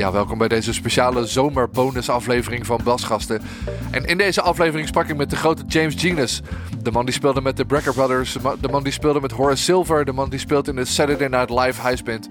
Ja, 0.00 0.12
welkom 0.12 0.38
bij 0.38 0.48
deze 0.48 0.72
speciale 0.72 1.26
zomerbonusaflevering 1.26 2.66
van 2.66 2.80
Basgasten. 2.84 3.42
En 3.90 4.04
in 4.04 4.18
deze 4.18 4.42
aflevering 4.42 4.88
sprak 4.88 5.08
ik 5.08 5.16
met 5.16 5.30
de 5.30 5.36
grote 5.36 5.62
James 5.66 5.94
Genus. 5.94 6.42
De 6.82 6.90
man 6.90 7.04
die 7.04 7.14
speelde 7.14 7.40
met 7.40 7.56
de 7.56 7.64
Brecker 7.64 7.92
Brothers, 7.92 8.36
de 8.60 8.68
man 8.68 8.82
die 8.82 8.92
speelde 8.92 9.20
met 9.20 9.30
Horace 9.30 9.62
Silver, 9.62 10.04
de 10.04 10.12
man 10.12 10.30
die 10.30 10.38
speelt 10.38 10.68
in 10.68 10.76
de 10.76 10.84
Saturday 10.84 11.28
Night 11.28 11.50
Live 11.50 11.88
Highspin. 11.88 12.24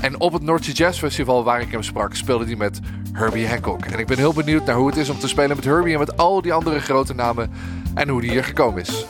En 0.00 0.20
op 0.20 0.32
het 0.32 0.42
North 0.42 0.64
Sea 0.64 0.74
Jazz 0.74 0.98
Festival 0.98 1.44
waar 1.44 1.60
ik 1.60 1.70
hem 1.70 1.82
sprak, 1.82 2.14
speelde 2.14 2.44
hij 2.44 2.56
met 2.56 2.80
Herbie 3.12 3.48
Hancock. 3.48 3.84
En 3.84 3.98
ik 3.98 4.06
ben 4.06 4.18
heel 4.18 4.32
benieuwd 4.32 4.64
naar 4.64 4.76
hoe 4.76 4.86
het 4.86 4.96
is 4.96 5.08
om 5.08 5.18
te 5.18 5.28
spelen 5.28 5.56
met 5.56 5.64
Herbie 5.64 5.92
en 5.92 5.98
met 5.98 6.16
al 6.16 6.42
die 6.42 6.52
andere 6.52 6.80
grote 6.80 7.14
namen 7.14 7.50
en 7.98 8.08
hoe 8.08 8.20
die 8.20 8.30
hier 8.30 8.44
gekomen 8.44 8.80
is. 8.80 9.06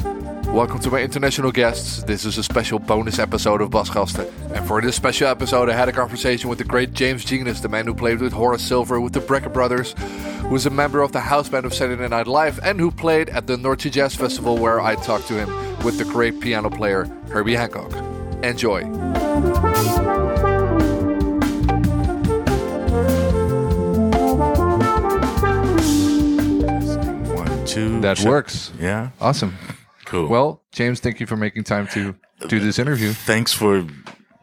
Welcome 0.53 0.81
to 0.81 0.91
my 0.91 1.03
international 1.03 1.51
guests. 1.51 2.05
This 2.05 2.25
is 2.25 2.39
a 2.39 2.43
special 2.43 2.79
bonus 2.79 3.19
episode 3.19 3.61
of 3.61 3.71
Basgasten. 3.71 4.27
And 4.55 4.67
for 4.67 4.81
this 4.81 4.97
special 4.97 5.29
episode, 5.29 5.69
I 5.69 5.75
had 5.75 5.89
a 5.89 5.93
conversation 5.93 6.49
with 6.49 6.59
the 6.59 6.65
great 6.65 6.95
James 6.95 7.25
Genus, 7.25 7.61
the 7.61 7.69
man 7.69 7.87
who 7.87 7.95
played 7.95 8.21
with 8.21 8.33
Horace 8.33 8.63
Silver 8.63 8.99
with 8.99 9.13
the 9.13 9.21
Brecker 9.21 9.53
Brothers, 9.53 9.95
who 10.49 10.57
is 10.57 10.65
a 10.65 10.71
member 10.71 11.03
of 11.03 11.13
the 11.13 11.21
house 11.21 11.51
band 11.51 11.67
of 11.67 11.75
Saturday 11.75 12.09
Night 12.09 12.27
Live, 12.27 12.59
and 12.63 12.81
who 12.81 12.91
played 12.91 13.29
at 13.29 13.47
the 13.47 13.59
North 13.59 13.83
Sea 13.83 13.91
Jazz 13.91 14.15
Festival 14.15 14.57
where 14.57 14.81
I 14.81 14.95
talked 14.95 15.29
to 15.29 15.35
him 15.35 15.49
with 15.85 15.99
the 15.99 16.05
great 16.05 16.41
piano 16.41 16.71
player 16.71 17.05
Herbie 17.31 17.57
Hancock. 17.57 17.93
Enjoy. 18.43 18.85
Two. 27.79 28.01
That 28.01 28.17
check. 28.19 28.27
works. 28.27 28.73
Yeah. 28.79 29.11
Awesome. 29.21 29.57
Cool. 30.05 30.29
Well, 30.29 30.63
James, 30.73 31.01
thank 31.01 31.21
you 31.21 31.27
for 31.27 31.37
making 31.37 31.65
time 31.65 31.87
to 31.89 32.15
do 32.49 32.61
this 32.61 32.79
interview. 32.79 33.13
thanks 33.13 33.53
for 33.53 33.85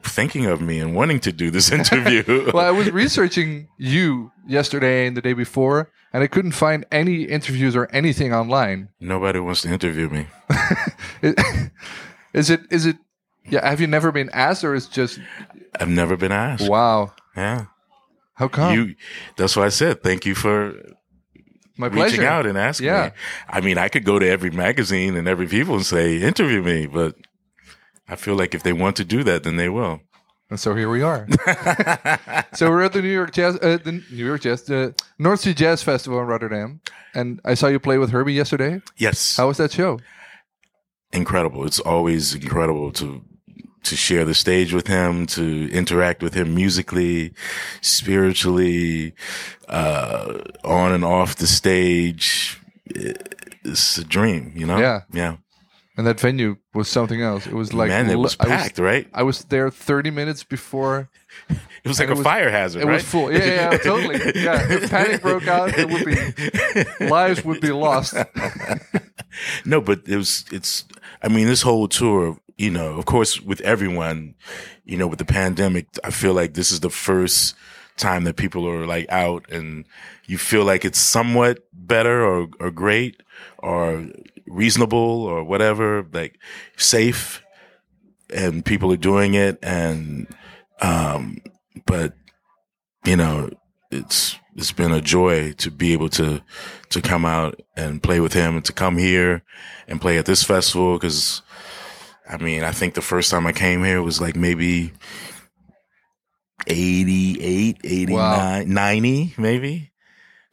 thinking 0.03 0.45
of 0.45 0.61
me 0.61 0.79
and 0.79 0.95
wanting 0.95 1.19
to 1.21 1.31
do 1.31 1.49
this 1.49 1.71
interview. 1.79 2.51
well, 2.53 2.65
I 2.65 2.71
was 2.71 2.91
researching 2.91 3.67
you 3.77 4.31
yesterday 4.47 5.07
and 5.07 5.17
the 5.17 5.21
day 5.21 5.33
before, 5.33 5.91
and 6.13 6.23
I 6.23 6.27
couldn't 6.27 6.51
find 6.51 6.85
any 6.91 7.23
interviews 7.23 7.75
or 7.75 7.89
anything 7.91 8.33
online. 8.33 8.89
Nobody 8.99 9.39
wants 9.39 9.63
to 9.63 9.69
interview 9.69 10.09
me. 10.09 10.27
Is 12.33 12.49
it? 12.49 12.61
Is 12.69 12.85
it? 12.85 12.97
Yeah. 13.49 13.67
Have 13.67 13.79
you 13.79 13.87
never 13.87 14.11
been 14.11 14.29
asked, 14.33 14.63
or 14.63 14.75
is 14.75 14.87
just 14.87 15.19
I've 15.79 15.87
never 15.87 16.17
been 16.17 16.31
asked. 16.33 16.67
wow? 16.67 17.13
Yeah. 17.35 17.65
How 18.33 18.49
come? 18.49 18.73
You. 18.73 18.95
That's 19.37 19.55
why 19.55 19.65
I 19.65 19.69
said 19.69 20.03
thank 20.03 20.25
you 20.25 20.35
for 20.35 20.73
My 21.77 21.87
reaching 21.87 21.99
pleasure. 22.19 22.27
out 22.27 22.45
and 22.45 22.57
asking 22.57 22.87
Yeah. 22.87 23.05
me. 23.05 23.11
I 23.49 23.61
mean, 23.61 23.77
I 23.77 23.89
could 23.89 24.05
go 24.05 24.17
to 24.19 24.27
every 24.27 24.49
magazine 24.51 25.15
and 25.17 25.27
every 25.27 25.47
people 25.47 25.75
and 25.75 25.85
say 25.85 26.21
interview 26.21 26.61
me, 26.61 26.85
but 26.87 27.15
I 28.07 28.15
feel 28.15 28.35
like 28.35 28.55
if 28.55 28.63
they 28.63 28.73
want 28.73 28.95
to 28.97 29.03
do 29.05 29.23
that, 29.23 29.43
then 29.43 29.55
they 29.57 29.69
will. 29.69 29.99
And 30.49 30.59
so 30.59 30.75
here 30.75 30.89
we 30.89 31.01
are. 31.01 31.27
so 32.53 32.69
we're 32.69 32.83
at 32.83 32.93
the 32.93 33.01
New 33.01 33.09
York 33.11 33.31
Jazz, 33.33 33.55
uh, 33.61 33.77
the 33.83 33.93
New 34.11 34.25
York 34.25 34.41
Jazz, 34.41 34.63
the 34.63 34.93
North 35.17 35.39
Sea 35.39 35.53
Jazz 35.55 35.81
Festival 35.81 36.19
in 36.21 36.27
Rotterdam, 36.27 36.81
and 37.15 37.41
I 37.43 37.55
saw 37.55 37.67
you 37.67 37.79
play 37.79 37.97
with 37.97 38.11
Herbie 38.11 38.33
yesterday. 38.33 38.81
yes. 38.95 39.37
How 39.37 39.47
was 39.47 39.57
that 39.57 39.71
show? 39.71 39.99
incredible. 41.13 41.65
It's 41.65 41.79
always 41.79 42.35
incredible 42.35 42.91
to 42.93 43.23
to 43.85 43.95
share 43.95 44.25
the 44.25 44.33
stage 44.33 44.73
with 44.73 44.87
him, 44.87 45.25
to 45.27 45.69
interact 45.71 46.21
with 46.23 46.33
him 46.33 46.53
musically, 46.55 47.33
spiritually, 47.81 49.13
uh, 49.69 50.39
on 50.63 50.91
and 50.91 51.03
off 51.05 51.35
the 51.35 51.47
stage. 51.47 52.59
It's 52.87 53.97
a 53.97 54.03
dream, 54.03 54.51
you 54.55 54.65
know? 54.65 54.77
Yeah. 54.79 55.01
Yeah. 55.11 55.37
And 55.97 56.05
that 56.05 56.19
venue 56.19 56.57
was 56.73 56.89
something 56.89 57.21
else. 57.21 57.47
It 57.47 57.53
was 57.53 57.73
like 57.73 57.87
Man, 57.87 58.09
it 58.09 58.17
was 58.19 58.35
I 58.39 58.45
packed, 58.45 58.79
right? 58.79 59.07
I 59.13 59.23
was 59.23 59.45
there 59.45 59.69
30 59.71 60.11
minutes 60.11 60.43
before 60.43 61.09
It 61.49 61.87
was 61.87 61.99
like 61.99 62.09
a 62.09 62.15
was- 62.15 62.23
fire 62.23 62.49
hazard, 62.49 62.81
it 62.81 62.85
right? 62.85 62.93
was 62.95 63.03
full. 63.03 63.31
Yeah, 63.31 63.37
yeah, 63.45 63.71
yeah, 63.71 63.77
totally. 63.83 64.15
Yeah, 64.43 64.65
if 64.73 64.89
panic 64.89 65.21
broke 65.21 65.47
out, 65.47 65.77
it 65.77 65.87
would 65.89 66.05
be 66.05 67.05
lives 67.07 67.45
would 67.45 67.61
be 67.61 67.71
lost. 67.71 68.15
no, 69.65 69.79
but 69.81 70.01
it 70.07 70.17
was, 70.17 70.45
it's, 70.51 70.85
I 71.21 71.27
mean, 71.27 71.47
this 71.47 71.61
whole 71.61 71.87
tour, 71.87 72.37
you 72.57 72.69
know, 72.69 72.97
of 72.97 73.05
course, 73.05 73.41
with 73.41 73.61
everyone, 73.61 74.35
you 74.85 74.97
know, 74.97 75.07
with 75.07 75.19
the 75.19 75.25
pandemic, 75.25 75.87
I 76.03 76.11
feel 76.11 76.33
like 76.33 76.53
this 76.53 76.71
is 76.71 76.79
the 76.79 76.89
first 76.89 77.55
time 77.97 78.23
that 78.25 78.35
people 78.35 78.67
are 78.67 78.85
like 78.85 79.09
out 79.09 79.49
and 79.49 79.85
you 80.25 80.37
feel 80.37 80.63
like 80.63 80.83
it's 80.83 80.99
somewhat 80.99 81.59
better 81.73 82.25
or, 82.25 82.47
or 82.59 82.71
great 82.71 83.21
or 83.59 84.07
reasonable 84.47 84.97
or 84.97 85.43
whatever, 85.43 86.05
like 86.11 86.39
safe 86.77 87.41
and 88.33 88.65
people 88.65 88.91
are 88.91 88.97
doing 88.97 89.33
it. 89.33 89.59
And, 89.61 90.27
um, 90.81 91.39
but, 91.85 92.13
you 93.05 93.15
know, 93.15 93.49
it's, 93.91 94.37
it's 94.55 94.71
been 94.71 94.91
a 94.91 95.01
joy 95.01 95.51
to 95.53 95.69
be 95.69 95.93
able 95.93 96.09
to, 96.09 96.41
to 96.89 97.01
come 97.01 97.25
out 97.25 97.61
and 97.75 98.01
play 98.01 98.19
with 98.19 98.33
him 98.33 98.55
and 98.55 98.65
to 98.65 98.73
come 98.73 98.97
here 98.97 99.43
and 99.87 100.01
play 100.01 100.17
at 100.17 100.25
this 100.25 100.43
festival. 100.43 100.97
Cause 100.97 101.41
I 102.29 102.37
mean, 102.37 102.63
I 102.63 102.71
think 102.71 102.93
the 102.95 103.01
first 103.01 103.29
time 103.31 103.45
I 103.47 103.51
came 103.51 103.83
here 103.83 104.01
was 104.01 104.19
like 104.19 104.35
maybe 104.35 104.91
88, 106.67 107.77
89, 107.83 108.13
Wow. 108.15 108.63
90, 108.65 109.33
maybe. 109.37 109.91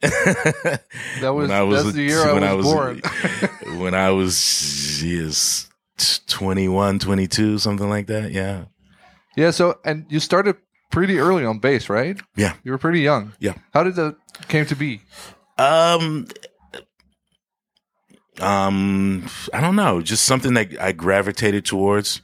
That 0.01 0.81
was, 1.21 1.49
When 1.49 1.51
I 1.51 1.63
was 1.63 1.83
that's 1.85 1.95
the 1.95 2.03
year 2.03 2.21
I 2.29 2.33
when 2.33 2.43
I 2.43 2.53
was, 2.53 2.65
was- 2.65 2.73
born. 2.73 3.01
when 3.79 3.93
I 3.95 4.11
was, 4.11 5.03
yes, 5.03 5.69
21, 6.27 6.99
22, 6.99 7.57
something 7.59 7.89
like 7.89 8.07
that. 8.07 8.31
Yeah. 8.31 8.65
yeah. 9.37 9.51
So 9.51 9.79
and 9.85 10.05
you 10.09 10.19
started 10.19 10.57
pretty 10.91 11.19
early 11.19 11.45
on 11.45 11.59
bass, 11.59 11.89
right? 11.89 12.19
Yeah. 12.35 12.53
You 12.63 12.71
were 12.73 12.77
pretty 12.77 12.99
young. 12.99 13.33
Yeah. 13.39 13.53
How 13.73 13.83
did 13.83 13.95
that 13.95 14.15
came 14.49 14.65
to 14.67 14.75
be? 14.75 15.01
Um, 15.57 16.27
um, 18.39 19.27
I 19.53 19.61
don't 19.61 19.75
know, 19.75 20.01
just 20.01 20.25
something 20.25 20.53
that 20.53 20.79
I 20.79 20.91
gravitated 20.91 21.65
towards. 21.65 22.21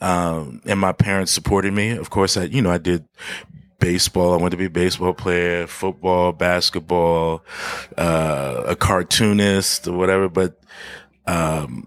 Um, 0.00 0.60
and 0.64 0.80
my 0.80 0.92
parents 0.92 1.30
supported 1.30 1.72
me. 1.72 1.90
Of 1.90 2.10
course, 2.10 2.36
I, 2.36 2.44
you 2.44 2.60
know, 2.60 2.70
I 2.70 2.78
did 2.78 3.04
baseball. 3.78 4.32
I 4.32 4.36
wanted 4.36 4.52
to 4.52 4.56
be 4.56 4.64
a 4.64 4.70
baseball 4.70 5.14
player, 5.14 5.66
football, 5.66 6.32
basketball, 6.32 7.44
uh, 7.96 8.64
a 8.66 8.76
cartoonist 8.76 9.86
or 9.86 9.96
whatever. 9.96 10.28
But, 10.28 10.60
um, 11.26 11.86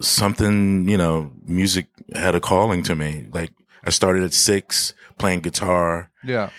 something, 0.00 0.88
you 0.88 0.96
know, 0.96 1.32
music 1.46 1.86
had 2.14 2.34
a 2.34 2.40
calling 2.40 2.82
to 2.84 2.94
me. 2.94 3.26
Like 3.32 3.52
I 3.84 3.90
started 3.90 4.22
at 4.22 4.32
six 4.32 4.94
playing 5.18 5.40
guitar. 5.40 6.10
Yeah. 6.24 6.50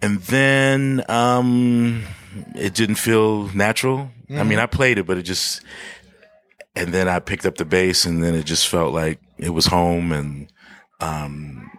And 0.00 0.20
then 0.22 1.04
um 1.08 2.04
it 2.54 2.74
didn't 2.74 2.96
feel 2.96 3.48
natural. 3.54 4.10
I 4.30 4.42
mean, 4.42 4.58
I 4.58 4.66
played 4.66 4.98
it, 4.98 5.06
but 5.06 5.18
it 5.18 5.22
just 5.22 5.62
and 6.74 6.92
then 6.92 7.08
I 7.08 7.18
picked 7.18 7.46
up 7.46 7.56
the 7.56 7.64
bass 7.64 8.04
and 8.04 8.22
then 8.22 8.34
it 8.34 8.44
just 8.44 8.68
felt 8.68 8.92
like 8.92 9.20
it 9.38 9.50
was 9.50 9.66
home 9.66 10.12
and 10.12 10.52
um 11.00 11.70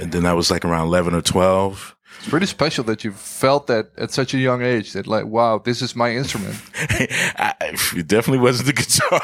and 0.00 0.12
then 0.12 0.26
I 0.26 0.34
was 0.34 0.50
like 0.50 0.64
around 0.64 0.88
11 0.88 1.14
or 1.14 1.22
12. 1.22 1.96
It's 2.18 2.28
pretty 2.28 2.46
special 2.46 2.84
that 2.84 3.04
you 3.04 3.12
felt 3.12 3.66
that 3.66 3.90
at 3.96 4.10
such 4.10 4.34
a 4.34 4.38
young 4.38 4.62
age 4.62 4.92
that 4.94 5.06
like, 5.06 5.26
wow, 5.26 5.58
this 5.58 5.82
is 5.82 5.94
my 5.94 6.14
instrument. 6.14 6.56
I, 6.74 7.54
it 7.94 8.06
definitely 8.06 8.38
wasn't 8.38 8.66
the 8.66 8.72
guitar. 8.72 9.20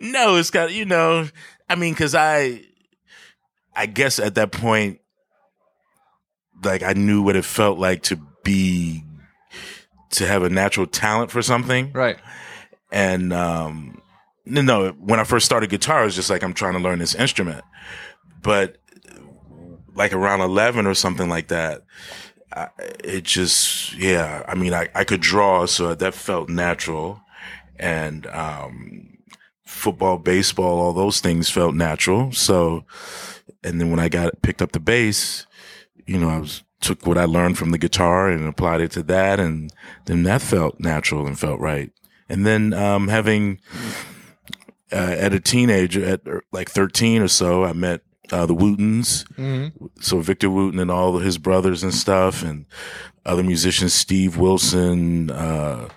no, 0.00 0.36
it's 0.36 0.50
got 0.50 0.72
you 0.72 0.84
know. 0.84 1.28
I 1.68 1.74
mean, 1.74 1.92
because 1.92 2.14
I, 2.14 2.62
I 3.74 3.86
guess 3.86 4.18
at 4.18 4.36
that 4.36 4.52
point, 4.52 5.00
like 6.62 6.82
I 6.82 6.92
knew 6.92 7.22
what 7.22 7.36
it 7.36 7.44
felt 7.44 7.78
like 7.78 8.02
to 8.04 8.16
be, 8.44 9.04
to 10.10 10.26
have 10.26 10.42
a 10.42 10.50
natural 10.50 10.86
talent 10.86 11.30
for 11.30 11.42
something, 11.42 11.92
Right. 11.92 12.18
and 12.92 13.32
um, 13.32 14.02
no. 14.44 14.90
When 14.92 15.20
I 15.20 15.24
first 15.24 15.46
started 15.46 15.70
guitar, 15.70 16.02
it 16.02 16.06
was 16.06 16.14
just 16.16 16.30
like 16.30 16.42
I'm 16.42 16.54
trying 16.54 16.74
to 16.74 16.80
learn 16.80 16.98
this 16.98 17.14
instrument, 17.14 17.64
but 18.42 18.76
like 19.94 20.12
around 20.12 20.40
eleven 20.40 20.86
or 20.86 20.94
something 20.94 21.28
like 21.28 21.48
that, 21.48 21.82
I, 22.52 22.68
it 23.04 23.24
just 23.24 23.94
yeah. 23.94 24.44
I 24.48 24.54
mean, 24.54 24.74
I 24.74 24.88
I 24.94 25.04
could 25.04 25.20
draw, 25.20 25.66
so 25.66 25.94
that 25.94 26.14
felt 26.14 26.48
natural, 26.48 27.20
and 27.78 28.26
um, 28.28 29.18
football, 29.64 30.18
baseball, 30.18 30.80
all 30.80 30.92
those 30.92 31.20
things 31.20 31.48
felt 31.50 31.74
natural. 31.74 32.32
So, 32.32 32.84
and 33.62 33.80
then 33.80 33.90
when 33.90 34.00
I 34.00 34.08
got 34.08 34.42
picked 34.42 34.62
up 34.62 34.72
the 34.72 34.80
bass, 34.80 35.46
you 36.06 36.18
know, 36.18 36.28
I 36.28 36.38
was 36.38 36.62
took 36.80 37.06
what 37.06 37.18
I 37.18 37.24
learned 37.24 37.58
from 37.58 37.70
the 37.70 37.78
guitar 37.78 38.28
and 38.28 38.48
applied 38.48 38.80
it 38.80 38.90
to 38.92 39.02
that, 39.04 39.38
and 39.38 39.72
then 40.06 40.22
that 40.24 40.42
felt 40.42 40.80
natural 40.80 41.26
and 41.26 41.38
felt 41.38 41.60
right. 41.60 41.92
And 42.28 42.46
then 42.46 42.72
um, 42.72 43.08
having 43.08 43.60
uh, 44.92 45.16
at 45.18 45.34
a 45.34 45.40
teenager 45.40 46.04
at 46.04 46.20
er, 46.26 46.42
like 46.52 46.70
13 46.70 47.22
or 47.22 47.28
so, 47.28 47.64
I 47.64 47.72
met 47.72 48.02
uh, 48.32 48.46
the 48.46 48.54
Wootens. 48.54 49.24
So 50.02 50.20
Victor 50.20 50.50
Wooten 50.50 50.78
and 50.78 50.90
all 50.90 51.16
of 51.16 51.22
his 51.22 51.38
brothers 51.38 51.82
and 51.82 51.94
stuff, 51.94 52.42
and 52.42 52.66
other 53.26 53.42
musicians, 53.42 53.92
Steve 53.92 54.36
Wilson, 54.36 55.30
uh, 55.30 55.88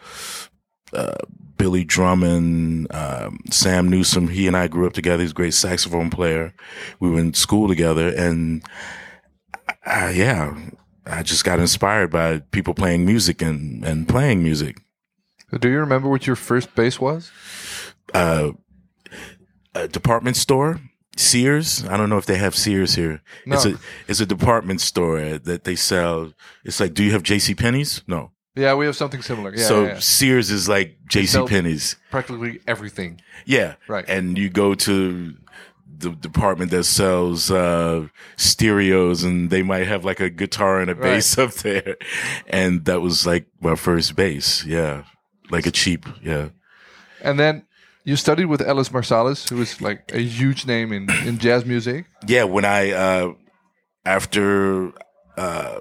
uh, 0.94 1.16
Billy 1.58 1.84
Drummond, 1.84 2.94
um, 2.94 3.40
Sam 3.52 3.90
Newsom. 3.90 4.28
He 4.28 4.48
and 4.48 4.58
I 4.58 4.68
grew 4.68 4.88
up 4.88 4.94
together. 4.94 5.22
He's 5.22 5.32
a 5.32 5.36
great 5.36 5.54
saxophone 5.54 6.10
player. 6.10 6.54
We 7.00 7.10
were 7.10 7.20
in 7.20 7.34
school 7.34 7.68
together, 7.68 8.10
and 8.10 8.64
uh, 9.86 10.12
yeah, 10.14 10.56
I 11.06 11.24
just 11.24 11.44
got 11.44 11.60
inspired 11.60 12.12
by 12.12 12.40
people 12.52 12.74
playing 12.74 13.06
music 13.06 13.42
and 13.42 13.84
and 13.86 14.08
playing 14.08 14.44
music. 14.44 14.78
Do 15.60 15.70
you 15.70 15.80
remember 15.80 16.10
what 16.10 16.26
your 16.26 16.36
first 16.36 16.74
bass 16.76 17.00
was? 17.00 17.32
Uh, 18.14 18.52
a 19.76 19.88
department 19.88 20.38
store. 20.38 20.80
Sears. 21.16 21.86
I 21.86 21.96
don't 21.96 22.10
know 22.10 22.18
if 22.18 22.26
they 22.26 22.38
have 22.38 22.56
Sears 22.56 22.96
here. 22.96 23.22
No. 23.46 23.56
It's 23.56 23.66
a 23.66 23.78
it's 24.08 24.20
a 24.20 24.26
department 24.26 24.82
store 24.82 25.38
that 25.38 25.64
they 25.64 25.76
sell. 25.76 26.34
It's 26.66 26.80
like, 26.80 26.96
do 26.96 27.04
you 27.04 27.12
have 27.12 27.22
J.C. 27.22 27.54
Penney's? 27.54 28.02
No. 28.08 28.32
Yeah, 28.56 28.74
we 28.76 28.86
have 28.86 28.96
something 28.96 29.22
similar. 29.22 29.54
Yeah, 29.56 29.64
so 29.64 29.82
yeah, 29.84 29.88
yeah. 29.90 30.00
Sears 30.00 30.50
is 30.52 30.70
like 30.70 30.98
J.C. 31.08 31.46
Penney's. 31.46 31.98
practically 32.12 32.62
everything. 32.68 33.22
Yeah. 33.46 33.76
Right. 33.88 34.06
And 34.08 34.38
you 34.38 34.50
go 34.50 34.74
to 34.76 35.36
the 35.98 36.12
department 36.12 36.72
that 36.72 36.84
sells 36.86 37.50
uh, 37.52 38.08
stereos 38.38 39.24
and 39.24 39.50
they 39.50 39.64
might 39.64 39.88
have 39.88 40.04
like 40.06 40.20
a 40.20 40.30
guitar 40.30 40.80
and 40.82 40.90
a 40.90 40.96
Right. 40.96 41.02
bass 41.16 41.38
up 41.44 41.54
there. 41.56 41.98
And 42.48 42.86
that 42.86 43.02
was 43.02 43.26
like 43.26 43.46
my 43.62 43.76
first 43.76 44.16
bass. 44.16 44.66
Yeah. 44.66 45.04
Like 45.50 45.66
a 45.68 45.72
cheap. 45.72 46.06
Yeah. 46.24 46.50
And 47.22 47.40
then 47.40 47.66
you 48.06 48.16
studied 48.16 48.46
with 48.46 48.62
Ellis 48.62 48.90
Marsalis, 48.90 49.50
who 49.50 49.62
is 49.62 49.80
like 49.82 50.12
a 50.14 50.20
huge 50.20 50.66
name 50.66 50.92
in, 50.92 51.10
in 51.26 51.38
jazz 51.38 51.66
music. 51.66 52.06
Yeah. 52.28 52.44
When 52.46 52.66
I, 52.66 52.92
uh, 52.92 53.34
after, 54.06 54.92
uh, 55.38 55.80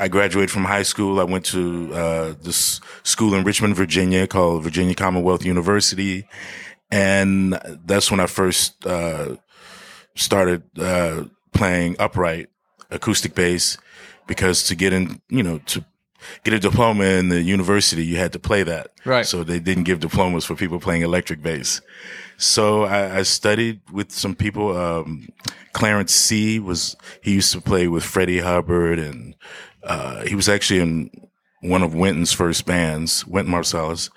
I 0.00 0.08
graduated 0.08 0.50
from 0.50 0.64
high 0.64 0.82
school. 0.82 1.20
I 1.20 1.24
went 1.24 1.44
to 1.46 1.92
uh, 1.94 2.34
this 2.42 2.80
school 3.04 3.32
in 3.34 3.44
Richmond, 3.44 3.76
Virginia, 3.76 4.26
called 4.26 4.64
Virginia 4.64 4.92
Commonwealth 4.94 5.44
University, 5.44 6.26
and 6.90 7.58
that's 7.84 8.10
when 8.10 8.20
I 8.20 8.26
first 8.26 8.86
uh, 8.86 9.36
started 10.14 10.62
uh, 10.78 11.24
playing 11.52 11.96
upright 11.98 12.48
acoustic 12.90 13.34
bass. 13.34 13.78
Because 14.26 14.62
to 14.68 14.74
get 14.74 14.94
in, 14.94 15.20
you 15.28 15.42
know, 15.42 15.58
to 15.66 15.84
get 16.44 16.54
a 16.54 16.58
diploma 16.58 17.04
in 17.04 17.28
the 17.28 17.42
university, 17.42 18.04
you 18.04 18.16
had 18.16 18.32
to 18.32 18.38
play 18.38 18.62
that. 18.62 18.92
Right. 19.04 19.26
So 19.26 19.44
they 19.44 19.58
didn't 19.58 19.84
give 19.84 20.00
diplomas 20.00 20.44
for 20.44 20.54
people 20.54 20.80
playing 20.80 21.02
electric 21.02 21.42
bass. 21.42 21.82
So 22.36 22.84
I, 22.84 23.18
I 23.18 23.22
studied 23.22 23.80
with 23.92 24.10
some 24.12 24.34
people. 24.34 24.76
Um, 24.76 25.28
Clarence 25.72 26.14
Seay 26.14 26.58
was 26.58 26.96
he 27.22 27.34
used 27.34 27.52
to 27.52 27.60
play 27.60 27.88
with 27.88 28.04
Freddie 28.04 28.40
Hubbard, 28.40 28.98
and 28.98 29.34
uh, 29.82 30.24
he 30.24 30.34
was 30.34 30.48
actually 30.48 30.80
in 30.80 31.10
one 31.60 31.82
of 31.82 31.94
Wynton's 31.94 32.32
first 32.32 32.66
bands, 32.66 33.26
Wynton 33.26 33.52
Marsalis, 33.52 34.10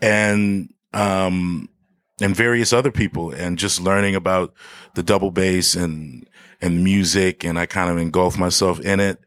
and 0.00 0.72
um, 0.92 1.68
and 2.22 2.36
various 2.36 2.72
other 2.72 2.90
people, 2.90 3.30
and 3.30 3.58
just 3.58 3.80
learning 3.80 4.14
about 4.14 4.54
the 4.94 5.02
double 5.02 5.30
bass 5.30 5.74
and 5.74 6.28
and 6.60 6.84
music, 6.84 7.44
and 7.44 7.58
I 7.58 7.66
kind 7.66 7.90
of 7.90 7.98
engulfed 7.98 8.38
myself 8.38 8.80
in 8.80 9.00
it, 9.00 9.18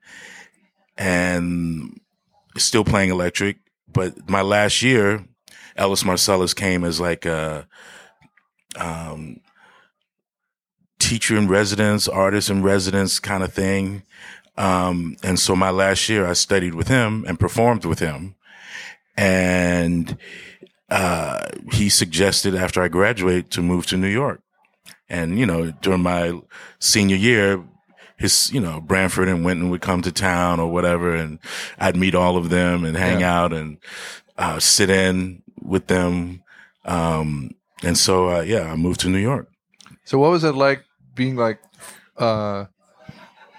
and 0.97 1.99
still 2.57 2.83
playing 2.83 3.09
electric. 3.09 3.57
But 3.91 4.29
my 4.29 4.41
last 4.41 4.81
year, 4.81 5.25
Ellis 5.75 6.03
Marsalis 6.03 6.55
came 6.55 6.83
as 6.83 6.99
like 6.99 7.25
a 7.25 7.67
um, 8.77 9.41
teacher 10.99 11.37
in 11.37 11.47
residence, 11.47 12.07
artist 12.07 12.49
in 12.49 12.63
residence 12.63 13.19
kind 13.19 13.43
of 13.43 13.53
thing. 13.53 14.03
Um, 14.57 15.17
and 15.21 15.37
so 15.37 15.55
my 15.55 15.69
last 15.69 16.07
year 16.07 16.25
I 16.25 16.33
studied 16.33 16.75
with 16.75 16.87
him 16.87 17.25
and 17.27 17.39
performed 17.39 17.85
with 17.85 17.99
him. 17.99 18.35
And, 19.17 20.17
uh, 20.89 21.47
he 21.71 21.89
suggested 21.89 22.55
after 22.55 22.81
I 22.81 22.87
graduate 22.87 23.49
to 23.51 23.61
move 23.61 23.85
to 23.87 23.97
New 23.97 24.07
York. 24.09 24.41
And, 25.09 25.37
you 25.39 25.45
know, 25.45 25.71
during 25.81 26.01
my 26.01 26.39
senior 26.79 27.15
year, 27.15 27.63
his, 28.17 28.51
you 28.53 28.59
know, 28.59 28.79
Branford 28.81 29.27
and 29.27 29.43
Wynton 29.45 29.69
would 29.69 29.81
come 29.81 30.01
to 30.01 30.11
town 30.11 30.59
or 30.59 30.71
whatever. 30.71 31.13
And 31.15 31.39
I'd 31.77 31.95
meet 31.95 32.15
all 32.15 32.37
of 32.37 32.49
them 32.49 32.85
and 32.85 32.95
hang 32.97 33.19
Yeah. 33.21 33.39
out 33.41 33.53
and, 33.53 33.77
uh, 34.37 34.59
sit 34.59 34.89
in 34.89 35.41
with 35.61 35.87
them. 35.87 36.43
Um, 36.85 37.51
and 37.83 37.97
so, 37.97 38.29
uh, 38.37 38.41
yeah, 38.41 38.71
I 38.71 38.75
moved 38.75 39.01
to 39.01 39.09
New 39.09 39.19
York. 39.19 39.49
So 40.05 40.17
what 40.19 40.31
was 40.31 40.43
it 40.43 40.55
like 40.55 40.83
being 41.15 41.35
like 41.35 41.59
uh, 42.17 42.65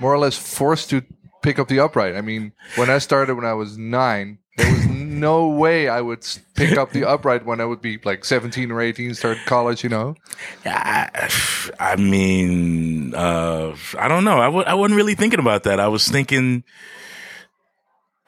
more 0.00 0.12
or 0.14 0.18
less 0.18 0.36
forced 0.38 0.90
to 0.90 1.02
pick 1.42 1.58
up 1.58 1.68
the 1.68 1.80
upright? 1.80 2.14
I 2.16 2.20
mean, 2.22 2.52
when 2.76 2.88
I 2.88 2.98
started 2.98 3.34
when 3.34 3.44
I 3.44 3.52
was 3.54 3.76
nine, 3.76 4.38
there 4.56 4.72
was 4.72 4.86
no 5.20 5.48
way 5.48 5.88
I 5.88 6.00
would 6.00 6.26
pick 6.54 6.76
up 6.76 6.92
the 6.92 7.04
upright 7.04 7.44
when 7.44 7.60
I 7.60 7.64
would 7.64 7.82
be 7.82 7.98
like 8.04 8.24
17 8.24 8.70
or 8.70 8.80
18, 8.80 9.14
start 9.14 9.38
college, 9.46 9.82
you 9.82 9.90
know? 9.90 10.14
I, 10.64 11.30
I 11.78 11.96
mean, 11.96 13.14
uh, 13.14 13.74
I 13.98 14.08
don't 14.08 14.24
know. 14.24 14.38
I 14.38 14.46
w- 14.46 14.64
I 14.64 14.74
wasn't 14.74 14.96
really 14.96 15.14
thinking 15.14 15.40
about 15.40 15.64
that. 15.64 15.80
I 15.80 15.88
was 15.88 16.06
thinking 16.08 16.64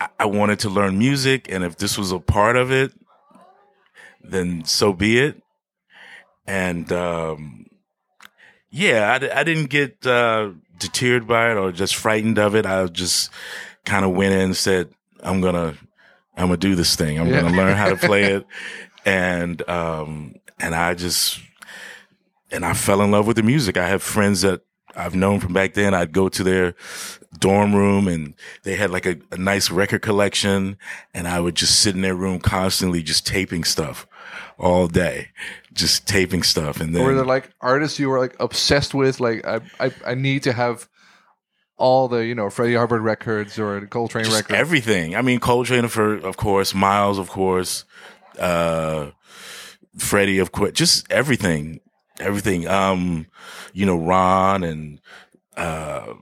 I-, 0.00 0.08
I 0.20 0.26
wanted 0.26 0.60
to 0.60 0.68
learn 0.68 0.98
music, 0.98 1.46
and 1.50 1.64
if 1.64 1.76
this 1.76 1.98
was 1.98 2.12
a 2.12 2.18
part 2.18 2.56
of 2.56 2.70
it, 2.70 2.92
then 4.22 4.64
so 4.64 4.92
be 4.92 5.18
it. 5.18 5.42
And 6.46 6.90
um, 6.92 7.66
yeah, 8.70 9.18
I, 9.34 9.44
didn't 9.44 9.66
get 9.66 10.06
uh, 10.06 10.50
deterred 10.78 11.26
by 11.26 11.50
it 11.50 11.56
or 11.56 11.72
just 11.72 11.96
frightened 11.96 12.38
of 12.38 12.54
it. 12.54 12.66
I 12.66 12.86
just 12.86 13.30
kind 13.84 14.04
of 14.04 14.12
went 14.12 14.34
in 14.34 14.40
and 14.40 14.56
said, 14.56 14.90
"I'm 15.22 15.40
gonna, 15.40 15.76
I'm 16.38 16.46
gonna 16.46 16.56
do 16.56 16.74
this 16.74 16.96
thing. 16.96 17.18
I'm 17.18 17.28
Yeah. 17.28 17.42
gonna 17.42 17.56
learn 17.56 17.76
how 17.76 17.88
to 17.90 17.96
play 17.96 18.24
it." 18.34 18.46
And 19.04 19.66
um, 19.68 20.34
and 20.58 20.74
I 20.74 20.94
just 20.94 21.40
and 22.50 22.64
I 22.64 22.72
fell 22.74 23.02
in 23.02 23.10
love 23.10 23.26
with 23.26 23.36
the 23.36 23.42
music. 23.42 23.76
I 23.76 23.88
have 23.88 24.02
friends 24.02 24.40
that 24.42 24.62
I've 24.96 25.14
known 25.14 25.40
from 25.40 25.52
back 25.52 25.74
then. 25.74 25.94
I'd 25.94 26.12
go 26.12 26.28
to 26.28 26.42
their 26.42 26.74
dorm 27.38 27.74
room 27.74 28.08
and 28.08 28.34
they 28.64 28.74
had 28.74 28.90
like 28.90 29.06
a, 29.06 29.16
a 29.30 29.36
nice 29.36 29.70
record 29.70 30.00
collection 30.02 30.76
and 31.14 31.28
I 31.28 31.40
would 31.40 31.54
just 31.54 31.80
sit 31.80 31.94
in 31.94 32.00
their 32.00 32.14
room 32.14 32.40
constantly 32.40 33.02
just 33.02 33.26
taping 33.26 33.64
stuff 33.64 34.06
all 34.58 34.88
day, 34.88 35.28
just 35.72 36.08
taping 36.08 36.42
stuff. 36.42 36.80
And 36.80 36.94
then 36.94 37.02
Or 37.02 37.06
were 37.08 37.14
there 37.14 37.24
like 37.26 37.50
artists 37.60 37.98
you 37.98 38.08
were 38.08 38.18
like 38.18 38.34
obsessed 38.40 38.94
with? 38.94 39.20
Like, 39.20 39.46
I, 39.46 39.60
I, 39.78 39.92
I 40.06 40.14
need 40.14 40.42
to 40.44 40.52
have 40.52 40.88
all 41.78 42.08
the, 42.08 42.26
you 42.26 42.34
know, 42.34 42.50
Freddie 42.50 42.74
Hubbard 42.74 43.02
records 43.02 43.58
or 43.58 43.86
Coltrane 43.86 44.24
just 44.24 44.36
records. 44.36 44.58
everything. 44.58 45.14
I 45.16 45.22
mean, 45.22 45.38
Coltrane, 45.38 45.86
for, 45.88 46.14
of 46.14 46.36
course, 46.36 46.74
Miles, 46.74 47.18
of 47.18 47.30
course, 47.30 47.84
uh, 48.38 49.10
Freddie, 49.96 50.40
of 50.40 50.52
course, 50.52 50.72
just 50.72 51.10
everything, 51.10 51.80
everything. 52.18 52.66
Um, 52.66 53.26
you 53.72 53.86
know, 53.86 53.96
Ron 53.96 54.64
and, 54.64 55.00
uh, 55.56 56.14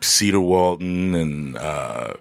Cedar 0.00 0.40
Walton 0.40 1.14
and, 1.14 1.58
uh, 1.58 2.14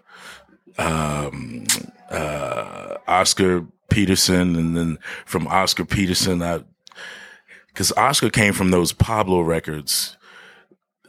um, 0.79 1.65
uh, 2.09 2.97
Oscar 3.07 3.67
Peterson. 3.89 4.55
And 4.55 4.75
then 4.75 4.99
from 5.25 5.47
Oscar 5.47 5.85
Peterson, 5.85 6.41
I, 6.41 6.63
cause 7.75 7.91
Oscar 7.97 8.31
came 8.31 8.53
from 8.53 8.71
those 8.71 8.93
Pablo 8.93 9.41
records 9.41 10.17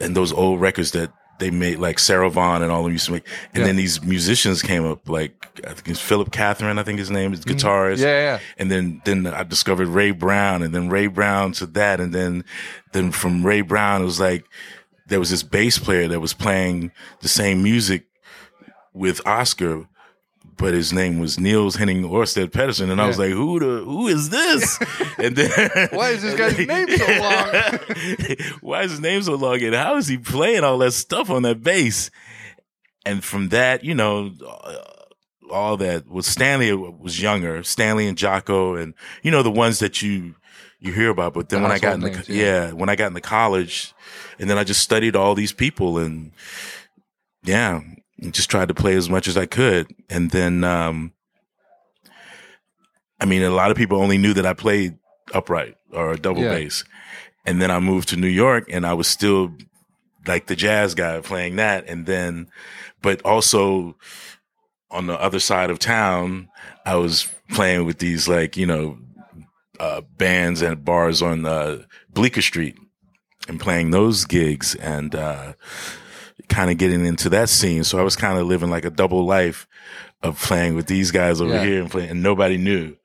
and 0.00 0.16
those 0.16 0.32
old 0.32 0.60
records 0.60 0.90
that 0.92 1.12
they 1.40 1.50
made, 1.50 1.78
like 1.78 1.98
Sarah 1.98 2.30
Vaughan 2.30 2.62
and 2.62 2.70
all 2.70 2.80
of 2.80 2.84
them 2.84 2.92
used 2.92 3.06
to 3.06 3.12
make. 3.12 3.26
And 3.52 3.60
Yeah. 3.60 3.66
then 3.66 3.76
these 3.76 4.02
musicians 4.02 4.62
came 4.62 4.86
up, 4.86 5.08
like 5.08 5.60
I 5.66 5.72
think 5.74 5.88
it's 5.88 6.00
Philip 6.00 6.30
Catherine, 6.30 6.78
I 6.78 6.84
think 6.84 6.98
his 7.00 7.10
name 7.10 7.32
is 7.32 7.40
guitarist. 7.40 7.94
Mm-hmm. 7.94 8.02
Yeah, 8.02 8.20
yeah. 8.34 8.38
And 8.56 8.70
then, 8.70 9.02
then 9.04 9.26
I 9.26 9.42
discovered 9.42 9.88
Ray 9.88 10.12
Brown 10.12 10.62
and 10.62 10.72
then 10.72 10.88
Ray 10.88 11.08
Brown 11.08 11.50
to 11.54 11.66
that. 11.66 12.00
And 12.00 12.14
then, 12.14 12.44
then 12.92 13.10
from 13.10 13.44
Ray 13.44 13.62
Brown, 13.62 14.02
it 14.02 14.04
was 14.04 14.20
like, 14.20 14.44
there 15.08 15.18
was 15.18 15.30
this 15.30 15.42
bass 15.42 15.76
player 15.78 16.06
that 16.08 16.20
was 16.20 16.32
playing 16.34 16.92
the 17.20 17.28
same 17.28 17.62
music 17.62 18.04
with 18.92 19.20
Oscar, 19.26 19.86
but 20.56 20.75
his 20.75 20.92
name 20.92 21.18
was 21.18 21.38
Niels 21.38 21.76
Henning 21.76 22.02
Orsted 22.02 22.52
Pedersen. 22.52 22.90
And 22.90 23.00
I 23.00 23.06
was 23.06 23.18
like, 23.18 23.30
who 23.30 23.58
the, 23.58 23.84
who 23.84 24.08
is 24.08 24.30
this? 24.30 24.78
and 25.18 25.37
then, 25.37 25.88
Why 25.92 26.11
is 26.11 26.23
this 26.23 26.34
guy's 26.34 26.58
name 26.58 26.88
so 26.88 27.06
long? 27.20 28.58
Why 28.61 28.82
is 28.82 28.92
his 28.92 29.00
name 29.00 29.23
so 29.23 29.34
long? 29.34 29.62
And 29.62 29.75
how 29.75 29.96
is 29.96 30.08
he 30.08 30.18
playing 30.18 30.64
all 30.64 30.78
that 30.78 30.92
stuff 30.92 31.30
on 31.30 31.42
that 31.42 31.62
bass? 31.62 32.11
And 33.06 33.23
from 33.23 33.50
that, 33.50 33.84
you 33.84 33.94
know, 33.94 34.32
uh, 34.46 34.76
all 35.50 35.76
that 35.76 36.08
was 36.08 36.26
Stanley 36.26 36.73
was 36.73 37.20
younger, 37.20 37.62
Stanley 37.62 38.08
and 38.08 38.16
Jaco, 38.16 38.80
and 38.80 38.94
you 39.23 39.30
know 39.30 39.42
the 39.42 39.50
ones 39.50 39.78
that 39.80 40.00
you 40.02 40.34
you 40.80 40.92
hear 40.92 41.11
about. 41.11 41.34
But 41.34 41.49
then 41.49 41.61
The 41.61 41.68
when 41.68 41.73
I 41.73 41.78
got 41.78 41.94
in 41.94 42.00
the 42.00 42.11
names, 42.11 42.28
yeah. 42.28 42.66
yeah, 42.66 42.73
when 42.73 42.88
I 42.88 42.96
got 42.96 43.08
into 43.08 43.20
college, 43.20 43.94
and 44.38 44.49
then 44.49 44.58
I 44.58 44.64
just 44.64 44.80
studied 44.80 45.16
all 45.16 45.34
these 45.34 45.52
people, 45.52 45.99
and 45.99 46.32
yeah, 47.42 47.82
just 48.33 48.50
tried 48.50 48.69
to 48.69 48.75
play 48.75 48.95
as 48.97 49.09
much 49.11 49.28
as 49.28 49.37
I 49.37 49.47
could, 49.47 49.87
and 50.09 50.31
then 50.31 50.64
um, 50.64 51.12
I 53.21 53.26
mean, 53.26 53.43
a 53.43 53.50
lot 53.50 53.71
of 53.71 53.76
people 53.76 54.00
only 54.00 54.19
knew 54.19 54.35
that 54.35 54.47
I 54.47 54.54
played 54.54 54.97
upright 55.33 55.76
or 55.93 56.12
a 56.12 56.19
double 56.19 56.43
Yeah. 56.43 56.50
bass. 56.50 56.85
And 57.47 57.61
then 57.61 57.71
I 57.71 57.78
moved 57.78 58.09
to 58.11 58.16
New 58.16 58.26
York 58.28 58.66
and 58.71 58.87
I 58.87 58.95
was 58.95 59.07
still 59.07 59.54
like 60.26 60.47
the 60.47 60.57
jazz 60.57 60.95
guy 60.95 61.21
playing 61.21 61.57
that. 61.57 61.88
And 61.88 62.07
then, 62.07 62.49
but 63.02 63.23
also 63.23 63.97
on 64.90 65.07
the 65.07 65.19
other 65.21 65.40
side 65.40 65.71
of 65.71 65.78
town, 65.78 66.49
I 66.87 66.97
was 66.97 67.28
playing 67.50 67.85
with 67.85 67.99
these 67.99 68.28
like, 68.28 68.57
you 68.57 68.66
know, 68.66 68.99
uh, 69.78 70.00
bands 70.19 70.62
and 70.62 70.85
bars 70.85 71.21
on 71.23 71.45
uh, 71.45 71.83
Bleecker 72.12 72.43
Street 72.43 72.76
and 73.49 73.61
playing 73.61 73.90
those 73.90 74.25
gigs. 74.25 74.75
And, 74.76 75.14
uh, 75.14 75.52
kind 76.48 76.70
of 76.70 76.78
getting 76.78 77.04
into 77.06 77.28
that 77.30 77.48
scene. 77.48 77.84
So 77.84 77.98
I 77.98 78.02
was 78.02 78.16
kind 78.16 78.38
of 78.38 78.46
living 78.46 78.70
like 78.70 78.84
a 78.84 78.90
double 78.90 79.24
life 79.24 79.66
of 80.22 80.40
playing 80.40 80.74
with 80.74 80.86
these 80.86 81.10
guys 81.10 81.40
over 81.40 81.54
Yeah. 81.54 81.64
here 81.64 81.80
and 81.82 81.90
playing, 81.90 82.10
and 82.10 82.22
nobody 82.22 82.56
knew. 82.56 82.96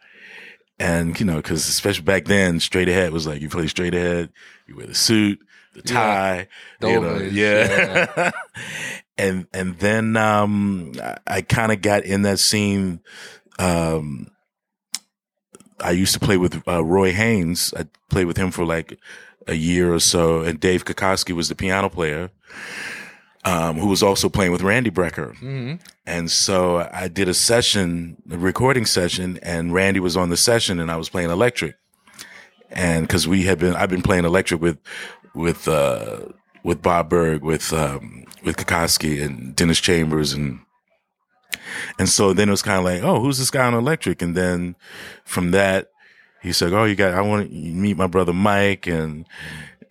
And 0.79 1.19
you 1.19 1.25
know, 1.25 1.37
because 1.37 1.67
especially 1.67 2.03
back 2.03 2.25
then, 2.25 2.59
straight 2.59 2.87
ahead 2.89 3.11
was 3.11 3.27
like 3.27 3.41
you 3.41 3.49
play 3.49 3.67
straight 3.67 3.93
ahead, 3.93 4.29
you 4.67 4.75
wear 4.77 4.87
the 4.87 4.95
suit, 4.95 5.39
the 5.73 5.81
Yeah. 5.85 5.93
tie, 5.93 6.47
you 6.81 6.99
know, 7.01 7.09
Always, 7.13 7.33
yeah. 7.33 8.31
and 9.17 9.45
and 9.53 9.77
then 9.79 10.15
um, 10.15 10.93
I, 11.03 11.17
I 11.27 11.41
kind 11.41 11.71
of 11.73 11.81
got 11.81 12.03
in 12.05 12.21
that 12.21 12.39
scene. 12.39 13.01
Um, 13.57 14.27
I 15.81 15.91
used 15.91 16.13
to 16.13 16.19
play 16.19 16.37
with 16.37 16.65
uh, 16.67 16.83
Roy 16.83 17.11
Haynes. 17.11 17.73
I 17.77 17.85
played 18.09 18.25
with 18.25 18.37
him 18.37 18.51
for 18.51 18.65
like 18.65 18.97
a 19.47 19.53
year 19.55 19.93
or 19.93 19.99
so, 19.99 20.41
and 20.41 20.59
Dave 20.59 20.85
Kikoski 20.85 21.33
was 21.33 21.49
the 21.49 21.55
piano 21.55 21.89
player, 21.89 22.29
um, 23.45 23.77
who 23.77 23.87
was 23.87 24.03
also 24.03 24.29
playing 24.29 24.51
with 24.51 24.61
Randy 24.61 24.91
Brecker. 24.91 25.35
hmm 25.37 25.75
And 26.05 26.29
so 26.29 26.89
I 26.91 27.07
did 27.07 27.27
a 27.27 27.33
session, 27.33 28.21
a 28.29 28.37
recording 28.37 28.85
session, 28.85 29.39
and 29.41 29.73
Randy 29.73 29.99
was 29.99 30.17
on 30.17 30.29
the 30.29 30.37
session, 30.37 30.79
and 30.79 30.91
I 30.91 30.97
was 30.97 31.09
playing 31.09 31.29
electric. 31.29 31.75
And 32.69 33.07
because 33.07 33.27
we 33.27 33.43
had 33.43 33.59
been, 33.59 33.75
I've 33.75 33.89
been 33.89 34.01
playing 34.03 34.25
electric 34.25 34.61
with, 34.61 34.77
with, 35.33 35.67
uh, 35.67 36.19
with 36.63 36.81
Bob 36.81 37.09
Berg, 37.09 37.41
with, 37.43 37.73
um, 37.73 38.25
with 38.43 38.57
Kikoski 38.57 39.23
and 39.23 39.55
Dennis 39.55 39.79
Chambers 39.79 40.33
and, 40.33 40.59
and 41.97 42.07
so 42.07 42.33
then 42.33 42.47
it 42.47 42.51
was 42.51 42.61
kind 42.61 42.77
of 42.77 42.85
like, 42.85 43.01
oh, 43.03 43.19
who's 43.19 43.37
this 43.37 43.49
guy 43.49 43.65
on 43.65 43.73
electric? 43.73 44.21
And 44.21 44.35
then 44.35 44.75
from 45.25 45.51
that, 45.51 45.89
he 46.41 46.53
said, 46.53 46.73
oh, 46.73 46.85
you 46.85 46.95
got, 46.95 47.13
I 47.13 47.21
want 47.21 47.49
to 47.49 47.55
meet 47.55 47.97
my 47.97 48.07
brother 48.07 48.33
Mike 48.33 48.87
and, 48.87 49.25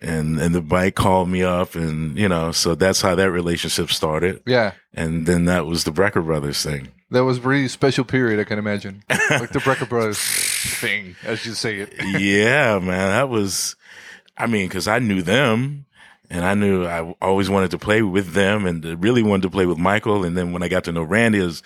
and, 0.01 0.39
and 0.39 0.55
the 0.55 0.61
bike 0.61 0.95
called 0.95 1.29
me 1.29 1.43
up 1.43 1.75
and, 1.75 2.17
you 2.17 2.29
know, 2.29 2.51
so 2.51 2.75
that's 2.75 3.01
how 3.01 3.15
that 3.15 3.31
relationship 3.31 3.89
started. 3.91 4.41
Yeah. 4.45 4.73
And 4.93 5.25
then 5.25 5.45
that 5.45 5.65
was 5.65 5.83
the 5.83 5.91
Brecker 5.91 6.23
Brothers 6.23 6.63
thing. 6.63 6.89
That 7.11 7.23
was 7.25 7.39
a 7.39 7.41
really 7.41 7.67
special 7.67 8.05
period, 8.05 8.39
I 8.39 8.43
can 8.43 8.59
imagine. 8.59 9.03
like 9.09 9.51
the 9.51 9.59
Brecker 9.59 9.89
Brothers 9.89 10.19
thing, 10.19 11.15
as 11.25 11.45
you 11.45 11.53
say 11.53 11.79
it. 11.79 11.93
yeah, 12.19 12.79
man, 12.79 13.09
that 13.09 13.29
was, 13.29 13.75
I 14.37 14.47
mean, 14.47 14.69
cause 14.69 14.87
I 14.87 14.99
knew 14.99 15.21
them 15.21 15.85
and 16.29 16.45
I 16.45 16.53
knew 16.53 16.85
I 16.85 17.15
always 17.21 17.49
wanted 17.49 17.71
to 17.71 17.79
play 17.79 18.01
with 18.01 18.33
them 18.33 18.65
and 18.65 19.03
really 19.03 19.23
wanted 19.23 19.43
to 19.43 19.49
play 19.49 19.65
with 19.65 19.77
Michael. 19.77 20.23
And 20.23 20.37
then 20.37 20.51
when 20.51 20.63
I 20.63 20.67
got 20.67 20.83
to 20.85 20.91
know 20.91 21.03
Randy, 21.03 21.39
was, 21.39 21.63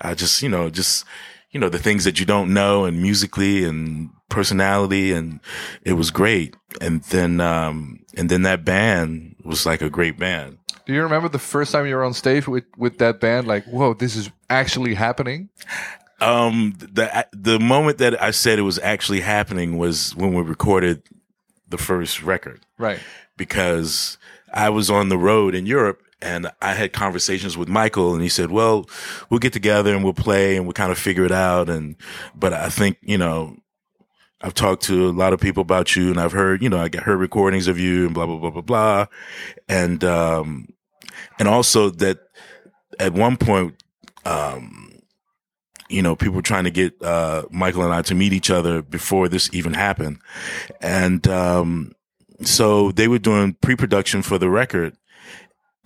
I 0.00 0.14
just, 0.14 0.42
you 0.42 0.48
know, 0.48 0.70
just, 0.70 1.04
you 1.50 1.60
know, 1.60 1.68
the 1.68 1.78
things 1.78 2.04
that 2.04 2.18
you 2.18 2.26
don't 2.26 2.52
know 2.52 2.84
and 2.84 3.00
musically 3.00 3.64
and 3.64 4.10
personality 4.28 5.12
and 5.12 5.40
it 5.82 5.94
was 5.94 6.10
great. 6.10 6.56
And 6.80 7.02
then, 7.04 7.40
um, 7.40 8.00
and 8.16 8.28
then 8.28 8.42
that 8.42 8.64
band 8.64 9.36
was 9.44 9.64
like 9.66 9.80
a 9.82 9.90
great 9.90 10.18
band. 10.18 10.58
Do 10.86 10.92
you 10.92 11.02
remember 11.02 11.28
the 11.28 11.38
first 11.38 11.72
time 11.72 11.86
you 11.86 11.96
were 11.96 12.04
on 12.04 12.14
stage 12.14 12.46
with, 12.46 12.64
with 12.76 12.98
that 12.98 13.20
band? 13.20 13.46
Like, 13.46 13.64
whoa, 13.64 13.94
this 13.94 14.14
is 14.16 14.30
actually 14.50 14.94
happening? 14.94 15.48
Um, 16.20 16.74
the 16.78 17.26
the 17.32 17.58
moment 17.58 17.98
that 17.98 18.20
I 18.22 18.30
said 18.30 18.58
it 18.58 18.62
was 18.62 18.78
actually 18.78 19.20
happening 19.20 19.76
was 19.76 20.16
when 20.16 20.32
we 20.32 20.42
recorded 20.42 21.02
the 21.68 21.76
first 21.76 22.22
record 22.22 22.64
Right. 22.78 23.00
because 23.36 24.16
I 24.52 24.70
was 24.70 24.88
on 24.88 25.10
the 25.10 25.18
road 25.18 25.54
in 25.54 25.66
Europe 25.66 26.00
and 26.22 26.50
I 26.62 26.72
had 26.72 26.94
conversations 26.94 27.58
with 27.58 27.68
Michael 27.68 28.14
and 28.14 28.22
he 28.22 28.30
said, 28.30 28.50
"Well, 28.50 28.88
we'll 29.28 29.40
get 29.40 29.52
together 29.52 29.94
and 29.94 30.02
we'll 30.02 30.14
play 30.14 30.56
and 30.56 30.64
we'll 30.64 30.72
kind 30.72 30.90
of 30.90 30.98
figure 30.98 31.24
it 31.26 31.32
out." 31.32 31.68
And 31.68 31.96
but 32.34 32.52
I 32.54 32.70
think 32.70 32.96
you 33.02 33.18
know. 33.18 33.56
I've 34.40 34.54
talked 34.54 34.82
to 34.84 35.08
a 35.08 35.12
lot 35.12 35.32
of 35.32 35.40
people 35.40 35.62
about 35.62 35.96
you 35.96 36.10
and 36.10 36.20
I've 36.20 36.32
heard, 36.32 36.62
you 36.62 36.68
know, 36.68 36.78
I 36.78 36.88
got 36.88 37.04
heard 37.04 37.18
recordings 37.18 37.68
of 37.68 37.78
you 37.78 38.06
and 38.06 38.14
blah, 38.14 38.26
blah, 38.26 38.38
blah, 38.38 38.50
blah, 38.50 38.62
blah. 38.62 39.06
And, 39.68 40.04
um, 40.04 40.68
and 41.38 41.48
also 41.48 41.90
that 41.90 42.18
at 42.98 43.12
one 43.12 43.36
point, 43.36 43.82
um, 44.24 44.86
you 45.88 46.02
know, 46.02 46.16
people 46.16 46.42
trying 46.42 46.64
to 46.64 46.70
get 46.70 47.00
uh, 47.02 47.44
Michael 47.50 47.84
and 47.84 47.92
I 47.92 48.02
to 48.02 48.14
meet 48.14 48.32
each 48.32 48.50
other 48.50 48.82
before 48.82 49.28
this 49.28 49.48
even 49.52 49.74
happened, 49.74 50.18
and 50.80 51.26
um, 51.28 51.92
so 52.42 52.90
they 52.92 53.08
were 53.08 53.18
doing 53.18 53.54
pre-production 53.60 54.22
for 54.22 54.38
the 54.38 54.50
record. 54.50 54.96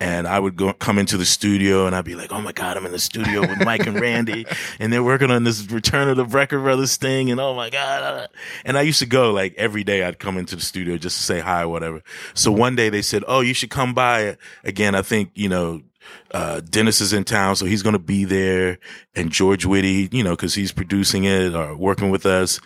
And 0.01 0.27
I 0.27 0.39
would 0.39 0.57
go 0.57 0.73
come 0.73 0.99
into 0.99 1.17
the 1.17 1.27
studio 1.27 1.87
and 1.87 1.95
I'd 1.95 2.07
be 2.07 2.15
like, 2.15 2.33
"Oh 2.33 2.41
my 2.41 2.53
god, 2.53 2.77
I'm 2.77 2.87
in 2.87 2.93
the 2.93 2.99
studio 2.99 3.43
with 3.43 3.65
Mike 3.65 3.87
and 3.87 4.01
Randy, 4.01 4.47
and 4.81 4.93
they're 4.93 5.05
working 5.05 5.31
on 5.31 5.45
this 5.45 5.71
Return 5.71 6.09
of 6.09 6.17
the 6.17 6.25
Brecker 6.25 6.63
Brothers 6.63 6.97
thing." 6.97 7.31
And 7.31 7.39
oh 7.39 7.55
my 7.55 7.69
god! 7.69 8.29
And 8.65 8.79
I 8.79 8.83
used 8.83 8.99
to 9.01 9.07
go 9.07 9.31
like 9.31 9.55
every 9.57 9.85
day. 9.85 10.03
I'd 10.03 10.19
come 10.19 10.39
into 10.39 10.57
the 10.57 10.63
studio 10.63 10.97
just 10.97 11.19
to 11.19 11.23
say 11.23 11.41
hi, 11.41 11.63
or 11.63 11.69
whatever. 11.69 12.03
So 12.35 12.51
one 12.51 12.77
day 12.77 12.89
they 12.89 13.03
said, 13.03 13.23
"Oh, 13.29 13.41
you 13.41 13.55
should 13.55 13.71
come 13.71 13.95
by 13.95 14.39
again." 14.65 14.95
I 14.95 15.03
think 15.03 15.31
you 15.35 15.49
know 15.49 15.83
uh, 16.31 16.61
Dennis 16.61 17.01
is 17.01 17.13
in 17.13 17.25
town, 17.25 17.57
so 17.57 17.67
he's 17.67 17.83
going 17.83 17.95
to 17.95 17.99
be 17.99 18.25
there, 18.25 18.79
and 19.15 19.31
George 19.31 19.67
Whitty, 19.67 20.09
you 20.13 20.23
know, 20.23 20.31
because 20.31 20.55
he's 20.55 20.73
producing 20.73 21.25
it 21.25 21.55
or 21.55 21.77
working 21.77 22.11
with 22.11 22.27
us, 22.27 22.61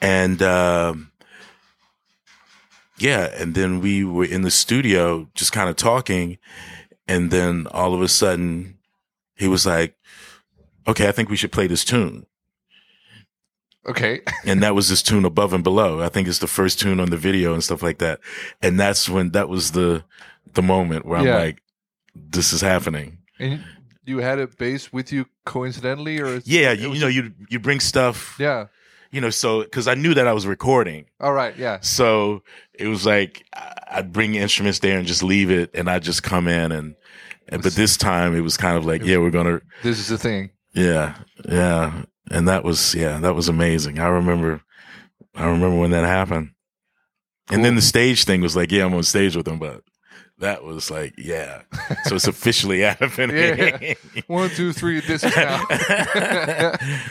and 0.00 0.42
um, 0.42 1.10
yeah, 2.98 3.30
and 3.38 3.54
then 3.54 3.80
we 3.80 4.04
were 4.04 4.24
in 4.24 4.42
the 4.42 4.50
studio 4.50 5.28
just 5.34 5.52
kind 5.52 5.68
of 5.68 5.76
talking, 5.76 6.38
and 7.08 7.30
then 7.30 7.66
all 7.70 7.94
of 7.94 8.02
a 8.02 8.08
sudden 8.08 8.78
he 9.34 9.48
was 9.48 9.66
like, 9.66 9.96
"Okay, 10.86 11.08
I 11.08 11.12
think 11.12 11.28
we 11.28 11.36
should 11.36 11.52
play 11.52 11.66
this 11.66 11.84
tune," 11.84 12.26
Okay. 13.86 14.20
and 14.46 14.62
that 14.62 14.74
was 14.74 14.88
this 14.88 15.02
tune 15.02 15.24
above 15.24 15.52
and 15.52 15.64
below. 15.64 16.00
I 16.00 16.08
think 16.08 16.28
it's 16.28 16.38
the 16.38 16.46
first 16.46 16.80
tune 16.80 17.00
on 17.00 17.10
the 17.10 17.16
video 17.16 17.52
and 17.52 17.62
stuff 17.62 17.82
like 17.82 17.98
that, 17.98 18.20
and 18.62 18.78
that's 18.78 19.08
when 19.08 19.30
that 19.30 19.48
was 19.48 19.72
the 19.72 20.04
the 20.54 20.62
moment 20.62 21.04
where 21.04 21.18
I'm 21.18 21.26
like, 21.26 21.62
"This 22.14 22.52
is 22.52 22.60
happening." 22.60 23.18
and 23.40 23.64
you 24.06 24.18
had 24.18 24.38
a 24.38 24.46
bass 24.46 24.92
with 24.92 25.12
you 25.12 25.26
coincidentally, 25.44 26.20
or 26.20 26.40
Yeah, 26.44 26.72
you, 26.72 26.92
you 26.92 27.00
know, 27.00 27.08
you 27.08 27.32
you 27.48 27.58
bring 27.58 27.80
stuff, 27.80 28.36
yeah. 28.38 28.66
You 29.14 29.20
know, 29.20 29.30
so 29.30 29.62
because 29.62 29.86
I 29.88 29.94
knew 29.94 30.14
that 30.14 30.26
I 30.26 30.32
was 30.32 30.46
recording, 30.46 31.06
All 31.20 31.32
right. 31.32 31.56
Yeah. 31.56 31.78
so 31.80 32.42
it 32.74 32.86
was 32.88 33.06
like 33.06 33.44
I- 33.54 33.72
I'd 33.98 34.12
bring 34.12 34.34
instruments 34.34 34.80
there 34.80 34.98
and 34.98 35.06
just 35.06 35.22
leave 35.22 35.50
it, 35.50 35.70
and 35.74 35.88
I'd 35.88 36.02
just 36.02 36.22
come 36.22 36.48
in 36.48 36.72
and, 36.72 36.96
and 37.48 37.62
but 37.62 37.74
this 37.74 37.96
time 37.96 38.34
it 38.34 38.40
was 38.40 38.56
kind 38.56 38.76
of 38.76 38.84
like, 38.84 39.04
yeah, 39.04 39.18
we're 39.18 39.30
gonna, 39.30 39.60
This 39.82 39.98
is 39.98 40.08
the 40.08 40.18
thing. 40.18 40.50
yeah, 40.72 41.14
yeah, 41.48 42.02
and 42.30 42.48
that 42.48 42.64
was 42.64 42.94
yeah, 42.94 43.18
that 43.20 43.34
was 43.34 43.48
amazing. 43.48 43.98
I 44.00 44.08
remember, 44.08 44.60
I 45.34 45.44
remember 45.46 45.78
when 45.78 45.90
that 45.92 46.04
happened, 46.04 46.50
and 47.50 47.64
then 47.64 47.76
the 47.76 47.82
stage 47.82 48.24
thing 48.24 48.40
was 48.40 48.56
like, 48.56 48.72
yeah, 48.72 48.84
I'm 48.84 48.94
on 48.94 49.02
stage 49.04 49.36
with 49.36 49.46
them, 49.46 49.58
but. 49.58 49.82
That 50.38 50.64
was 50.64 50.90
like, 50.90 51.14
yeah. 51.16 51.62
So 52.06 52.16
it's 52.16 52.26
officially 52.26 52.80
happening. 52.90 53.36
Yeah. 53.80 53.94
One, 54.26 54.50
two, 54.50 54.72
three. 54.72 54.98
This 54.98 55.22
is 55.22 55.34
now. 55.36 55.62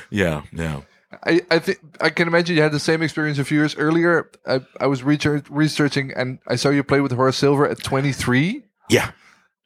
yeah, 0.09 0.41
yeah. 0.51 0.81
I, 1.25 1.41
I 1.51 1.59
think 1.59 1.79
I 2.01 2.09
can 2.09 2.27
imagine 2.27 2.55
you 2.55 2.61
had 2.61 2.71
the 2.71 2.79
same 2.79 3.01
experience 3.01 3.37
a 3.39 3.45
few 3.45 3.57
years 3.59 3.75
earlier. 3.77 4.29
I, 4.47 4.61
I 4.79 4.87
was 4.87 5.03
research, 5.03 5.45
researching 5.49 6.11
and 6.15 6.39
I 6.47 6.55
saw 6.55 6.69
you 6.69 6.83
play 6.83 7.01
with 7.01 7.11
Horace 7.11 7.37
Silver 7.37 7.67
at 7.67 7.81
23, 7.83 8.63
Yeah. 8.89 9.11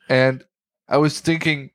and 0.10 0.44
I 0.90 0.98
was 0.98 1.20
thinking 1.20 1.72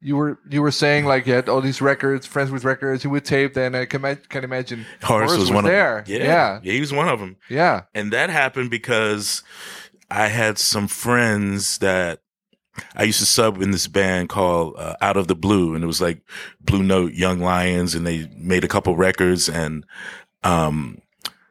you 0.00 0.16
were 0.16 0.38
you 0.50 0.60
were 0.62 0.70
saying 0.70 1.04
like 1.06 1.26
you 1.26 1.32
had 1.34 1.48
all 1.48 1.60
these 1.60 1.80
records, 1.80 2.26
friends 2.26 2.50
with 2.50 2.64
records, 2.64 3.02
you 3.02 3.10
would 3.10 3.24
tape. 3.24 3.54
Then 3.54 3.74
I 3.74 3.86
can, 3.86 4.02
can 4.28 4.44
imagine 4.44 4.84
Horace, 5.02 5.36
was, 5.36 5.50
one 5.50 5.64
there. 5.64 5.98
of 6.00 6.06
them. 6.06 6.20
Yeah. 6.20 6.60
yeah, 6.62 6.72
he 6.72 6.80
was 6.80 6.92
one 6.92 7.08
of 7.08 7.18
them. 7.18 7.36
yeah, 7.48 7.82
And 7.94 8.12
that 8.12 8.30
happened 8.30 8.70
because 8.70 9.42
I 10.10 10.28
had 10.28 10.58
some 10.58 10.86
friends 10.88 11.78
that 11.78 12.20
I 12.94 13.04
used 13.04 13.20
to 13.20 13.26
sub 13.26 13.60
in 13.60 13.70
this 13.70 13.86
band 13.86 14.28
called 14.28 14.74
uh, 14.76 14.96
Out 15.00 15.16
of 15.16 15.28
the 15.28 15.34
Blue, 15.34 15.74
and 15.74 15.82
it 15.82 15.86
was 15.86 16.00
like 16.00 16.20
Blue 16.60 16.82
Note, 16.82 17.12
Young 17.12 17.40
Lions, 17.40 17.94
and 17.94 18.06
they 18.06 18.28
made 18.36 18.64
a 18.64 18.68
couple 18.68 18.96
records. 18.96 19.48
And 19.48 19.84
um, 20.44 20.98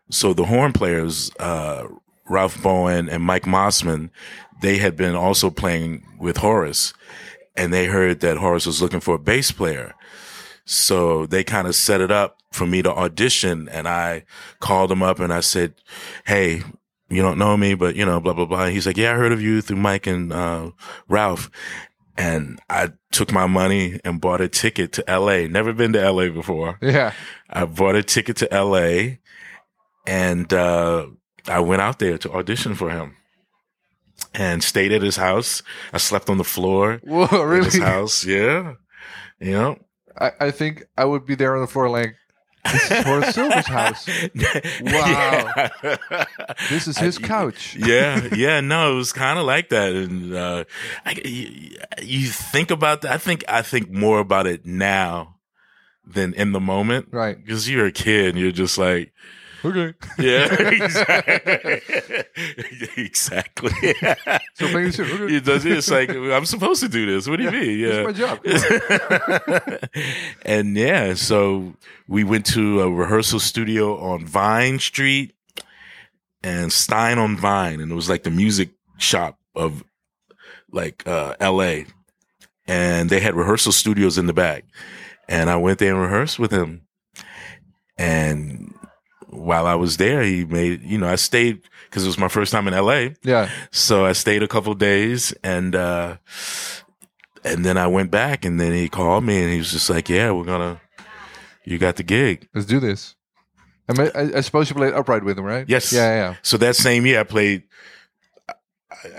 so 0.10 0.34
the 0.34 0.46
horn 0.46 0.74
players, 0.74 1.32
uh, 1.40 1.88
Ralph 2.28 2.62
Bowen 2.62 3.10
and 3.10 3.24
Mike 3.24 3.44
Mossman, 3.44 4.10
they 4.62 4.78
had 4.78 4.96
been 4.96 5.16
also 5.16 5.50
playing 5.50 6.06
with 6.20 6.38
Horace, 6.38 6.94
and 7.56 7.74
they 7.74 7.86
heard 7.86 8.22
that 8.22 8.38
Horace 8.38 8.66
was 8.66 8.82
looking 8.82 9.00
for 9.00 9.16
a 9.16 9.20
bass 9.20 9.52
player. 9.52 9.94
So 10.66 11.26
they 11.26 11.44
kind 11.44 11.68
of 11.68 11.76
set 11.76 12.02
it 12.02 12.12
up 12.12 12.40
for 12.52 12.66
me 12.66 12.82
to 12.82 12.92
audition, 12.92 13.70
and 13.70 13.88
I 13.88 14.24
called 14.60 14.90
them 14.90 15.04
up 15.04 15.20
and 15.20 15.32
I 15.32 15.42
said, 15.42 15.76
"Hey, 16.26 16.64
you 17.16 17.22
don't 17.22 17.38
know 17.38 17.56
me, 17.58 17.74
but 17.74 17.96
you 17.96 18.06
know, 18.06 18.20
blah 18.20 18.34
blah 18.34 18.46
blah." 18.46 18.68
He's 18.68 18.86
like, 18.86 18.98
"Yeah, 18.98 19.14
I 19.14 19.16
heard 19.16 19.32
of 19.32 19.42
you 19.42 19.62
through 19.62 19.78
Mike 19.78 20.08
and 20.08 20.32
uh, 20.34 20.72
Ralph." 21.08 21.50
And 22.18 22.60
I 22.70 22.92
took 23.12 23.34
my 23.34 23.46
money 23.46 24.00
and 24.06 24.22
bought 24.22 24.40
a 24.40 24.48
ticket 24.48 24.94
to 24.94 25.04
LA. 25.08 25.48
Never 25.48 25.74
been 25.74 25.92
to 25.94 26.12
LA 26.12 26.30
before. 26.30 26.78
yeah. 26.82 27.12
I 27.50 27.66
bought 27.66 27.96
a 27.96 28.04
ticket 28.04 28.38
to 28.38 28.48
LA, 28.52 29.18
and 30.08 30.52
uh, 30.54 31.08
I 31.48 31.60
went 31.60 31.82
out 31.82 32.00
there 32.00 32.18
to 32.20 32.32
audition 32.32 32.74
for 32.76 32.90
him, 32.90 33.16
and 34.34 34.64
stayed 34.64 34.92
at 34.94 35.02
his 35.02 35.18
house. 35.18 35.62
I 35.92 35.98
slept 35.98 36.30
on 36.30 36.38
the 36.38 36.44
floor 36.46 37.02
Whoa, 37.04 37.28
in 37.52 37.64
his 37.64 37.76
really? 37.76 37.86
house. 37.86 38.26
Yeah, 38.26 38.74
you 39.40 39.52
know. 39.52 39.78
I, 40.18 40.32
I 40.40 40.52
think 40.52 40.86
I 40.98 41.04
would 41.04 41.26
be 41.26 41.36
there 41.36 41.56
on 41.56 41.62
the 41.62 41.68
floor 41.68 41.90
like 41.90 42.16
This 42.72 42.92
is 42.92 43.04
Horace 43.06 43.36
Silver's 43.36 43.68
house. 43.68 44.08
Wow. 44.84 45.70
This 46.70 46.88
is 46.88 46.98
his 46.98 47.18
couch. 47.18 47.76
yeah, 47.80 48.28
yeah, 48.36 48.62
no, 48.62 48.94
it 48.94 48.96
was 48.96 49.14
kind 49.14 49.38
of 49.40 49.46
like 49.46 49.70
that, 49.70 49.94
and 49.94 50.34
uh, 50.34 50.64
I, 51.06 51.12
you, 51.24 51.78
you 52.02 52.28
think 52.28 52.72
about 52.72 53.02
that. 53.02 53.12
I 53.12 53.18
think 53.18 53.44
I 53.48 53.62
think 53.62 53.92
more 53.92 54.20
about 54.20 54.48
it 54.48 54.66
now 54.66 55.36
than 56.06 56.34
in 56.34 56.52
the 56.52 56.60
moment, 56.60 57.08
Right. 57.12 57.38
Because 57.38 57.70
you're 57.70 57.88
a 57.88 57.92
kid, 57.92 58.30
and 58.30 58.38
you're 58.40 58.52
just 58.52 58.78
like, 58.78 59.12
Okay. 59.66 59.94
yeah, 60.20 60.54
exactly, 60.60 61.82
exactly. 63.04 63.72
So 64.54 64.68
playing 64.70 64.92
this, 64.92 65.00
okay. 65.00 65.36
It 65.36 65.44
does. 65.44 65.66
It's 65.66 65.90
like 65.90 66.12
I'm 66.12 66.46
supposed 66.46 66.82
to 66.82 66.88
do 66.88 67.08
this. 67.08 67.28
What 67.28 67.38
do 67.38 67.44
you 67.46 67.52
mean? 67.52 67.80
Yeah, 67.80 67.88
is 67.88 68.06
my 68.06 68.12
job. 68.12 69.90
And 70.46 70.78
yeah, 70.78 71.16
so 71.16 71.74
we 72.08 72.24
went 72.24 72.46
to 72.48 72.82
a 72.82 72.92
rehearsal 72.92 73.40
studio 73.40 73.98
on 73.98 74.26
Vine 74.28 74.78
Street 74.78 75.34
and 76.44 76.72
Stein 76.72 77.18
on 77.18 77.36
Vine, 77.36 77.80
and 77.80 77.92
it 77.92 77.96
was 77.96 78.08
like 78.08 78.22
the 78.22 78.30
music 78.32 78.70
shop 79.00 79.40
of 79.56 79.84
like 80.72 81.08
uh, 81.08 81.36
L.A. 81.40 81.88
And 82.68 83.10
they 83.10 83.20
had 83.20 83.34
rehearsal 83.34 83.72
studios 83.72 84.20
in 84.20 84.28
the 84.28 84.34
back, 84.34 84.66
and 85.28 85.50
I 85.50 85.56
went 85.56 85.80
there 85.80 85.94
and 85.94 86.02
rehearsed 86.02 86.38
with 86.38 86.52
him. 86.52 86.82
And 87.98 88.76
while 89.38 89.68
I 89.68 89.76
was 89.76 89.98
there, 89.98 90.22
he 90.24 90.46
made 90.46 90.82
you 90.84 90.98
know 90.98 91.08
I 91.08 91.16
stayed 91.16 91.62
because 91.90 92.04
it 92.04 92.08
was 92.08 92.18
my 92.18 92.28
first 92.28 92.52
time 92.52 92.68
in 92.68 92.74
L.A. 92.74 93.16
Yeah. 93.24 93.50
So 93.72 94.06
I 94.06 94.14
stayed 94.14 94.44
a 94.44 94.48
couple 94.48 94.74
days 94.74 95.34
and 95.44 95.76
uh 95.76 96.18
and 97.44 97.64
then 97.64 97.78
I 97.78 97.88
went 97.88 98.12
back 98.12 98.44
and 98.46 98.60
then 98.60 98.74
he 98.74 98.90
called 98.90 99.24
me 99.24 99.42
and 99.42 99.52
he 99.52 99.58
was 99.60 99.72
just 99.72 99.90
like, 99.90 100.10
"Yeah, 100.10 100.32
we're 100.32 100.46
going 100.46 100.76
to 100.76 100.82
you 101.64 101.78
got 101.78 101.96
the 101.96 102.04
gig." 102.04 102.48
Let's 102.54 102.66
do 102.68 102.80
this. 102.80 103.16
I, 103.88 103.94
mean, 103.94 104.10
I, 104.16 104.38
I 104.38 104.42
suppose 104.42 104.68
you 104.70 104.76
played 104.76 104.94
upright 104.96 105.24
with 105.24 105.38
him, 105.38 105.46
right? 105.46 105.70
Yes. 105.70 105.94
Yeah, 105.94 106.10
yeah. 106.16 106.36
So 106.42 106.58
that 106.58 106.76
same 106.76 107.06
year 107.06 107.20
I 107.20 107.24
played 107.24 107.64
I- 108.50 108.54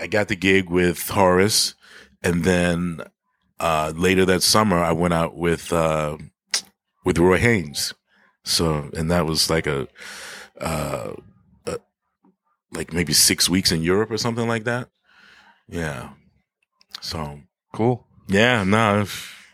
I 0.01 0.07
got 0.07 0.27
the 0.27 0.35
gig 0.35 0.69
with 0.69 1.07
Horace 1.09 1.73
and 2.21 2.43
then 2.43 3.01
uh 3.59 3.93
later 3.95 4.25
that 4.25 4.43
summer 4.43 4.77
I 4.77 4.91
went 4.91 5.13
out 5.13 5.35
with 5.37 5.71
uh 5.71 6.17
with 7.05 7.17
Roy 7.17 7.37
Haynes. 7.37 7.93
So 8.47 8.89
and 8.97 9.11
that 9.11 9.25
was 9.25 9.49
like 9.49 9.67
a 9.67 9.87
uh 10.61 11.13
a, 11.65 11.77
like 12.71 12.93
maybe 12.93 13.13
6 13.13 13.49
weeks 13.49 13.71
in 13.71 13.81
Europe 13.83 14.11
or 14.11 14.17
something 14.17 14.47
like 14.47 14.63
that. 14.63 14.89
Yeah. 15.67 16.09
So 17.01 17.39
Cool. 17.73 18.05
Yeah, 18.27 18.63
no. 18.63 19.05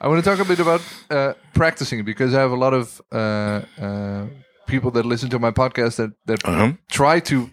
I 0.02 0.08
want 0.08 0.24
to 0.24 0.30
talk 0.30 0.40
a 0.40 0.46
bit 0.48 0.60
about 0.60 0.82
uh, 1.10 1.34
practicing 1.54 2.04
because 2.06 2.34
I 2.34 2.40
have 2.42 2.52
a 2.52 2.56
lot 2.66 2.74
of 2.74 3.02
uh, 3.12 3.62
uh, 3.82 4.26
people 4.68 4.92
that 4.92 5.06
listen 5.06 5.30
to 5.30 5.40
my 5.40 5.52
podcast 5.52 5.96
that 5.98 6.12
that 6.26 6.44
Uh-huh. 6.46 6.74
try 6.90 7.20
to 7.22 7.50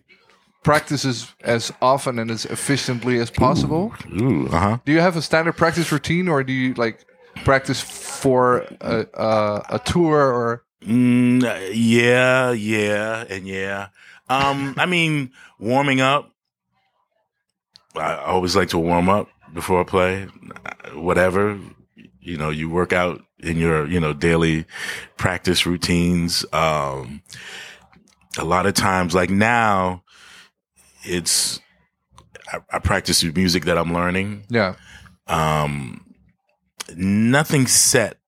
practice 0.63 1.05
as, 1.45 1.73
often 1.81 2.19
and 2.19 2.31
as 2.31 2.45
efficiently 2.47 3.19
as 3.21 3.31
possible. 3.31 3.93
Ooh, 4.21 4.47
uh 4.53 4.59
huh. 4.59 4.79
Do 4.85 4.93
you 4.93 5.01
have 5.01 5.17
a 5.17 5.23
standard 5.23 5.57
practice 5.57 5.91
routine, 5.93 6.29
or 6.29 6.43
do 6.45 6.53
you 6.53 6.75
like 6.75 7.05
practice 7.45 7.81
for 7.81 8.67
a, 8.81 9.07
a, 9.15 9.63
a 9.77 9.79
tour 9.79 10.19
or? 10.33 10.63
Mm, 10.85 11.43
yeah, 11.75 12.53
yeah, 12.53 13.25
and 13.29 13.47
yeah. 13.47 13.89
Um, 14.29 14.75
I 14.79 14.87
mean, 14.87 15.33
warming 15.59 16.01
up. 16.01 16.33
I 17.97 18.17
always 18.17 18.55
like 18.55 18.69
to 18.69 18.79
warm 18.79 19.09
up 19.09 19.29
before 19.53 19.81
I 19.81 19.85
play. 19.85 20.29
Whatever, 20.95 21.59
you 22.21 22.37
know, 22.37 22.51
you 22.51 22.71
work 22.71 22.93
out 22.93 23.21
in 23.41 23.57
your, 23.57 23.87
you 23.87 23.99
know, 23.99 24.13
daily 24.13 24.65
practice 25.17 25.67
routines. 25.67 26.45
Um, 26.53 27.23
a 28.39 28.45
lot 28.45 28.67
of 28.67 28.75
times, 28.75 29.15
like 29.15 29.29
now, 29.29 30.05
it's 31.03 31.61
I, 32.53 32.61
I 32.71 32.79
practice 32.79 33.21
the 33.21 33.33
music 33.33 33.65
that 33.65 33.77
I'm 33.77 33.93
learning. 33.93 34.45
Yeah, 34.49 34.77
um 35.27 36.07
nothing 36.97 37.67
set 37.67 38.20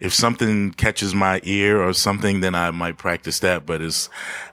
if 0.00 0.12
something 0.12 0.72
catches 0.72 1.14
my 1.14 1.40
ear 1.44 1.82
or 1.82 1.92
something 1.92 2.40
then 2.40 2.54
i 2.54 2.70
might 2.70 2.96
practice 2.98 3.38
that 3.40 3.66
but 3.66 3.80
it's 3.80 4.08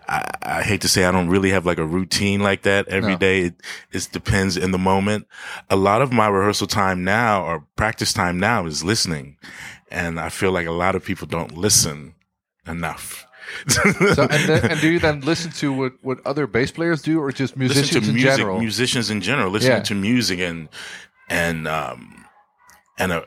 i, 0.07 0.29
I 0.41 0.61
hate 0.63 0.81
to 0.81 0.87
say 0.87 1.05
i 1.05 1.11
don't 1.11 1.29
really 1.29 1.51
have 1.51 1.65
like 1.65 1.77
a 1.77 1.85
routine 1.85 2.41
like 2.41 2.61
that 2.63 2.87
every 2.87 3.13
No. 3.13 3.17
day. 3.17 3.41
It, 3.41 3.55
it 3.91 4.09
depends 4.11 4.57
in 4.57 4.71
the 4.71 4.77
moment 4.77 5.27
a 5.69 5.75
lot 5.75 6.01
of 6.01 6.11
my 6.11 6.27
rehearsal 6.27 6.67
time 6.67 7.03
now 7.03 7.43
or 7.43 7.65
practice 7.75 8.13
time 8.13 8.39
now 8.39 8.65
is 8.65 8.83
listening 8.83 9.37
and 9.91 10.19
i 10.19 10.29
feel 10.29 10.51
like 10.51 10.67
a 10.67 10.71
lot 10.71 10.95
of 10.95 11.03
people 11.03 11.27
don't 11.27 11.57
listen 11.57 12.13
enough 12.67 13.23
so 13.67 14.27
and, 14.29 14.43
then, 14.49 14.71
and 14.71 14.81
do 14.81 14.89
you 14.89 14.99
then 14.99 15.21
listen 15.31 15.49
to 15.51 15.71
what, 15.71 15.93
what 16.01 16.19
other 16.27 16.47
bass 16.47 16.69
players 16.69 17.01
do, 17.01 17.17
or 17.21 17.31
just 17.31 17.55
musicians 17.55 17.93
listen 17.93 18.01
to 18.03 18.09
in 18.09 18.15
music, 18.15 18.37
general? 18.37 18.59
musicians 18.59 19.09
in 19.09 19.21
general, 19.21 19.49
listening 19.49 19.77
Yeah. 19.77 19.83
to 19.83 19.95
music 19.95 20.39
and 20.39 20.67
and 21.29 21.65
um 21.65 22.25
and 22.99 23.13
a 23.13 23.25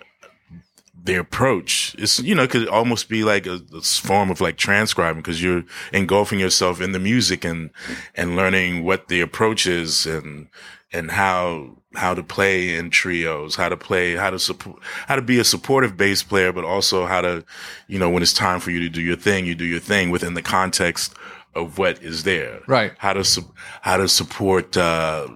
their 1.03 1.21
approach 1.21 1.95
is 1.99 2.19
you 2.21 2.35
know 2.35 2.47
could 2.47 2.69
almost 2.69 3.09
be 3.09 3.25
like 3.25 3.47
a, 3.47 3.61
a 3.75 3.81
form 3.81 4.31
of 4.31 4.41
like 4.41 4.57
transcribing 4.57 5.23
because 5.23 5.43
you're 5.43 5.65
engulfing 5.93 6.39
yourself 6.39 6.81
in 6.81 6.93
the 6.93 6.99
music 6.99 7.45
and 7.45 7.71
and 8.15 8.37
learning 8.37 8.85
what 8.85 9.09
the 9.09 9.21
approach 9.21 9.67
is 9.67 10.07
and 10.07 10.49
and 10.93 11.11
how 11.11 11.77
how 11.97 12.15
to 12.15 12.23
play 12.23 12.77
in 12.77 12.89
trios, 12.91 13.57
how 13.57 13.69
to 13.69 13.77
play, 13.77 14.15
how 14.15 14.31
to 14.31 14.39
support, 14.39 14.79
how 15.09 15.17
to 15.17 15.23
be 15.23 15.41
a 15.41 15.45
supportive 15.45 15.97
bass 15.97 16.23
player, 16.23 16.53
but 16.53 16.65
also 16.65 17.05
how 17.07 17.21
to, 17.21 17.45
you 17.89 17.99
know, 17.99 18.09
when 18.09 18.23
it's 18.23 18.33
time 18.33 18.61
for 18.61 18.71
you 18.71 18.79
to 18.79 18.89
do 18.89 19.01
your 19.01 19.17
thing, 19.17 19.45
you 19.45 19.57
do 19.57 19.65
your 19.65 19.81
thing 19.81 20.11
within 20.11 20.35
the 20.35 20.43
context 20.43 21.15
of 21.57 21.79
what 21.79 22.01
is 22.01 22.23
there 22.23 22.61
Right. 22.69 22.93
how 22.99 23.13
to 23.13 23.25
su- 23.25 23.53
how 23.81 23.97
to 23.97 24.07
support 24.09 24.77
uh, 24.77 25.27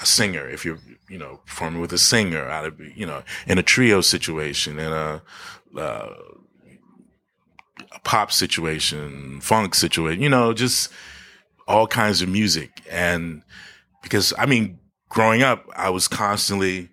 a 0.00 0.06
singer 0.06 0.48
if 0.48 0.64
you're 0.64 0.78
you 1.12 1.18
know 1.18 1.40
performing 1.46 1.80
with 1.80 1.92
a 1.92 1.98
singer 1.98 2.48
to 2.64 2.70
be 2.70 2.92
you 2.96 3.06
know 3.06 3.22
in 3.46 3.58
a 3.58 3.62
trio 3.62 4.00
situation 4.00 4.78
in 4.78 4.90
a 4.92 5.22
uh, 5.76 6.14
a 7.92 8.00
pop 8.04 8.32
situation 8.32 9.40
funk 9.40 9.74
situation 9.74 10.22
you 10.22 10.28
know 10.28 10.52
just 10.52 10.90
all 11.66 11.86
kinds 11.86 12.22
of 12.22 12.28
music. 12.28 12.82
And 12.90 13.42
because 14.02 14.32
I 14.38 14.46
mean 14.46 14.78
growing 15.08 15.42
up 15.42 15.66
I 15.76 15.90
was 15.90 16.08
constantly 16.08 16.88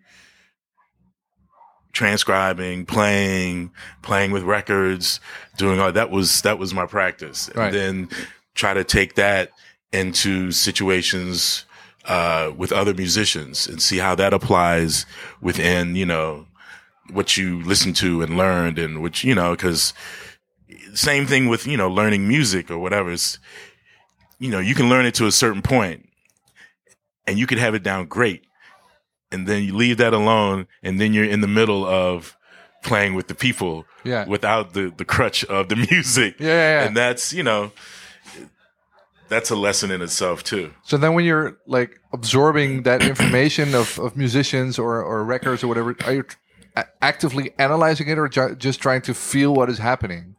transcribing 1.92 2.86
playing 2.86 3.72
playing 4.02 4.32
with 4.32 4.44
records 4.44 5.20
doing 5.58 5.80
all 5.80 5.92
that 5.92 6.12
was 6.12 6.42
that 6.42 6.60
was 6.60 6.74
my 6.74 6.86
practice. 6.86 7.50
And 7.50 7.74
then 7.74 8.10
try 8.56 8.74
to 8.74 8.84
take 8.84 9.16
that 9.16 9.52
into 9.92 10.52
situations 10.52 11.66
uh, 12.10 12.52
with 12.58 12.72
other 12.72 12.94
musicians 12.94 13.68
and 13.68 13.82
see 13.82 13.98
how 14.00 14.16
that 14.16 14.34
applies 14.34 15.06
within 15.42 15.96
you 15.96 16.06
know 16.06 16.46
what 17.12 17.38
you 17.38 17.62
listen 17.64 17.94
to 17.94 18.22
and 18.22 18.36
learned 18.38 18.78
and 18.80 19.02
which 19.02 19.24
you 19.24 19.34
know 19.36 19.52
because 19.56 19.94
same 20.94 21.26
thing 21.26 21.48
with 21.48 21.66
you 21.68 21.78
know 21.78 21.90
learning 21.90 22.28
music 22.28 22.70
or 22.72 22.78
whatever 22.80 23.12
it's 23.12 23.40
you 24.40 24.50
know 24.50 24.60
you 24.60 24.76
can 24.76 24.90
learn 24.90 25.06
it 25.06 25.14
to 25.16 25.26
a 25.28 25.32
certain 25.32 25.62
point 25.62 26.08
and 27.28 27.38
you 27.40 27.46
could 27.48 27.58
have 27.60 27.76
it 27.76 27.84
down 27.84 28.06
great 28.08 28.42
and 29.32 29.48
then 29.48 29.64
you 29.64 29.76
leave 29.76 29.98
that 29.98 30.14
alone 30.14 30.68
and 30.84 31.00
then 31.00 31.14
you're 31.14 31.26
in 31.36 31.42
the 31.42 31.48
middle 31.48 31.86
of 31.86 32.36
playing 32.84 33.14
with 33.14 33.28
the 33.28 33.36
people 33.36 33.86
Yeah. 34.04 34.26
without 34.28 34.74
the 34.74 34.92
the 34.96 35.06
crutch 35.06 35.44
of 35.46 35.70
the 35.70 35.76
music 35.92 36.40
Yeah, 36.40 36.48
yeah, 36.48 36.80
yeah. 36.82 36.86
and 36.88 36.96
that's 36.98 37.34
you 37.34 37.44
know 37.44 37.72
that's 39.30 39.50
a 39.50 39.56
lesson 39.56 39.92
in 39.92 40.02
itself 40.02 40.44
too. 40.44 40.74
So 40.84 40.98
then, 40.98 41.14
when 41.14 41.26
you're 41.26 41.58
like 41.68 42.00
absorbing 42.14 42.84
that 42.84 43.02
information 43.04 43.76
of, 43.76 43.98
of 44.00 44.18
musicians 44.18 44.78
or, 44.80 45.02
or 45.02 45.24
records 45.24 45.64
or 45.64 45.68
whatever, 45.68 45.96
are 46.06 46.14
you 46.14 46.24
actively 47.02 47.52
analyzing 47.58 48.08
it 48.08 48.18
or 48.18 48.28
ju- 48.28 48.56
just 48.56 48.80
trying 48.82 49.02
to 49.02 49.14
feel 49.14 49.54
what 49.54 49.70
is 49.70 49.78
happening? 49.80 50.36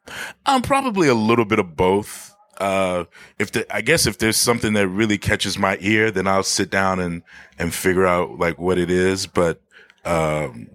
um 0.47 0.63
probably 0.63 1.09
a 1.09 1.15
little 1.15 1.45
bit 1.45 1.59
of 1.59 1.77
both. 1.77 2.35
Uh 2.59 3.05
if 3.39 3.53
the 3.53 3.67
i 3.75 3.81
guess 3.81 4.07
if 4.07 4.19
there's 4.19 4.37
something 4.37 4.73
that 4.75 4.89
really 4.89 5.17
catches 5.19 5.59
my 5.59 5.79
ear 5.81 6.11
then 6.11 6.27
i'll 6.27 6.43
sit 6.43 6.71
down 6.71 7.01
and 7.01 7.23
and 7.59 7.73
figure 7.75 8.07
out 8.07 8.39
like 8.39 8.59
what 8.59 8.79
it 8.79 8.91
is. 8.91 9.27
But 9.27 9.61
um 10.05 10.71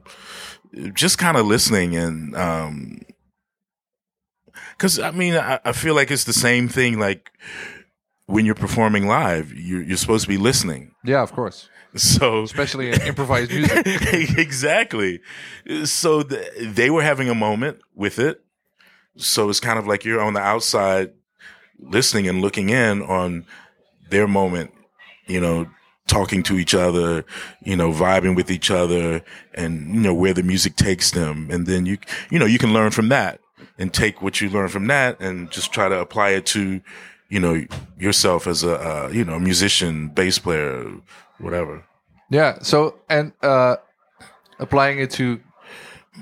just 0.94 1.18
kind 1.18 1.38
of 1.38 1.46
listening 1.46 1.96
and 1.96 2.36
um 2.36 3.02
because 4.78 5.00
i 5.00 5.12
mean 5.12 5.36
I, 5.36 5.60
I 5.64 5.72
feel 5.72 5.96
like 5.96 6.12
it's 6.12 6.26
the 6.26 6.34
same 6.34 6.68
thing 6.68 7.00
like 7.00 7.32
when 8.28 8.46
you're 8.46 8.56
performing 8.56 9.08
live 9.08 9.54
you're, 9.54 9.82
you're 9.82 9.98
supposed 9.98 10.24
to 10.24 10.30
be 10.30 10.38
listening 10.38 10.94
Yeah, 11.04 11.22
of 11.22 11.32
course, 11.32 11.70
so 11.96 12.44
especially 12.44 12.92
in 12.92 13.02
improvised 13.04 13.52
music. 13.52 13.86
exactly. 14.38 15.22
So 15.86 16.24
th- 16.24 16.52
they 16.60 16.90
were 16.90 17.04
having 17.04 17.30
a 17.30 17.36
moment 17.36 17.80
with 17.94 18.20
it. 18.20 18.42
So 19.18 19.50
it's 19.50 19.62
kind 19.62 19.80
of 19.80 19.88
like 19.88 20.04
you're 20.04 20.20
on 20.20 20.34
the 20.34 20.42
outside 20.42 21.14
listening 21.80 22.28
and 22.28 22.42
looking 22.42 22.70
in 22.70 23.02
on 23.02 23.46
their 24.10 24.28
moment, 24.28 24.72
you 25.28 25.40
know, 25.40 25.68
talking 26.08 26.44
to 26.44 26.58
each 26.58 26.74
other, 26.76 27.24
you 27.64 27.76
know, 27.78 27.92
vibing 27.92 28.36
with 28.36 28.52
each 28.52 28.70
other 28.70 29.22
and, 29.54 29.96
you 29.96 30.02
know, 30.02 30.14
where 30.14 30.34
the 30.34 30.44
music 30.44 30.76
takes 30.76 31.12
them. 31.12 31.48
And 31.50 31.66
then 31.66 31.86
you, 31.86 31.98
you 32.30 32.40
know, 32.40 32.46
you 32.46 32.60
can 32.60 32.74
learn 32.74 32.92
from 32.92 33.10
that. 33.10 33.40
and 33.78 33.94
take 33.94 34.22
what 34.22 34.40
you 34.42 34.50
learn 34.50 34.70
from 34.70 34.88
that 34.88 35.20
and 35.22 35.50
just 35.52 35.72
try 35.74 35.88
to 35.90 35.98
apply 36.00 36.32
it 36.32 36.46
to, 36.46 36.82
you 37.30 37.40
know, 37.40 37.66
yourself 37.98 38.48
as 38.48 38.64
a, 38.64 38.76
uh, 38.76 39.10
you 39.10 39.24
know, 39.26 39.40
musician, 39.40 40.10
bass 40.10 40.40
player, 40.40 40.86
whatever. 41.40 41.84
Yeah. 42.30 42.60
So 42.62 42.96
and 43.10 43.34
uh, 43.42 43.78
applying 44.60 45.00
it 45.00 45.12
to 45.12 45.40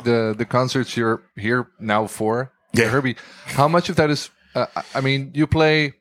the 0.03 0.33
the 0.37 0.45
concerts 0.45 0.97
you're 0.97 1.23
here 1.35 1.67
now 1.79 2.07
for, 2.07 2.51
Yeah. 2.73 2.89
Herbie. 2.89 3.15
How 3.45 3.67
much 3.67 3.89
of 3.89 3.95
that 3.95 4.09
is? 4.09 4.29
Uh, 4.55 4.65
I- 4.95 5.01
mean, 5.01 5.31
you 5.33 5.47
play 5.47 5.93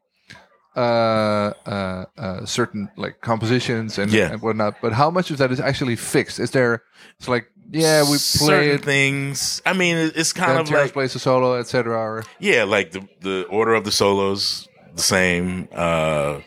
uh, 0.76 1.52
uh, 1.66 2.04
uh, 2.18 2.46
certain 2.46 2.88
like 2.96 3.20
compositions 3.20 3.98
and, 3.98 4.10
Yeah. 4.12 4.32
and 4.32 4.40
whatnot, 4.42 4.80
but 4.80 4.92
how 4.92 5.10
much 5.10 5.30
of 5.30 5.38
that 5.38 5.52
is 5.52 5.60
actually 5.60 5.96
fixed? 5.96 6.38
Is 6.40 6.50
there? 6.50 6.82
It's 7.18 7.28
like 7.28 7.46
yeah, 7.70 8.02
we 8.02 8.08
play 8.08 8.18
Certain 8.18 8.78
things. 8.78 9.62
I 9.64 9.72
mean, 9.72 9.96
it's 10.14 10.32
kind 10.32 10.58
of 10.58 10.66
Terrence 10.66 10.88
like 10.88 10.92
plays 10.92 11.14
a 11.14 11.18
solo, 11.18 11.54
etc. 11.58 12.22
Yeah, 12.40 12.64
like 12.64 12.92
the 12.92 13.06
the 13.20 13.44
order 13.50 13.74
of 13.74 13.84
the 13.84 13.92
solos 13.92 14.68
the 14.94 15.02
same. 15.02 15.68
Uh 15.72 16.40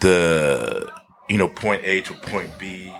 the 0.00 0.90
you 1.28 1.38
know 1.38 1.48
point 1.48 1.82
A 1.84 2.00
to 2.02 2.14
point 2.14 2.50
B 2.58 2.92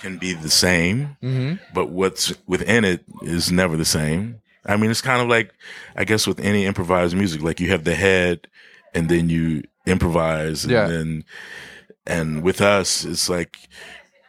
can 0.00 0.18
be 0.18 0.32
the 0.32 0.50
same, 0.50 1.16
Mhm. 1.22 1.60
but 1.72 1.90
what's 1.90 2.32
within 2.46 2.84
it 2.84 3.04
is 3.22 3.52
never 3.52 3.76
the 3.76 3.84
same. 3.84 4.40
I 4.66 4.76
mean, 4.76 4.90
it's 4.90 5.00
kind 5.00 5.20
of 5.22 5.28
like 5.28 5.52
I 5.96 6.04
guess 6.04 6.26
with 6.26 6.40
any 6.40 6.66
improvised 6.66 7.16
music, 7.16 7.42
like 7.42 7.60
you 7.60 7.70
have 7.70 7.84
the 7.84 7.94
head 7.94 8.48
and 8.94 9.08
then 9.08 9.28
you 9.28 9.62
improvise 9.86 10.64
and 10.64 10.72
Yeah. 10.72 10.86
then 10.86 11.24
and 12.06 12.42
with 12.42 12.60
us 12.60 13.04
it's 13.04 13.28
like 13.28 13.56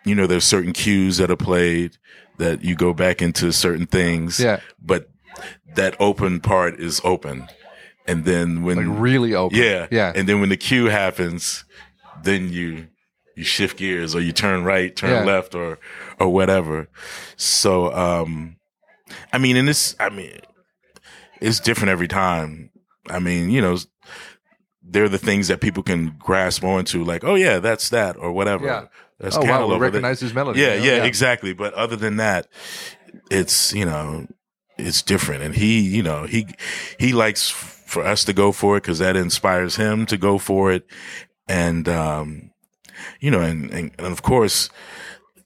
you 0.05 0.15
know 0.15 0.25
there's 0.27 0.43
certain 0.45 0.73
cues 0.73 1.17
that 1.17 1.29
are 1.31 1.35
played 1.35 1.97
that 2.37 2.63
you 2.63 2.75
go 2.75 2.93
back 2.93 3.21
into 3.21 3.51
certain 3.51 3.85
things 3.85 4.39
yeah, 4.39 4.59
but 4.81 5.09
that 5.75 5.95
open 5.99 6.39
part 6.39 6.79
is 6.79 6.99
open. 7.03 7.47
And 8.05 8.25
then 8.25 8.63
when 8.63 8.77
like 8.77 9.01
really 9.01 9.33
open. 9.33 9.57
yeah, 9.57 9.87
yeah, 9.91 10.11
and 10.15 10.27
then 10.27 10.39
when 10.41 10.49
the 10.49 10.57
cue 10.57 10.85
happens, 10.85 11.63
then 12.23 12.49
you 12.51 12.87
you 13.35 13.43
shift 13.43 13.77
gears 13.77 14.13
or 14.13 14.19
you 14.21 14.31
turn 14.31 14.63
right, 14.63 14.95
turn 14.95 15.11
Yeah. 15.11 15.23
left 15.23 15.55
or 15.55 15.79
or 16.19 16.27
whatever. 16.29 16.87
So 17.37 17.93
um 17.93 18.57
I 19.31 19.37
mean 19.37 19.55
and 19.57 19.67
this 19.67 19.95
I 19.99 20.09
mean 20.09 20.39
it's 21.41 21.59
different 21.59 21.89
every 21.89 22.07
time. 22.07 22.69
I 23.09 23.19
mean, 23.19 23.49
you 23.49 23.61
know, 23.61 23.77
they're 24.81 25.09
the 25.09 25.17
things 25.17 25.47
that 25.49 25.59
people 25.61 25.83
can 25.83 26.15
grasp 26.19 26.63
onto 26.63 27.03
like, 27.03 27.23
oh 27.23 27.35
yeah, 27.35 27.59
that's 27.59 27.89
that 27.89 28.17
or 28.17 28.31
whatever. 28.31 28.65
Yeah. 28.65 28.85
That's 29.19 29.37
oh 29.37 29.41
wow, 29.41 29.67
we 29.67 29.77
recognize 29.77 30.19
this 30.19 30.33
melody. 30.33 30.59
Yeah, 30.59 30.73
you 30.75 30.79
know? 30.91 30.97
yeah, 30.97 31.03
exactly. 31.05 31.53
But 31.53 31.73
other 31.75 31.95
than 31.95 32.17
that, 32.17 32.47
it's 33.31 33.73
you 33.73 33.85
know, 33.85 34.27
it's 34.77 35.01
different. 35.01 35.43
And 35.43 35.55
he, 35.55 35.81
you 35.81 36.03
know, 36.03 36.25
he 36.25 36.47
he 36.99 37.13
likes 37.13 37.49
for 37.93 38.03
us 38.03 38.25
to 38.25 38.33
go 38.33 38.51
for 38.51 38.77
it 38.77 38.81
because 38.81 38.99
that 38.99 39.15
inspires 39.15 39.77
him 39.77 40.05
to 40.07 40.17
go 40.17 40.37
for 40.37 40.71
it. 40.71 40.85
And 41.47 41.87
um, 41.87 42.51
you 43.19 43.31
know, 43.31 43.41
and 43.41 43.69
and, 43.71 43.91
and 43.97 44.07
of 44.07 44.21
course. 44.21 44.69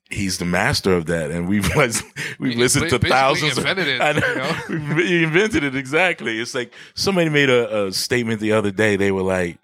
He's 0.09 0.37
the 0.37 0.45
master 0.45 0.93
of 0.93 1.07
that, 1.07 1.31
and 1.31 1.49
we've 1.49 1.69
we've 2.39 2.55
listened 2.55 2.89
to 2.91 2.97
thousands. 2.97 3.57
invented 3.57 3.89
it, 3.89 3.99
you 4.69 4.79
know? 4.79 4.95
He 4.95 5.21
invented 5.21 5.65
it 5.65 5.75
exactly. 5.75 6.39
It's 6.39 6.55
like 6.55 6.71
somebody 6.93 7.29
made 7.29 7.49
a, 7.49 7.87
a 7.87 7.91
statement 7.91 8.39
the 8.39 8.53
other 8.53 8.71
day. 8.71 8.95
They 8.95 9.11
were 9.11 9.21
like, 9.21 9.59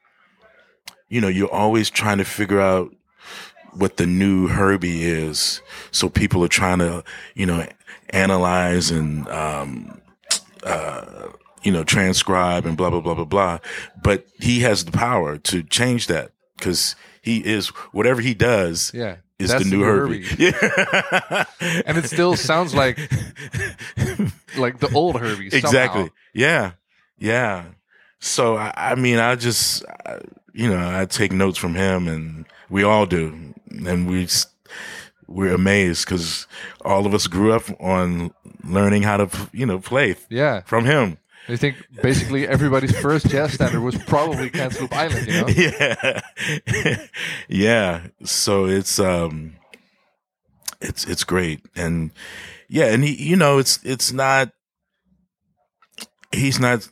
you 1.07 1.21
know, 1.21 1.29
you're 1.29 1.49
always 1.49 1.89
trying 1.89 2.17
to 2.17 2.25
figure 2.25 2.59
out 2.59 2.93
what 3.71 3.97
the 3.97 4.05
new 4.05 4.47
Herbie 4.47 5.05
is. 5.05 5.61
So 5.91 6.09
people 6.09 6.43
are 6.43 6.49
trying 6.49 6.79
to, 6.79 7.03
you 7.35 7.45
know, 7.45 7.65
analyze 8.09 8.91
and, 8.91 9.27
um, 9.29 10.01
uh, 10.63 11.29
you 11.63 11.71
know, 11.71 11.83
transcribe 11.83 12.65
and 12.65 12.75
blah, 12.77 12.89
blah, 12.89 13.01
blah, 13.01 13.15
blah, 13.15 13.25
blah. 13.25 13.59
But 14.01 14.25
he 14.39 14.59
has 14.61 14.85
the 14.85 14.91
power 14.91 15.37
to 15.37 15.63
change 15.63 16.07
that 16.07 16.31
because 16.57 16.95
he 17.21 17.39
is, 17.45 17.69
whatever 17.91 18.21
he 18.21 18.33
does 18.33 18.91
yeah. 18.93 19.17
is 19.39 19.51
the 19.51 19.63
new 19.63 19.83
Herbie. 19.83 20.25
Yeah. 20.37 21.45
and 21.85 21.97
it 21.97 22.05
still 22.05 22.35
sounds 22.35 22.73
like 22.75 22.97
like 24.57 24.79
the 24.79 24.91
old 24.93 25.19
Herbie. 25.19 25.49
somehow. 25.49 25.67
exactly. 25.67 26.11
Yeah. 26.33 26.71
Yeah. 27.17 27.65
So, 28.19 28.57
I, 28.57 28.73
I 28.75 28.95
mean, 28.95 29.19
I 29.19 29.35
just, 29.35 29.83
I, 30.05 30.19
you 30.53 30.69
know, 30.69 30.99
I 30.99 31.05
take 31.05 31.31
notes 31.31 31.57
from 31.57 31.75
him 31.75 32.07
and 32.07 32.45
we 32.69 32.83
all 32.83 33.05
do. 33.05 33.53
And 33.85 34.07
we, 34.07 34.27
we're 35.27 35.53
amazed 35.53 36.05
because 36.05 36.47
all 36.85 37.05
of 37.05 37.13
us 37.13 37.27
grew 37.27 37.53
up 37.53 37.63
on 37.81 38.31
learning 38.63 39.03
how 39.03 39.17
to, 39.17 39.49
you 39.51 39.65
know, 39.65 39.79
play 39.79 40.15
Yeah, 40.29 40.61
from 40.61 40.85
him. 40.85 41.17
I 41.49 41.55
think 41.57 41.75
basically 42.01 42.47
everybody's 42.47 42.97
first 42.97 43.27
jazz 43.29 43.53
standard 43.53 43.81
was 43.81 43.97
probably 43.97 44.49
Cantaloupe 44.49 44.93
Island. 44.93 45.27
You 45.27 45.41
know, 45.41 45.47
Yeah. 46.77 47.05
yeah. 47.49 48.07
So 48.23 48.65
it's, 48.65 48.97
um, 48.99 49.55
it's, 50.79 51.05
it's 51.05 51.23
great. 51.23 51.61
And 51.75 52.11
yeah. 52.69 52.85
And 52.85 53.03
he, 53.03 53.21
you 53.21 53.35
know, 53.35 53.57
it's, 53.57 53.79
it's 53.83 54.11
not, 54.13 54.51
he's 56.31 56.59
not, 56.59 56.87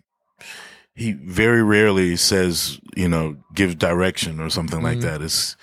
he 0.95 1.13
very 1.13 1.63
rarely 1.63 2.15
says, 2.17 2.79
you 2.95 3.07
know, 3.07 3.37
give 3.55 3.77
direction 3.77 4.39
or 4.39 4.49
something 4.49 4.81
like 4.83 4.97
Mhm. 4.99 5.01
that. 5.03 5.21
It's 5.21 5.55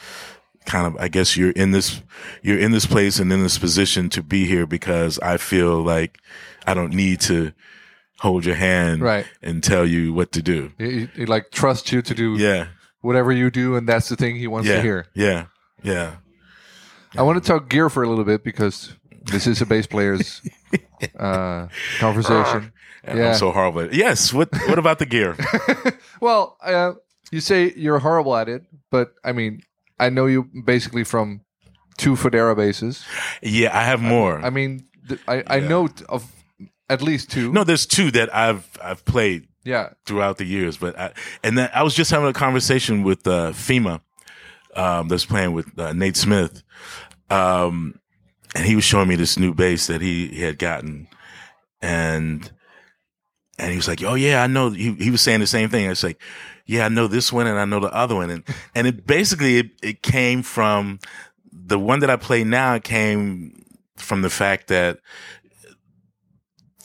kind 0.64 0.86
of, 0.86 0.96
I 1.00 1.08
guess 1.08 1.36
you're 1.36 1.50
in 1.50 1.70
this, 1.72 2.00
you're 2.42 2.58
in 2.58 2.72
this 2.72 2.86
place 2.86 3.18
and 3.18 3.30
in 3.32 3.42
this 3.42 3.58
position 3.58 4.08
to 4.10 4.22
be 4.22 4.46
here 4.46 4.66
because 4.66 5.18
I 5.20 5.36
feel 5.36 5.82
like 5.82 6.18
I 6.66 6.72
don't 6.74 6.92
need 6.94 7.20
to 7.22 7.52
hold 8.20 8.44
your 8.44 8.54
hand 8.56 9.00
right? 9.02 9.26
and 9.42 9.62
tell 9.62 9.86
you 9.86 10.12
what 10.12 10.32
to 10.32 10.42
do. 10.42 10.72
He, 10.78 11.06
he, 11.14 11.26
like 11.26 11.50
trusts 11.50 11.92
you 11.92 12.02
to 12.02 12.14
do 12.14 12.36
Yeah. 12.36 12.68
whatever 13.00 13.32
you 13.32 13.50
do, 13.50 13.76
and 13.76 13.88
that's 13.88 14.08
the 14.08 14.16
thing 14.16 14.36
he 14.36 14.46
wants 14.46 14.68
Yeah. 14.68 14.76
to 14.76 14.82
hear. 14.82 15.06
Yeah. 15.14 15.46
Yeah. 15.82 16.16
I 17.16 17.22
want 17.22 17.42
to 17.42 17.46
talk 17.52 17.68
gear 17.68 17.88
for 17.88 18.02
a 18.02 18.08
little 18.08 18.24
bit 18.24 18.44
because 18.44 18.92
this 19.24 19.46
is 19.46 19.60
a 19.62 19.66
bass 19.66 19.86
player's 19.86 20.42
uh, 21.18 21.68
conversation. 21.98 22.72
Yeah. 23.06 23.28
I'm 23.30 23.34
so 23.36 23.50
horrible. 23.52 23.80
at 23.82 23.86
it. 23.88 23.94
Yes. 23.94 24.32
What 24.32 24.48
What 24.68 24.78
about 24.78 24.98
the 24.98 25.06
gear? 25.06 25.36
well, 26.20 26.56
uh, 26.62 26.92
you 27.30 27.40
say 27.40 27.72
you're 27.76 27.98
horrible 28.00 28.36
at 28.36 28.48
it, 28.48 28.62
but 28.90 29.14
I 29.24 29.32
mean, 29.32 29.62
I 29.98 30.10
know 30.10 30.26
you 30.26 30.44
basically 30.64 31.04
from 31.04 31.42
two 31.96 32.14
Fodera 32.16 32.56
basses. 32.56 33.04
yeah, 33.42 33.76
I 33.76 33.84
have 33.84 34.00
more. 34.02 34.40
I 34.44 34.50
mean, 34.50 34.84
th- 35.08 35.20
I, 35.26 35.42
I 35.46 35.56
Yeah. 35.56 35.68
know 35.68 35.88
of 36.08 36.30
at 36.88 37.02
least 37.02 37.30
two. 37.30 37.52
no, 37.52 37.64
there's 37.64 37.86
two 37.86 38.10
that 38.12 38.34
I've 38.34 38.66
I've 38.82 39.04
played 39.04 39.48
Yeah. 39.64 39.90
throughout 40.06 40.38
the 40.38 40.44
years, 40.46 40.76
but 40.78 40.98
I, 40.98 41.12
and 41.42 41.56
then 41.58 41.68
I 41.74 41.82
was 41.82 41.94
just 41.94 42.10
having 42.10 42.28
a 42.28 42.32
conversation 42.32 43.02
with 43.02 43.26
uh, 43.26 43.52
Fima, 43.52 44.00
um, 44.74 45.08
that's 45.08 45.26
playing 45.26 45.52
with 45.52 45.78
uh, 45.78 45.92
Nate 45.92 46.16
Smith, 46.16 46.62
um, 47.30 47.98
and 48.54 48.64
he 48.64 48.74
was 48.74 48.84
showing 48.84 49.08
me 49.08 49.16
this 49.16 49.38
new 49.38 49.52
bass 49.54 49.86
that 49.88 50.00
he, 50.00 50.28
he 50.28 50.42
had 50.42 50.58
gotten, 50.58 51.08
and 51.82 52.50
and 53.58 53.70
he 53.70 53.76
was 53.76 53.88
like, 53.88 54.02
"Oh 54.02 54.14
yeah, 54.14 54.42
I 54.42 54.46
know." 54.46 54.70
He 54.70 54.94
he 54.94 55.10
was 55.10 55.20
saying 55.20 55.40
the 55.40 55.46
same 55.46 55.68
thing. 55.68 55.86
I 55.86 55.90
was 55.90 56.04
like, 56.04 56.20
"Yeah, 56.66 56.84
I 56.86 56.88
know 56.88 57.06
this 57.08 57.32
one 57.32 57.46
and 57.46 57.58
I 57.58 57.64
know 57.64 57.80
the 57.80 57.92
other 57.92 58.14
one," 58.14 58.30
and 58.30 58.44
and 58.74 58.86
it 58.86 59.06
basically 59.06 59.58
it, 59.58 59.70
it 59.82 60.02
came 60.02 60.42
from 60.42 60.98
the 61.52 61.78
one 61.78 62.00
that 62.00 62.10
I 62.10 62.16
play 62.16 62.44
now 62.44 62.78
came 62.78 63.64
from 63.96 64.22
the 64.22 64.30
fact 64.30 64.68
that 64.68 65.00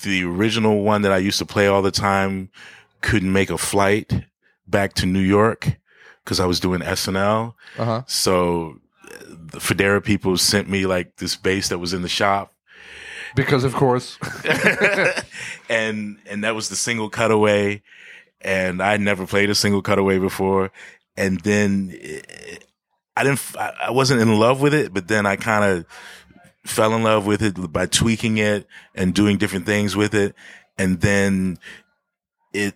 the 0.03 0.23
original 0.23 0.81
one 0.81 1.01
that 1.01 1.11
I 1.11 1.17
used 1.17 1.39
to 1.39 1.45
play 1.45 1.67
all 1.67 1.81
the 1.81 1.91
time 1.91 2.49
couldn't 3.01 3.31
make 3.31 3.49
a 3.49 3.57
flight 3.57 4.25
back 4.67 4.93
to 4.93 5.05
New 5.05 5.19
York 5.19 5.77
because 6.23 6.39
I 6.39 6.45
was 6.45 6.59
doing 6.59 6.81
SNL. 6.81 7.53
Uh 7.77 7.85
huh. 7.85 8.03
So 8.07 8.79
the 9.19 9.59
Fodera 9.59 10.03
people 10.03 10.37
sent 10.37 10.69
me 10.69 10.85
like 10.85 11.17
this 11.17 11.35
bass 11.35 11.69
that 11.69 11.79
was 11.79 11.93
in 11.93 12.01
the 12.01 12.09
shop. 12.09 12.53
Because 13.35 13.63
of 13.63 13.73
course. 13.73 14.17
and 15.69 16.17
and 16.29 16.43
that 16.43 16.55
was 16.55 16.69
the 16.69 16.75
single 16.75 17.09
cutaway 17.09 17.81
and 18.41 18.81
I 18.81 18.97
never 18.97 19.25
played 19.25 19.49
a 19.49 19.55
single 19.55 19.81
cutaway 19.81 20.19
before 20.19 20.71
and 21.17 21.39
then 21.41 21.97
eh, 21.99 22.57
I 23.15 23.23
didn't, 23.23 23.41
I 23.57 23.91
wasn't 23.91 24.21
in 24.21 24.39
love 24.39 24.61
with 24.61 24.73
it 24.73 24.93
but 24.93 25.07
then 25.07 25.25
I 25.25 25.35
kind 25.35 25.63
of 25.63 25.85
fell 26.65 26.93
in 26.93 27.03
love 27.03 27.25
with 27.25 27.41
it 27.41 27.71
by 27.71 27.85
tweaking 27.85 28.37
it 28.37 28.67
and 28.95 29.13
doing 29.13 29.37
different 29.37 29.65
things 29.65 29.95
with 29.95 30.13
it. 30.13 30.35
And 30.77 31.01
then 31.01 31.57
it 32.53 32.75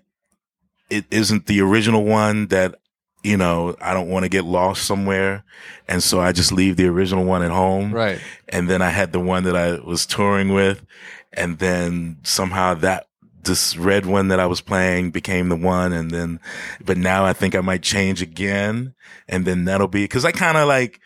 it 0.89 1.05
isn't 1.11 1.47
the 1.47 1.61
original 1.61 2.03
one 2.03 2.47
that 2.47 2.75
you 3.23 3.37
know 3.37 3.75
I 3.81 3.93
don't 3.93 4.09
want 4.09 4.23
to 4.23 4.29
get 4.29 4.45
lost 4.45 4.85
somewhere. 4.85 5.43
And 5.87 6.03
so 6.03 6.19
I 6.19 6.31
just 6.31 6.51
leave 6.51 6.75
the 6.75 6.87
original 6.87 7.23
one 7.25 7.43
at 7.43 7.51
home. 7.51 7.93
Right. 7.93 8.19
and 8.49 8.69
then 8.69 8.81
I 8.81 8.89
had 8.89 9.11
the 9.11 9.19
one 9.19 9.43
that 9.43 9.55
I 9.55 9.79
was 9.79 10.05
touring 10.05 10.53
with, 10.53 10.85
and 11.33 11.59
then 11.59 12.17
somehow 12.23 12.73
that 12.75 13.07
this 13.43 13.77
red 13.77 14.05
one 14.05 14.27
that 14.27 14.39
I 14.39 14.45
was 14.45 14.61
playing 14.61 15.11
became 15.11 15.49
the 15.49 15.55
one, 15.55 15.93
and 15.93 16.11
then, 16.11 16.39
but 16.83 16.97
now 16.97 17.25
I 17.25 17.33
think 17.33 17.55
I 17.55 17.61
might 17.61 17.81
change 17.81 18.21
again, 18.21 18.93
and 19.27 19.45
then 19.45 19.65
that'll 19.65 19.87
be 19.87 20.03
because 20.03 20.25
I 20.25 20.31
kind 20.31 20.57
of 20.57 20.67
like 20.67 20.99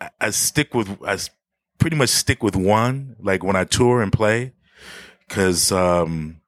I, 0.00 0.10
I 0.20 0.30
stick 0.30 0.72
with 0.74 0.96
I 1.04 1.18
pretty 1.80 1.96
much 1.96 2.10
stick 2.10 2.42
with 2.42 2.54
one 2.54 3.16
like 3.18 3.42
when 3.42 3.56
I 3.56 3.64
tour 3.64 4.00
and 4.02 4.12
play 4.12 4.52
because 5.26 5.72
um, 5.72 6.40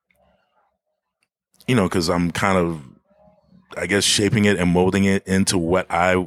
you 1.66 1.74
know, 1.74 1.88
because 1.88 2.08
I'm 2.10 2.30
kind 2.30 2.58
of, 2.58 2.82
I 3.76 3.86
guess, 3.86 4.04
shaping 4.04 4.44
it 4.44 4.58
and 4.58 4.70
molding 4.70 5.04
it 5.04 5.26
into 5.26 5.58
what 5.58 5.86
I 5.90 6.26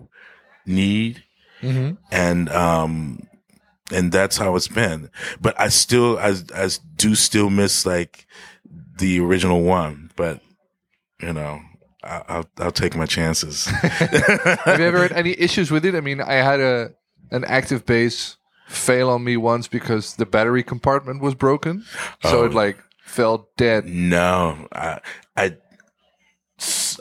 need, 0.66 1.24
Mm-hmm. 1.62 1.96
and 2.12 2.50
um, 2.50 3.28
and 3.92 4.12
that's 4.12 4.38
how 4.38 4.56
it's 4.56 4.68
been. 4.68 5.10
But 5.42 5.60
I 5.60 5.70
still, 5.70 6.18
I, 6.20 6.36
I 6.56 6.70
do 6.96 7.16
still 7.16 7.50
miss 7.50 7.86
like 7.86 8.28
the 8.98 9.20
original 9.20 9.62
one, 9.64 10.12
but 10.16 10.42
you 11.22 11.34
know, 11.34 11.62
I, 12.04 12.22
I'll 12.28 12.50
I'll 12.60 12.72
take 12.72 12.96
my 12.96 13.06
chances. 13.06 13.66
Have 13.66 14.80
you 14.80 14.86
ever 14.86 15.02
had 15.04 15.12
any 15.14 15.32
issues 15.40 15.72
with 15.72 15.86
it? 15.86 15.96
I 15.96 16.02
mean, 16.02 16.22
I 16.22 16.34
had 16.36 16.60
a 16.60 16.92
an 17.32 17.44
active 17.46 17.86
bass 17.86 18.38
fail 18.66 19.10
on 19.10 19.24
me 19.24 19.38
once 19.38 19.68
because 19.68 20.16
the 20.16 20.26
battery 20.26 20.64
compartment 20.64 21.22
was 21.22 21.36
broken, 21.36 21.84
so 22.24 22.42
Oh. 22.42 22.46
it 22.46 22.54
like 22.54 22.78
fell 23.04 23.50
dead. 23.58 23.86
No, 23.86 24.68
I, 24.72 25.00
I, 25.36 25.58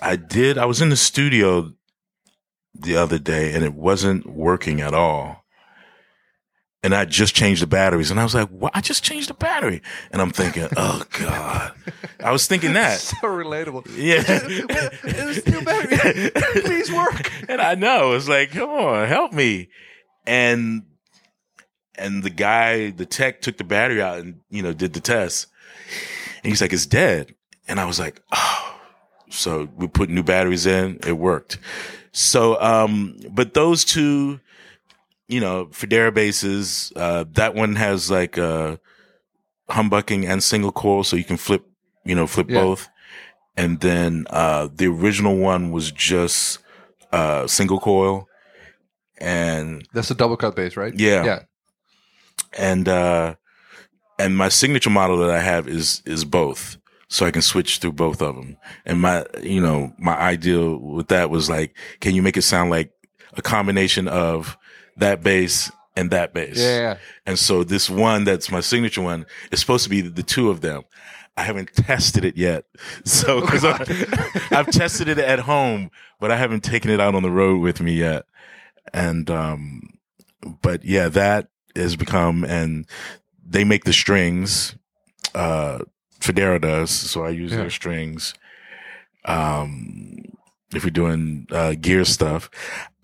I 0.02 0.16
did. 0.16 0.58
I 0.58 0.66
was 0.66 0.80
in 0.82 0.88
the 0.90 0.96
studio 0.96 1.72
the 2.74 2.96
other 2.96 3.18
day 3.18 3.52
and 3.54 3.64
it 3.64 3.74
wasn't 3.74 4.26
working 4.26 4.80
at 4.80 4.92
all. 4.94 5.42
And 6.82 6.94
I 6.94 7.06
just 7.06 7.34
changed 7.34 7.62
the 7.62 7.66
batteries 7.66 8.10
and 8.10 8.20
I 8.20 8.24
was 8.24 8.34
like, 8.34 8.48
what? 8.50 8.72
I 8.76 8.82
just 8.82 9.02
changed 9.02 9.30
the 9.30 9.34
battery. 9.34 9.80
And 10.10 10.20
I'm 10.20 10.30
thinking, 10.32 10.68
oh 10.76 11.02
God. 11.18 11.72
I 12.22 12.30
was 12.30 12.46
thinking 12.46 12.74
that. 12.74 12.98
so 12.98 13.16
relatable. 13.26 13.86
Yeah. 13.96 14.22
it 14.26 15.26
was 15.26 15.46
new 15.46 15.62
battery. 15.62 16.30
Please 16.62 16.92
work. 16.92 17.32
and 17.48 17.62
I 17.62 17.74
know 17.74 18.12
it's 18.12 18.28
like, 18.28 18.50
come 18.50 18.68
on, 18.68 19.08
help 19.08 19.32
me. 19.32 19.70
And 20.26 20.82
and 21.96 22.22
the 22.22 22.30
guy, 22.30 22.90
the 22.90 23.06
tech, 23.06 23.40
took 23.40 23.56
the 23.56 23.64
battery 23.64 24.02
out 24.02 24.18
and 24.18 24.40
you 24.50 24.62
know 24.62 24.72
did 24.72 24.92
the 24.92 25.00
test. 25.00 25.46
And 26.42 26.50
he's 26.50 26.60
like, 26.60 26.72
it's 26.72 26.86
dead. 26.86 27.34
And 27.68 27.80
I 27.80 27.84
was 27.84 27.98
like, 27.98 28.20
oh. 28.32 28.70
So 29.30 29.68
we 29.76 29.88
put 29.88 30.10
new 30.10 30.22
batteries 30.22 30.66
in. 30.66 31.00
It 31.06 31.14
worked. 31.14 31.58
So, 32.12 32.60
um, 32.60 33.18
but 33.30 33.54
those 33.54 33.84
two, 33.84 34.38
you 35.26 35.40
know, 35.40 35.66
Fodera 35.66 36.14
bases. 36.14 36.92
Uh, 36.94 37.24
that 37.32 37.54
one 37.54 37.74
has 37.74 38.10
like 38.10 38.38
uh, 38.38 38.76
humbucking 39.70 40.24
and 40.28 40.42
single 40.42 40.70
coil, 40.70 41.02
so 41.02 41.16
you 41.16 41.24
can 41.24 41.36
flip, 41.36 41.64
you 42.04 42.14
know, 42.14 42.26
flip 42.26 42.48
Yeah. 42.48 42.60
both. 42.60 42.88
And 43.56 43.80
then 43.80 44.26
uh, 44.30 44.68
the 44.72 44.86
original 44.86 45.36
one 45.36 45.70
was 45.72 45.90
just 45.90 46.58
uh, 47.12 47.46
single 47.46 47.80
coil, 47.80 48.28
and 49.18 49.86
That's 49.94 50.10
a 50.10 50.14
double 50.14 50.36
cut 50.36 50.54
bass, 50.56 50.76
right? 50.76 50.92
Yeah. 50.94 51.24
Yeah. 51.24 51.42
And 52.56 52.88
uh, 52.88 53.34
and 54.18 54.36
my 54.36 54.48
signature 54.48 54.90
model 54.90 55.18
that 55.18 55.30
I 55.30 55.40
have 55.40 55.68
is 55.68 56.02
is 56.06 56.24
both, 56.24 56.76
so 57.08 57.26
I 57.26 57.30
can 57.30 57.42
switch 57.42 57.78
through 57.78 57.92
both 57.92 58.22
of 58.22 58.36
them. 58.36 58.56
And 58.84 59.00
my, 59.00 59.24
you 59.42 59.60
know, 59.60 59.92
my 59.98 60.16
ideal 60.16 60.78
with 60.78 61.08
that 61.08 61.30
was 61.30 61.48
like, 61.50 61.76
can 62.00 62.14
you 62.14 62.22
make 62.22 62.36
it 62.36 62.42
sound 62.42 62.70
like 62.70 62.92
a 63.34 63.42
combination 63.42 64.08
of 64.08 64.56
that 64.96 65.22
bass 65.22 65.70
and 65.96 66.10
that 66.10 66.32
bass? 66.34 66.58
Yeah. 66.58 66.98
And 67.26 67.38
so 67.38 67.64
this 67.64 67.90
one 67.90 68.24
that's 68.24 68.50
my 68.50 68.60
signature 68.60 69.02
one 69.02 69.26
is 69.50 69.60
supposed 69.60 69.84
to 69.84 69.90
be 69.90 70.00
the 70.00 70.22
two 70.22 70.50
of 70.50 70.60
them. 70.60 70.82
I 71.36 71.42
haven't 71.42 71.74
tested 71.74 72.24
it 72.24 72.36
yet. 72.36 72.64
So, 73.04 73.38
Oh, 73.38 73.46
cause 73.46 73.64
I've 74.52 74.70
tested 74.70 75.08
it 75.08 75.18
at 75.18 75.40
home, 75.40 75.90
but 76.20 76.30
I 76.30 76.36
haven't 76.36 76.62
taken 76.62 76.90
it 76.90 77.00
out 77.00 77.14
on 77.16 77.22
the 77.24 77.30
road 77.30 77.60
with 77.60 77.80
me 77.80 77.94
yet. 77.94 78.24
And, 78.92 79.28
um, 79.30 79.98
but 80.62 80.84
yeah, 80.84 81.08
that 81.08 81.48
has 81.76 81.96
become, 81.96 82.44
and 82.44 82.86
they 83.46 83.64
make 83.64 83.84
the 83.84 83.92
strings, 83.92 84.76
uh, 85.34 85.78
Fodera 86.20 86.60
does. 86.60 86.90
So 86.90 87.24
I 87.24 87.30
use 87.30 87.50
Yeah. 87.52 87.58
their 87.58 87.70
strings. 87.70 88.34
Um, 89.24 90.16
if 90.74 90.84
we're 90.84 90.90
doing, 90.90 91.46
uh, 91.50 91.74
gear 91.80 92.04
stuff, 92.04 92.50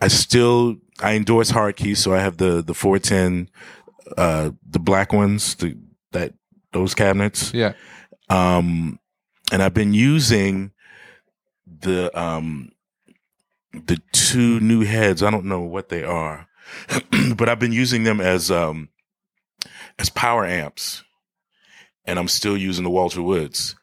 I 0.01 0.09
still, 0.09 0.77
I 1.03 1.15
endorse 1.15 1.53
Hartkes. 1.53 1.99
So 1.99 2.15
I 2.15 2.21
have 2.21 2.37
the, 2.39 2.63
the 2.63 2.75
410, 2.75 3.49
uh, 4.17 4.51
the 4.69 4.79
black 4.79 5.13
ones, 5.13 5.55
the, 5.57 5.77
that, 6.13 6.35
those 6.73 6.95
cabinets. 6.95 7.53
Yeah. 7.55 7.73
Um, 8.29 8.99
and 9.53 9.63
I've 9.63 9.75
been 9.75 9.95
using 9.95 10.73
the, 11.67 12.17
um, 12.19 12.71
the 13.73 13.99
two 14.13 14.61
new 14.61 14.83
heads. 14.85 15.23
I 15.23 15.31
don't 15.31 15.45
know 15.47 15.61
what 15.61 15.89
they 15.89 16.03
are, 16.05 16.47
but 17.37 17.49
I've 17.49 17.59
been 17.59 17.73
using 17.73 18.05
them 18.05 18.21
as, 18.21 18.51
um, 18.51 18.89
as 19.99 20.09
power 20.11 20.45
amps. 20.47 21.03
And 22.07 22.19
I'm 22.19 22.29
still 22.29 22.57
using 22.57 22.83
the 22.85 22.91
Walter 22.91 23.23
Woods 23.23 23.77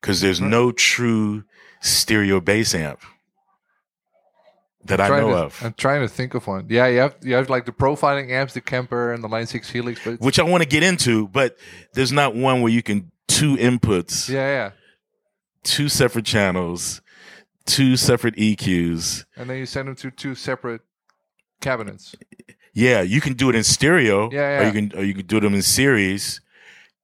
because 0.00 0.20
there's 0.20 0.40
Right. 0.40 0.50
no 0.50 0.72
true 0.72 1.44
stereo 1.80 2.40
bass 2.40 2.74
amp 2.74 3.00
that 4.84 5.00
I 5.00 5.08
Trying 5.08 5.22
know 5.22 5.30
to- 5.30 5.36
of. 5.44 5.64
I'm 5.64 5.72
trying 5.74 6.00
to 6.02 6.08
think 6.08 6.34
of 6.34 6.46
one. 6.46 6.66
Yeah, 6.68 6.86
you 6.88 6.98
have 6.98 7.14
you 7.22 7.34
have 7.34 7.48
like 7.48 7.64
the 7.66 7.72
profiling 7.72 8.30
amps, 8.30 8.54
the 8.54 8.60
Kemper 8.60 9.12
and 9.12 9.22
the 9.24 9.28
Line 9.28 9.46
Six 9.46 9.70
Helix, 9.70 10.00
but 10.04 10.20
which 10.20 10.38
I 10.38 10.42
want 10.42 10.62
to 10.62 10.68
get 10.68 10.82
into, 10.82 11.28
but 11.28 11.56
there's 11.94 12.12
not 12.12 12.34
one 12.34 12.60
where 12.62 12.72
you 12.72 12.82
can 12.82 13.10
two 13.28 13.56
inputs, 13.56 14.28
yeah, 14.28 14.34
yeah. 14.48 14.70
two 15.64 15.88
separate 15.88 16.26
channels, 16.26 17.00
two 17.64 17.96
separate 17.96 18.36
EQs. 18.36 19.24
And 19.36 19.48
then 19.48 19.58
you 19.58 19.66
send 19.66 19.88
them 19.88 19.96
to 19.96 20.10
two 20.10 20.34
separate 20.34 20.82
cabinets. 21.62 22.14
Yeah, 22.74 23.00
you 23.02 23.20
can 23.20 23.34
do 23.34 23.48
it 23.50 23.54
in 23.54 23.64
stereo, 23.64 24.30
Yeah, 24.30 24.40
or 24.40 24.62
yeah. 24.62 24.66
you 24.66 24.72
can 24.72 24.98
or 24.98 25.04
you 25.04 25.14
can 25.14 25.26
do 25.26 25.40
them 25.40 25.54
in 25.54 25.62
series, 25.62 26.40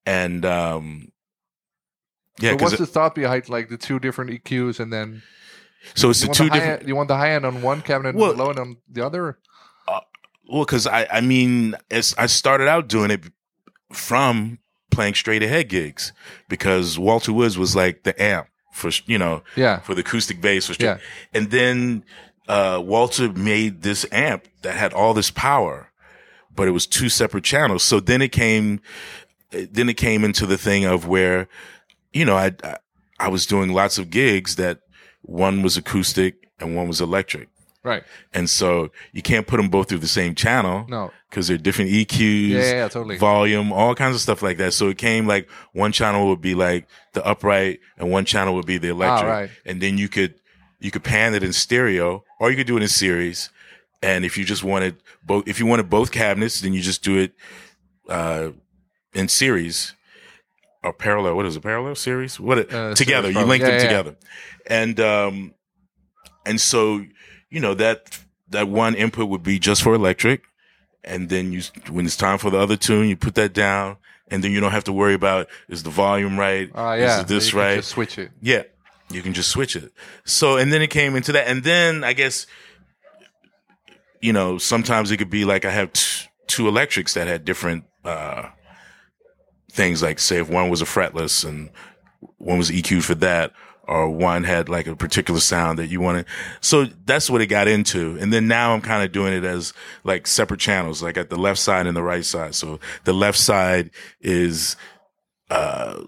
and 0.06 0.44
um, 0.44 1.12
yeah, 2.40 2.52
but 2.52 2.62
what's 2.62 2.78
the 2.78 2.86
thought 2.86 3.14
behind 3.14 3.48
like 3.48 3.68
the 3.68 3.76
two 3.76 3.98
different 3.98 4.30
EQs 4.30 4.80
and 4.80 4.92
then 4.92 5.22
so 5.94 6.10
it's 6.10 6.20
the 6.20 6.28
two 6.28 6.44
the 6.44 6.50
different. 6.50 6.80
end, 6.80 6.88
you 6.88 6.96
want 6.96 7.08
the 7.08 7.16
high 7.16 7.32
end 7.32 7.44
on 7.44 7.62
one 7.62 7.82
cabinet 7.82 8.14
Well- 8.14 8.30
and 8.30 8.38
the 8.38 8.42
low 8.44 8.50
end 8.50 8.58
on 8.58 8.76
the 8.90 9.04
other? 9.04 9.38
Well, 10.50 10.64
because 10.64 10.86
I 10.86 11.06
I 11.12 11.20
mean, 11.20 11.74
it's, 11.90 12.16
I 12.16 12.26
started 12.26 12.68
out 12.68 12.88
doing 12.88 13.10
it 13.10 13.24
from 13.92 14.58
playing 14.90 15.14
straight 15.14 15.42
ahead 15.42 15.68
gigs 15.68 16.12
because 16.48 16.98
Walter 16.98 17.32
Woods 17.34 17.58
was 17.58 17.76
like 17.76 18.04
the 18.04 18.20
amp 18.22 18.46
for 18.72 18.90
you 19.06 19.18
know 19.18 19.42
Yeah. 19.56 19.80
for 19.80 19.94
the 19.94 20.00
acoustic 20.00 20.40
bass 20.40 20.66
for 20.66 20.74
straight. 20.74 20.86
Yeah. 20.86 20.98
And 21.34 21.50
then 21.50 22.04
uh, 22.48 22.80
Walter 22.84 23.30
made 23.32 23.82
this 23.82 24.06
amp 24.10 24.48
that 24.62 24.74
had 24.76 24.92
all 24.92 25.14
this 25.14 25.30
power, 25.30 25.90
but 26.54 26.66
it 26.68 26.72
was 26.72 26.86
two 26.86 27.08
separate 27.08 27.44
channels. 27.44 27.82
So 27.82 28.00
then 28.00 28.22
it 28.22 28.32
came, 28.32 28.80
then 29.50 29.88
it 29.88 29.96
came 29.96 30.24
into 30.24 30.46
the 30.46 30.58
thing 30.58 30.84
of 30.84 31.06
where, 31.06 31.48
you 32.12 32.24
know, 32.24 32.36
I 32.36 32.52
I, 32.64 32.76
I 33.20 33.28
was 33.28 33.46
doing 33.46 33.72
lots 33.72 33.98
of 33.98 34.10
gigs 34.10 34.56
that 34.56 34.80
one 35.22 35.62
was 35.62 35.76
acoustic 35.76 36.48
and 36.58 36.74
one 36.74 36.88
was 36.88 37.00
electric. 37.00 37.48
Right. 37.84 38.02
And 38.34 38.50
so 38.50 38.90
you 39.12 39.22
can't 39.22 39.46
put 39.46 39.56
them 39.58 39.68
both 39.68 39.88
through 39.88 39.98
the 39.98 40.08
same 40.08 40.34
channel 40.34 40.84
No. 40.88 41.10
because 41.30 41.48
they're 41.48 41.56
different 41.56 41.90
EQs, 41.90 42.48
Yeah, 42.50 42.58
yeah, 42.58 42.70
yeah, 42.72 42.88
totally. 42.88 43.16
volume, 43.18 43.72
all 43.72 43.94
kinds 43.94 44.14
of 44.14 44.20
stuff 44.20 44.42
like 44.42 44.58
that. 44.58 44.72
So 44.74 44.88
it 44.88 44.98
came 44.98 45.26
like 45.26 45.48
one 45.72 45.92
channel 45.92 46.28
would 46.28 46.40
be 46.40 46.54
like 46.54 46.86
the 47.12 47.24
upright 47.24 47.80
and 47.96 48.10
one 48.10 48.24
channel 48.24 48.54
would 48.56 48.66
be 48.66 48.78
the 48.78 48.88
electric. 48.88 49.28
Ah, 49.28 49.32
right. 49.32 49.50
And 49.64 49.80
then 49.80 49.96
you 49.96 50.08
could, 50.08 50.34
you 50.80 50.90
could 50.90 51.04
pan 51.04 51.34
it 51.34 51.42
in 51.42 51.52
stereo 51.52 52.24
or 52.38 52.50
you 52.50 52.56
could 52.56 52.66
do 52.66 52.76
it 52.76 52.82
in 52.82 52.88
series. 52.88 53.50
And 54.02 54.24
if 54.24 54.38
you 54.38 54.44
just 54.44 54.62
wanted 54.62 54.96
both, 55.24 55.48
if 55.48 55.58
you 55.58 55.66
wanted 55.66 55.90
both 55.90 56.12
cabinets, 56.12 56.60
then 56.60 56.72
you 56.72 56.80
just 56.80 57.02
do 57.02 57.18
it, 57.18 57.32
uh, 58.08 58.50
in 59.12 59.28
series 59.28 59.94
or 60.84 60.92
parallel. 60.92 61.34
What 61.34 61.46
is 61.46 61.56
it? 61.56 61.62
Parallel 61.62 61.96
series? 61.96 62.38
What? 62.38 62.58
It, 62.58 62.72
Uh, 62.72 62.94
together. 62.94 63.30
You 63.30 63.40
link 63.42 63.62
Yeah, 63.62 63.70
them 63.70 63.80
yeah, 63.80 63.86
together. 63.86 64.16
And, 64.66 65.00
um, 65.00 65.54
and 66.46 66.60
so, 66.60 67.04
you 67.50 67.60
know, 67.60 67.74
that, 67.74 68.20
that 68.50 68.68
one 68.68 68.94
input 68.94 69.28
would 69.28 69.42
be 69.42 69.58
just 69.58 69.82
for 69.82 69.94
electric. 69.94 70.42
And 71.02 71.28
then 71.28 71.52
you, 71.52 71.62
when 71.90 72.06
it's 72.06 72.16
time 72.16 72.38
for 72.38 72.50
the 72.50 72.58
other 72.58 72.76
tune, 72.76 73.08
you 73.08 73.16
put 73.16 73.34
that 73.34 73.52
down. 73.52 73.96
And 74.30 74.44
then 74.44 74.52
you 74.52 74.60
don't 74.60 74.72
have 74.72 74.84
to 74.84 74.92
worry 74.92 75.14
about, 75.14 75.48
is 75.68 75.82
the 75.82 75.90
volume 75.90 76.38
right? 76.38 76.70
Uh, 76.74 76.94
yeah. 76.98 77.20
Is 77.20 77.26
this 77.26 77.46
you 77.46 77.50
can 77.52 77.60
right? 77.60 77.76
Just 77.76 77.88
switch 77.88 78.18
it. 78.18 78.30
Yeah. 78.42 78.64
You 79.10 79.22
can 79.22 79.32
just 79.32 79.50
switch 79.50 79.74
it. 79.76 79.92
So, 80.24 80.56
and 80.56 80.72
then 80.72 80.82
it 80.82 80.90
came 80.90 81.16
into 81.16 81.32
that. 81.32 81.48
And 81.48 81.64
then 81.64 82.04
I 82.04 82.12
guess, 82.12 82.46
you 84.20 84.32
know, 84.32 84.58
sometimes 84.58 85.10
it 85.10 85.16
could 85.16 85.30
be 85.30 85.44
like 85.44 85.64
I 85.64 85.70
have 85.70 85.92
t- 85.92 86.28
two 86.46 86.68
electrics 86.68 87.14
that 87.14 87.26
had 87.26 87.44
different, 87.44 87.84
uh, 88.04 88.50
things 89.70 90.02
like 90.02 90.18
say 90.18 90.38
if 90.38 90.48
one 90.48 90.68
was 90.68 90.82
a 90.82 90.86
fretless 90.86 91.46
and 91.46 91.70
one 92.38 92.58
was 92.58 92.70
EQ 92.70 93.02
for 93.02 93.14
that, 93.16 93.52
or 93.88 94.10
one 94.10 94.44
had 94.44 94.68
like 94.68 94.86
a 94.86 94.94
particular 94.94 95.40
sound 95.40 95.78
that 95.78 95.86
you 95.86 96.00
wanted. 96.00 96.26
So 96.60 96.84
that's 97.06 97.30
what 97.30 97.40
it 97.40 97.46
got 97.46 97.68
into. 97.68 98.18
And 98.20 98.30
then 98.32 98.46
now 98.46 98.74
I'm 98.74 98.82
kind 98.82 99.02
of 99.02 99.12
doing 99.12 99.32
it 99.32 99.44
as 99.44 99.72
like 100.04 100.26
separate 100.26 100.60
channels, 100.60 101.02
like 101.02 101.16
at 101.16 101.30
the 101.30 101.38
left 101.38 101.58
side 101.58 101.86
and 101.86 101.96
the 101.96 102.02
right 102.02 102.24
side. 102.24 102.54
So 102.54 102.80
the 103.04 103.14
left 103.14 103.38
side 103.38 103.90
is, 104.20 104.76
uh, 105.50 106.02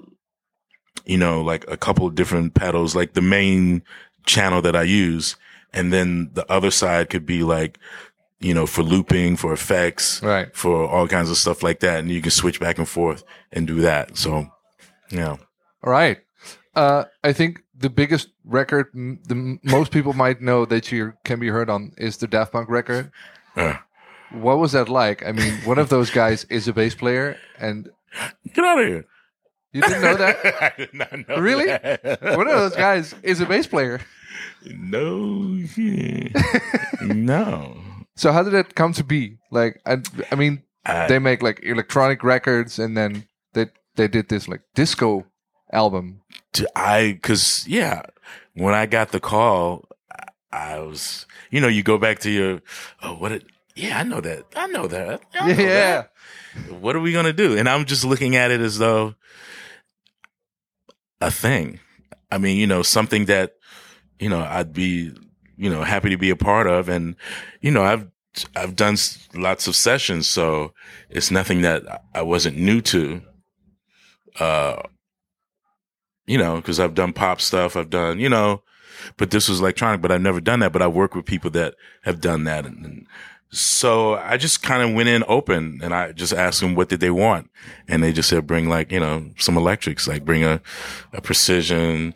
you 1.10 1.18
know, 1.18 1.42
like 1.52 1.64
a 1.68 1.76
couple 1.76 2.06
of 2.06 2.14
different 2.14 2.54
pedals, 2.54 2.94
like 2.94 3.12
the 3.14 3.20
main 3.38 3.82
channel 4.26 4.62
that 4.62 4.76
I 4.76 4.82
use. 4.84 5.36
And 5.72 5.92
then 5.92 6.30
the 6.34 6.44
other 6.50 6.70
side 6.70 7.10
could 7.10 7.26
be 7.26 7.42
like, 7.42 7.78
you 8.40 8.54
know, 8.54 8.66
for 8.66 8.82
looping, 8.82 9.36
for 9.36 9.52
effects, 9.52 10.22
Right. 10.22 10.48
for 10.54 10.86
all 10.88 11.06
kinds 11.08 11.30
of 11.30 11.36
stuff 11.36 11.62
like 11.62 11.80
that. 11.80 11.98
And 12.00 12.10
you 12.10 12.22
can 12.22 12.30
switch 12.30 12.58
back 12.60 12.78
and 12.78 12.88
forth 12.88 13.22
and 13.52 13.66
do 13.66 13.80
that. 13.80 14.16
So 14.16 14.46
Yeah. 15.10 15.36
All 15.82 15.92
right. 15.92 16.18
Uh, 16.76 17.04
I 17.24 17.32
think 17.32 17.62
the 17.76 17.90
biggest 17.90 18.28
record, 18.44 18.86
m- 18.94 19.18
the 19.26 19.34
m- 19.34 19.60
most 19.64 19.90
people 19.90 20.12
might 20.12 20.40
know 20.40 20.64
that 20.66 20.92
you 20.92 21.14
can 21.24 21.40
be 21.40 21.48
heard 21.48 21.68
on 21.70 21.92
is 21.98 22.16
the 22.18 22.28
Daft 22.28 22.52
Punk 22.52 22.68
record. 22.68 23.10
Uh, 23.56 23.74
What 24.30 24.58
was 24.58 24.70
that 24.72 24.88
like? 24.88 25.26
I 25.26 25.32
mean, 25.32 25.54
one 25.66 25.78
of 25.82 25.88
those 25.88 26.10
guys 26.10 26.44
is 26.50 26.68
a 26.68 26.72
bass 26.72 26.94
player, 26.94 27.36
and 27.58 27.88
get 28.54 28.64
out 28.64 28.78
of 28.80 28.86
here. 28.86 29.04
You 29.72 29.82
didn't 29.82 30.02
know 30.02 30.16
that. 30.16 30.38
I 30.62 30.72
did 30.76 30.94
not 30.94 31.28
know. 31.28 31.36
Really? 31.38 31.66
that. 31.66 32.22
One 32.22 32.48
of 32.48 32.54
those 32.54 32.76
guys 32.76 33.14
is 33.22 33.40
a 33.40 33.46
bass 33.46 33.66
player. 33.66 34.00
No. 34.66 35.58
no. 37.02 37.76
So 38.16 38.32
how 38.32 38.42
did 38.42 38.54
it 38.54 38.74
come 38.74 38.92
to 38.94 39.04
be? 39.04 39.38
Like, 39.50 39.80
I, 39.86 39.98
I 40.30 40.34
mean, 40.34 40.62
I, 40.84 41.06
they 41.06 41.18
make 41.18 41.42
like 41.42 41.60
electronic 41.62 42.22
records, 42.22 42.78
and 42.78 42.96
then 42.96 43.26
they 43.54 43.66
they 43.96 44.08
did 44.08 44.28
this 44.28 44.48
like 44.48 44.62
disco 44.74 45.26
album. 45.72 46.22
to, 46.54 46.68
I, 46.76 47.18
cause 47.22 47.66
yeah, 47.66 48.02
when 48.54 48.74
I 48.74 48.86
got 48.86 49.12
the 49.12 49.20
call, 49.20 49.88
I, 50.10 50.24
I 50.74 50.78
was, 50.80 51.26
you 51.50 51.60
know, 51.60 51.68
you 51.68 51.82
go 51.82 51.98
back 51.98 52.18
to 52.20 52.30
your, 52.30 52.62
oh, 53.02 53.14
what 53.14 53.32
it, 53.32 53.44
yeah, 53.76 54.00
I 54.00 54.02
know 54.02 54.20
that. 54.20 54.46
I 54.56 54.66
know 54.66 54.86
that. 54.86 55.22
I 55.34 55.46
know 55.46 55.54
Yeah, 55.62 56.04
that. 56.56 56.72
What 56.80 56.96
are 56.96 57.00
we 57.00 57.12
going 57.12 57.26
to 57.26 57.32
do? 57.32 57.56
And 57.56 57.68
I'm 57.68 57.84
just 57.84 58.04
looking 58.04 58.36
at 58.36 58.50
it 58.50 58.60
as 58.60 58.78
though 58.78 59.14
a 61.20 61.30
thing. 61.30 61.80
I 62.30 62.38
mean, 62.38 62.56
you 62.56 62.66
know, 62.66 62.82
something 62.82 63.26
that, 63.26 63.54
you 64.18 64.28
know, 64.28 64.40
I'd 64.40 64.72
be, 64.72 65.12
you 65.56 65.70
know, 65.70 65.82
happy 65.82 66.10
to 66.10 66.16
be 66.16 66.30
a 66.30 66.36
part 66.36 66.66
of. 66.66 66.88
And, 66.88 67.16
you 67.60 67.70
know, 67.70 67.82
I've, 67.82 68.06
I've 68.54 68.76
done 68.76 68.96
lots 69.34 69.66
of 69.66 69.74
sessions, 69.74 70.28
so 70.28 70.72
it's 71.08 71.30
nothing 71.30 71.62
that 71.62 71.82
I 72.14 72.22
wasn't 72.22 72.56
new 72.56 72.80
to. 72.82 73.22
Uh, 74.38 74.82
you 76.26 76.38
know, 76.38 76.56
because 76.56 76.78
I've 76.78 76.94
done 76.94 77.12
pop 77.12 77.40
stuff, 77.40 77.76
I've 77.76 77.90
done, 77.90 78.20
you 78.20 78.28
know, 78.28 78.62
but 79.16 79.30
this 79.30 79.48
was 79.48 79.60
electronic, 79.60 80.00
but 80.00 80.12
I've 80.12 80.20
never 80.20 80.40
done 80.40 80.60
that. 80.60 80.72
But 80.72 80.82
I 80.82 80.86
work 80.86 81.14
with 81.14 81.26
people 81.26 81.50
that 81.50 81.74
have 82.04 82.20
done 82.20 82.44
that. 82.44 82.64
And, 82.66 82.84
and 82.84 83.06
so 83.52 84.14
I 84.14 84.36
just 84.36 84.62
kind 84.62 84.82
of 84.82 84.94
went 84.94 85.08
in 85.08 85.24
open 85.26 85.80
and 85.82 85.92
I 85.94 86.12
just 86.12 86.32
asked 86.32 86.60
them 86.60 86.74
what 86.74 86.88
did 86.88 87.00
they 87.00 87.10
want. 87.10 87.50
And 87.88 88.02
they 88.02 88.12
just 88.12 88.28
said, 88.28 88.46
bring 88.46 88.68
like, 88.68 88.92
you 88.92 89.00
know, 89.00 89.30
some 89.38 89.56
electrics, 89.56 90.06
like 90.06 90.24
bring 90.24 90.44
a, 90.44 90.60
a 91.12 91.20
precision, 91.20 92.14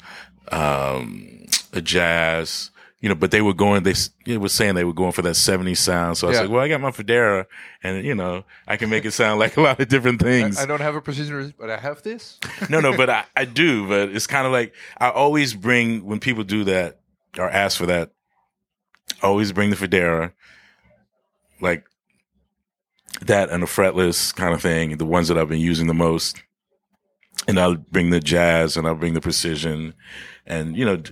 um, 0.52 1.46
a 1.72 1.80
jazz, 1.80 2.70
you 3.00 3.08
know, 3.08 3.14
but 3.14 3.30
they 3.32 3.42
were 3.42 3.52
going, 3.54 3.82
they 3.82 3.90
s- 3.90 4.10
it 4.26 4.38
was 4.38 4.52
saying 4.52 4.74
they 4.76 4.84
were 4.84 4.92
going 4.92 5.12
for 5.12 5.22
that 5.22 5.34
70s 5.34 5.78
sound. 5.78 6.16
So 6.16 6.26
I 6.26 6.30
was 6.30 6.36
Yeah. 6.36 6.42
like, 6.42 6.50
well, 6.50 6.62
I 6.62 6.68
got 6.68 6.80
my 6.80 6.90
Fodera 6.90 7.46
and, 7.82 8.04
you 8.04 8.14
know, 8.14 8.44
I 8.66 8.76
can 8.76 8.88
make 8.88 9.04
it 9.04 9.10
sound 9.10 9.40
like 9.40 9.56
a 9.56 9.60
lot 9.60 9.80
of 9.80 9.88
different 9.88 10.22
I, 10.22 10.24
things. 10.24 10.58
I 10.58 10.66
don't 10.66 10.80
have 10.80 10.94
a 10.94 11.00
precision, 11.00 11.52
but 11.58 11.68
I 11.68 11.76
have 11.78 12.02
this. 12.02 12.38
no, 12.68 12.80
no, 12.80 12.96
but 12.96 13.10
I, 13.10 13.24
I 13.36 13.44
do, 13.44 13.88
but 13.88 14.10
it's 14.10 14.26
kind 14.26 14.46
of 14.46 14.52
like 14.52 14.74
I 14.98 15.10
always 15.10 15.52
bring 15.54 16.04
when 16.06 16.20
people 16.20 16.44
do 16.44 16.64
that 16.64 17.00
or 17.38 17.50
ask 17.50 17.76
for 17.76 17.86
that, 17.86 18.12
I 19.22 19.26
always 19.26 19.52
bring 19.52 19.70
the 19.70 19.76
Fodera, 19.76 20.32
like 21.64 21.84
that 23.22 23.50
and 23.50 23.62
a 23.62 23.66
fretless 23.66 24.34
kind 24.34 24.54
of 24.54 24.62
thing, 24.62 24.96
the 24.98 25.04
ones 25.04 25.28
that 25.28 25.38
I've 25.38 25.48
been 25.48 25.60
using 25.60 25.88
the 25.88 25.94
most. 25.94 26.42
And 27.48 27.58
I'll 27.58 27.76
bring 27.76 28.10
the 28.10 28.20
jazz 28.20 28.76
and 28.76 28.86
I'll 28.86 28.94
bring 28.94 29.14
the 29.14 29.20
precision 29.20 29.94
and, 30.46 30.76
you 30.76 30.84
know, 30.84 31.02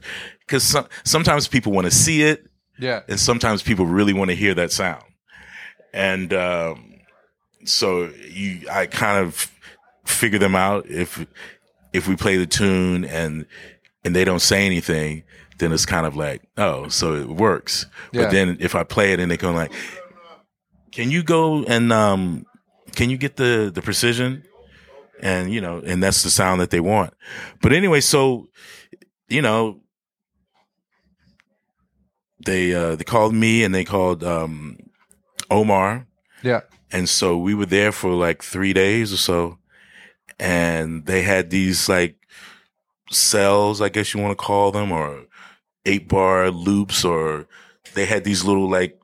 cause 0.46 0.62
some, 0.62 0.86
sometimes 1.04 1.48
people 1.48 1.72
want 1.72 1.86
to 1.86 1.90
see 1.90 2.22
it 2.22 2.46
Yeah, 2.78 3.02
and 3.08 3.18
sometimes 3.18 3.62
people 3.62 3.86
really 3.86 4.12
want 4.12 4.30
to 4.30 4.36
hear 4.36 4.54
that 4.54 4.72
sound. 4.72 5.04
And 5.92 6.32
um, 6.32 6.94
so 7.64 8.10
you, 8.28 8.68
I 8.70 8.86
kind 8.86 9.24
of 9.24 9.50
figure 10.04 10.38
them 10.38 10.54
out. 10.54 10.86
If 10.88 11.26
if 11.92 12.08
we 12.08 12.16
play 12.16 12.36
the 12.36 12.46
tune 12.46 13.04
and 13.04 13.46
and 14.04 14.16
they 14.16 14.24
don't 14.24 14.40
say 14.40 14.66
anything, 14.66 15.22
then 15.58 15.72
it's 15.72 15.86
kind 15.86 16.06
of 16.06 16.16
like, 16.16 16.42
oh, 16.56 16.88
so 16.88 17.14
it 17.14 17.28
works. 17.28 17.86
Yeah. 18.12 18.22
But 18.22 18.30
then 18.32 18.56
if 18.58 18.74
I 18.74 18.84
play 18.84 19.12
it 19.12 19.20
and 19.20 19.30
they 19.30 19.36
go 19.36 19.52
like, 19.52 19.72
can 20.92 21.10
you 21.10 21.22
go 21.22 21.64
and 21.64 21.92
um, 21.92 22.46
can 22.94 23.10
you 23.10 23.16
get 23.16 23.36
the 23.36 23.70
the 23.74 23.82
precision? 23.82 24.44
And 25.20 25.52
you 25.52 25.60
know, 25.60 25.80
and 25.84 26.02
that's 26.02 26.22
the 26.22 26.30
sound 26.30 26.60
that 26.60 26.70
they 26.70 26.80
want. 26.80 27.14
But 27.60 27.72
anyway, 27.72 28.00
so 28.00 28.48
you 29.28 29.40
know, 29.42 29.80
they 32.44 32.74
uh 32.74 32.96
they 32.96 33.04
called 33.04 33.34
me 33.34 33.64
and 33.64 33.74
they 33.74 33.84
called 33.84 34.24
um 34.24 34.78
Omar 35.50 36.06
yeah, 36.42 36.60
and 36.90 37.08
so 37.08 37.38
we 37.38 37.54
were 37.54 37.66
there 37.66 37.92
for 37.92 38.10
like 38.12 38.42
three 38.42 38.72
days 38.72 39.12
or 39.12 39.16
so 39.16 39.58
and 40.38 41.06
they 41.06 41.22
had 41.22 41.50
these 41.50 41.88
like 41.88 42.16
cells 43.10 43.80
i 43.80 43.88
guess 43.88 44.14
you 44.14 44.20
want 44.20 44.36
to 44.36 44.44
call 44.44 44.72
them 44.72 44.90
or 44.90 45.26
eight 45.84 46.08
bar 46.08 46.50
loops 46.50 47.04
or 47.04 47.46
they 47.94 48.06
had 48.06 48.24
these 48.24 48.44
little 48.44 48.68
like 48.68 48.98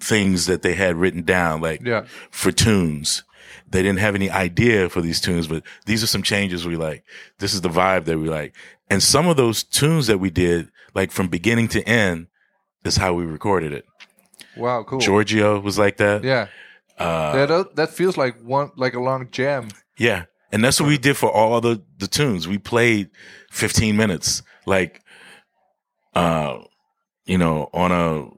things 0.00 0.46
that 0.46 0.62
they 0.62 0.74
had 0.74 0.96
written 0.96 1.22
down 1.22 1.60
like 1.60 1.80
yeah. 1.84 2.04
for 2.30 2.50
tunes 2.50 3.22
they 3.68 3.82
didn't 3.82 4.00
have 4.00 4.14
any 4.14 4.30
idea 4.30 4.88
for 4.88 5.00
these 5.00 5.20
tunes 5.20 5.46
but 5.46 5.62
these 5.86 6.02
are 6.02 6.08
some 6.08 6.22
changes 6.22 6.66
we 6.66 6.76
like 6.76 7.04
this 7.38 7.54
is 7.54 7.60
the 7.60 7.68
vibe 7.68 8.04
that 8.04 8.18
we 8.18 8.28
like 8.28 8.54
and 8.90 9.02
some 9.02 9.26
of 9.26 9.36
those 9.36 9.62
tunes 9.62 10.06
that 10.06 10.18
we 10.18 10.30
did 10.30 10.68
like 10.94 11.10
from 11.10 11.28
beginning 11.28 11.68
to 11.68 11.82
end 11.88 12.26
is 12.84 12.96
how 12.96 13.14
we 13.14 13.24
recorded 13.24 13.72
it 13.72 13.84
Wow, 14.56 14.84
cool. 14.84 14.98
giorgio 14.98 15.58
was 15.60 15.78
like 15.78 15.96
that 15.98 16.22
Yeah, 16.24 16.48
uh. 16.98 17.46
That, 17.46 17.76
that 17.76 17.90
feels 17.90 18.16
like 18.16 18.40
one 18.42 18.70
like 18.76 18.94
a 18.94 19.00
long 19.00 19.28
jam. 19.30 19.68
Yeah. 19.98 20.24
And 20.52 20.62
that's 20.62 20.80
what 20.80 20.86
we 20.86 20.98
did 20.98 21.16
for 21.16 21.30
all 21.30 21.60
the, 21.60 21.82
the 21.98 22.06
tunes. 22.06 22.46
We 22.46 22.58
played 22.58 23.10
15 23.50 23.96
minutes, 23.96 24.42
like, 24.66 25.02
uh, 26.14 26.58
you 27.26 27.38
know, 27.38 27.68
on 27.72 27.90
a, 27.90 28.28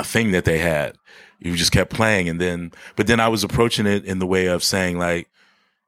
a 0.00 0.04
thing 0.04 0.32
that 0.32 0.44
they 0.44 0.58
had. 0.58 0.96
You 1.38 1.56
just 1.56 1.72
kept 1.72 1.92
playing. 1.92 2.28
And 2.28 2.40
then, 2.40 2.72
but 2.96 3.06
then 3.06 3.20
I 3.20 3.28
was 3.28 3.44
approaching 3.44 3.86
it 3.86 4.04
in 4.04 4.18
the 4.18 4.26
way 4.26 4.46
of 4.46 4.64
saying, 4.64 4.98
like, 4.98 5.28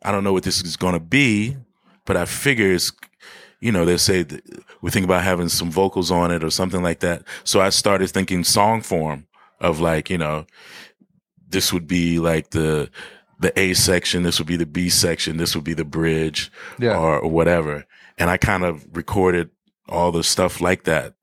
I 0.02 0.10
don't 0.10 0.24
know 0.24 0.32
what 0.32 0.44
this 0.44 0.62
is 0.62 0.76
going 0.76 0.94
to 0.94 1.00
be, 1.00 1.56
but 2.04 2.16
I 2.16 2.24
figure 2.24 2.72
it's, 2.72 2.92
you 3.60 3.72
know, 3.72 3.84
they 3.84 3.96
say 3.96 4.24
we 4.80 4.90
think 4.90 5.04
about 5.04 5.22
having 5.22 5.48
some 5.48 5.70
vocals 5.70 6.10
on 6.10 6.30
it 6.30 6.42
or 6.42 6.50
something 6.50 6.82
like 6.82 7.00
that. 7.00 7.22
So 7.44 7.60
I 7.60 7.70
started 7.70 8.10
thinking 8.10 8.44
song 8.44 8.82
form 8.82 9.26
of 9.60 9.80
like, 9.80 10.10
you 10.10 10.18
know, 10.18 10.46
this 11.48 11.72
would 11.72 11.86
be 11.86 12.18
like 12.18 12.50
the, 12.50 12.90
the 13.38 13.58
A 13.58 13.74
section, 13.74 14.22
this 14.24 14.38
would 14.38 14.48
be 14.48 14.56
the 14.56 14.66
B 14.66 14.88
section, 14.88 15.36
this 15.36 15.54
would 15.54 15.64
be 15.64 15.74
the 15.74 15.84
bridge 15.84 16.50
Yeah, 16.78 16.98
or, 16.98 17.20
or 17.20 17.30
whatever. 17.30 17.86
And 18.18 18.30
I 18.30 18.36
kind 18.36 18.64
of 18.64 18.84
recorded 18.96 19.50
all 19.88 20.12
the 20.12 20.24
stuff 20.24 20.60
like 20.60 20.84
that. 20.84 21.14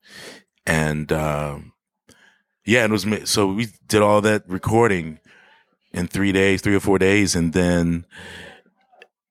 And, 0.65 1.12
um, 1.12 1.68
yeah, 2.65 2.85
it 2.85 2.91
was, 2.91 3.05
so 3.25 3.47
we 3.47 3.67
did 3.87 4.01
all 4.01 4.21
that 4.21 4.43
recording 4.47 5.19
in 5.91 6.07
three 6.07 6.31
days, 6.31 6.61
three 6.61 6.75
or 6.75 6.79
four 6.79 6.99
days. 6.99 7.35
And 7.35 7.53
then, 7.53 8.05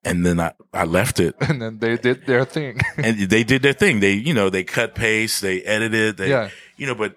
and 0.04 0.24
then 0.24 0.40
I, 0.40 0.52
I 0.72 0.84
left 0.84 1.20
it 1.20 1.34
and 1.40 1.60
then 1.60 1.78
they 1.78 1.96
did 1.96 2.26
their 2.26 2.44
thing. 2.44 2.80
and 2.96 3.18
they 3.18 3.44
did 3.44 3.62
their 3.62 3.72
thing. 3.72 4.00
They, 4.00 4.12
you 4.12 4.34
know, 4.34 4.50
they 4.50 4.64
cut 4.64 4.94
paste, 4.94 5.42
they 5.42 5.62
edited, 5.62 6.16
they, 6.16 6.30
yeah, 6.30 6.50
you 6.76 6.86
know, 6.86 6.94
but 6.94 7.14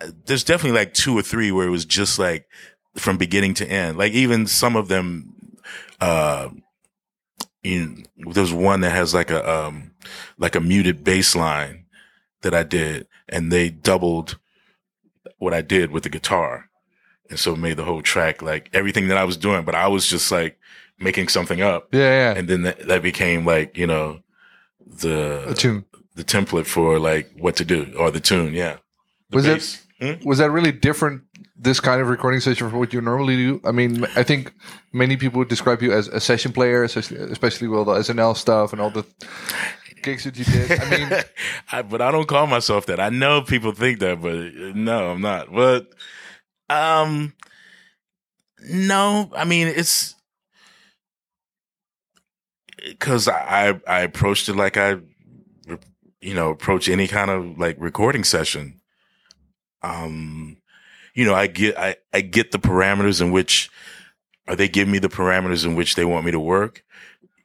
uh, 0.00 0.08
there's 0.26 0.44
definitely 0.44 0.78
like 0.78 0.94
two 0.94 1.16
or 1.16 1.22
three 1.22 1.52
where 1.52 1.66
it 1.66 1.70
was 1.70 1.84
just 1.84 2.18
like 2.18 2.46
from 2.96 3.16
beginning 3.16 3.54
to 3.54 3.66
end. 3.70 3.98
Like 3.98 4.12
even 4.12 4.46
some 4.46 4.76
of 4.76 4.88
them, 4.88 5.34
uh, 6.00 6.48
you 7.62 8.04
there's 8.16 8.52
one 8.52 8.80
that 8.80 8.90
has 8.90 9.12
like 9.12 9.30
a, 9.30 9.48
um, 9.48 9.92
like 10.38 10.54
a 10.54 10.60
muted 10.60 11.04
bass 11.04 11.34
line 11.34 11.86
that 12.42 12.54
I 12.54 12.62
did 12.62 13.06
and 13.28 13.50
they 13.50 13.70
doubled 13.70 14.38
what 15.38 15.54
I 15.54 15.60
did 15.62 15.90
with 15.90 16.02
the 16.02 16.08
guitar. 16.08 16.68
And 17.30 17.38
so 17.38 17.52
it 17.54 17.58
made 17.58 17.76
the 17.76 17.84
whole 17.84 18.02
track 18.02 18.40
like 18.42 18.70
everything 18.72 19.08
that 19.08 19.16
I 19.18 19.24
was 19.24 19.36
doing, 19.36 19.64
but 19.64 19.74
I 19.74 19.88
was 19.88 20.06
just 20.08 20.30
like 20.30 20.58
making 20.98 21.28
something 21.28 21.60
up. 21.60 21.88
yeah, 21.92 22.32
yeah. 22.32 22.38
And 22.38 22.48
then 22.48 22.62
that, 22.62 22.86
that 22.86 23.02
became 23.02 23.44
like, 23.44 23.76
you 23.76 23.86
know, 23.86 24.20
the, 24.86 25.44
a 25.50 25.54
tune. 25.54 25.84
the 26.14 26.24
template 26.24 26.66
for 26.66 26.98
like 26.98 27.30
what 27.38 27.56
to 27.56 27.64
do 27.64 27.92
or 27.98 28.10
the 28.10 28.20
tune. 28.20 28.54
Yeah. 28.54 28.76
The 29.30 29.36
Was 29.36 29.46
it- 29.46 29.82
Hmm? 29.98 30.28
Was 30.28 30.36
that 30.38 30.50
really 30.50 30.72
different? 30.72 31.22
This 31.58 31.80
kind 31.80 32.00
of 32.00 32.08
recording 32.08 32.40
session 32.40 32.68
from 32.68 32.78
what 32.78 32.92
you 32.92 33.00
normally 33.00 33.36
do. 33.36 33.60
I 33.64 33.72
mean, 33.72 34.04
I 34.14 34.22
think 34.22 34.52
many 34.92 35.16
people 35.16 35.38
would 35.38 35.48
describe 35.48 35.82
you 35.82 35.92
as 35.92 36.08
a 36.08 36.20
session 36.20 36.52
player, 36.52 36.84
especially, 36.84 37.16
especially 37.18 37.68
with 37.68 37.78
all 37.78 37.84
the 37.86 37.94
SNL 37.94 38.36
stuff 38.36 38.72
and 38.72 38.80
all 38.80 38.90
the 38.90 39.06
gigs 40.02 40.24
that 40.24 40.36
you 40.38 40.44
did. 40.44 40.80
I 40.80 40.90
mean, 40.90 41.24
I, 41.72 41.82
but 41.82 42.02
I 42.02 42.10
don't 42.10 42.28
call 42.28 42.46
myself 42.46 42.86
that. 42.86 43.00
I 43.00 43.08
know 43.08 43.42
people 43.42 43.72
think 43.72 44.00
that, 44.00 44.20
but 44.20 44.34
uh, 44.34 44.72
no, 44.74 45.10
I'm 45.10 45.20
not. 45.20 45.52
But, 45.52 45.88
um, 46.68 47.34
no, 48.68 49.30
I 49.34 49.44
mean, 49.44 49.68
it's 49.68 50.14
because 52.84 53.28
I, 53.28 53.80
I 53.86 54.00
approached 54.00 54.48
it 54.48 54.56
like 54.56 54.76
I, 54.76 54.98
you 56.20 56.34
know, 56.34 56.50
approach 56.50 56.88
any 56.88 57.08
kind 57.08 57.30
of 57.30 57.58
like 57.58 57.76
recording 57.78 58.24
session. 58.24 58.80
Um, 59.82 60.56
you 61.16 61.24
know, 61.24 61.34
I 61.34 61.46
get, 61.48 61.76
I, 61.78 61.96
I 62.12 62.20
get 62.20 62.52
the 62.52 62.58
parameters 62.58 63.20
in 63.20 63.32
which, 63.32 63.70
or 64.46 64.54
they 64.54 64.68
give 64.68 64.86
me 64.86 64.98
the 64.98 65.08
parameters 65.08 65.64
in 65.64 65.74
which 65.74 65.94
they 65.96 66.04
want 66.04 66.24
me 66.26 66.30
to 66.30 66.38
work. 66.40 66.84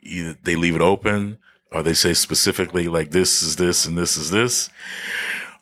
either 0.03 0.35
they 0.43 0.55
leave 0.55 0.75
it 0.75 0.81
open 0.81 1.37
or 1.71 1.81
they 1.81 1.93
say 1.93 2.13
specifically 2.13 2.87
like 2.87 3.11
this 3.11 3.41
is 3.41 3.55
this 3.55 3.85
and 3.85 3.97
this 3.97 4.17
is 4.17 4.29
this 4.31 4.69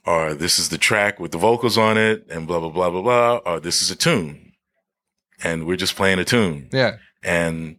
or 0.06 0.34
this 0.34 0.58
is 0.60 0.70
the 0.70 0.78
track 0.78 1.20
with 1.20 1.32
the 1.32 1.38
vocals 1.38 1.78
on 1.78 1.98
it 1.98 2.26
and 2.30 2.48
blah 2.48 2.60
blah 2.60 2.70
blah 2.70 2.90
blah 2.90 3.02
blah 3.02 3.36
or 3.46 3.60
this 3.60 3.82
is 3.82 3.92
a 3.92 3.96
tune 3.96 4.54
and 5.44 5.66
we're 5.68 5.76
just 5.76 5.96
playing 5.96 6.18
a 6.20 6.26
tune 6.26 6.68
Yeah. 6.74 6.98
and 7.24 7.78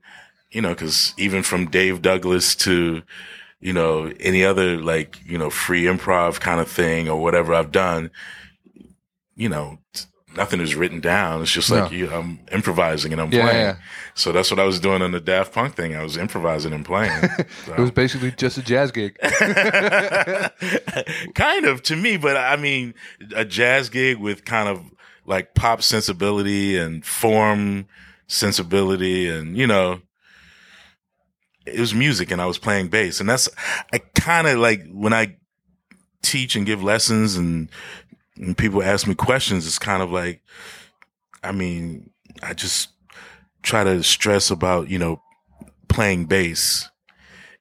you 0.51 0.61
know 0.63 0.71
because 0.71 1.13
even 1.17 1.43
from 1.43 1.71
dave 1.71 2.03
douglas 2.03 2.55
to 2.67 3.03
you 3.61 3.73
know 3.73 4.13
any 4.21 4.45
other 4.45 4.77
like 4.77 5.19
you 5.27 5.39
know 5.39 5.51
free 5.51 5.85
improv 5.85 6.41
kind 6.41 6.61
of 6.61 6.69
thing 6.71 7.09
or 7.09 7.21
whatever 7.21 7.53
i've 7.55 7.73
done 7.73 8.11
you 9.35 9.49
know 9.49 9.79
t- 9.95 10.05
nothing 10.37 10.61
is 10.61 10.75
written 10.77 11.01
down 11.01 11.43
it's 11.43 11.51
just 11.53 11.71
like 11.71 11.91
No. 11.91 11.97
you, 11.97 12.11
i'm 12.13 12.39
improvising 12.53 13.13
and 13.13 13.21
i'm 13.21 13.33
Yeah, 13.33 13.43
playing 13.43 13.61
yeah. 13.61 13.77
so 14.15 14.33
that's 14.33 14.51
what 14.51 14.61
i 14.61 14.65
was 14.65 14.79
doing 14.81 15.03
on 15.03 15.11
the 15.13 15.21
daft 15.21 15.53
punk 15.53 15.75
thing 15.75 15.97
i 15.97 16.03
was 16.03 16.17
improvising 16.17 16.73
and 16.73 16.85
playing 16.85 17.21
So- 17.67 17.75
It 17.75 17.79
was 17.81 17.91
basically 17.91 18.31
just 18.33 18.57
a 18.59 18.63
jazz 18.63 18.91
gig. 18.93 19.17
kind 21.35 21.65
of 21.67 21.83
to 21.85 21.97
me, 21.97 22.17
but 22.17 22.37
I 22.37 22.57
mean, 22.57 22.95
a 23.35 23.45
jazz 23.45 23.89
gig 23.89 24.19
with 24.19 24.45
kind 24.45 24.69
of 24.69 24.83
like 25.27 25.55
pop 25.55 25.83
sensibility 25.83 26.77
and 26.77 27.05
form 27.05 27.87
sensibility, 28.27 29.29
and 29.29 29.57
you 29.57 29.67
know, 29.67 30.01
it 31.67 31.79
was 31.79 31.95
music, 31.95 32.31
and 32.31 32.41
I 32.41 32.47
was 32.47 32.59
playing 32.59 32.89
bass, 32.89 33.21
and 33.21 33.29
that's 33.29 33.49
I 33.93 33.99
kind 34.15 34.47
of 34.47 34.59
like 34.59 34.83
when 34.91 35.13
I 35.13 35.37
teach 36.23 36.57
and 36.57 36.67
give 36.67 36.83
lessons, 36.83 37.37
and, 37.37 37.69
and 38.41 38.57
people 38.57 38.83
ask 38.83 39.07
me 39.07 39.15
questions, 39.15 39.67
it's 39.67 39.79
kind 39.79 40.03
of 40.03 40.11
like, 40.11 40.43
I 41.45 41.53
mean, 41.53 42.11
I 42.43 42.55
just 42.55 42.89
try 43.63 43.85
to 43.85 44.03
stress 44.03 44.51
about 44.51 44.89
you 44.89 44.99
know 44.99 45.23
playing 45.89 46.27
bass. 46.27 46.89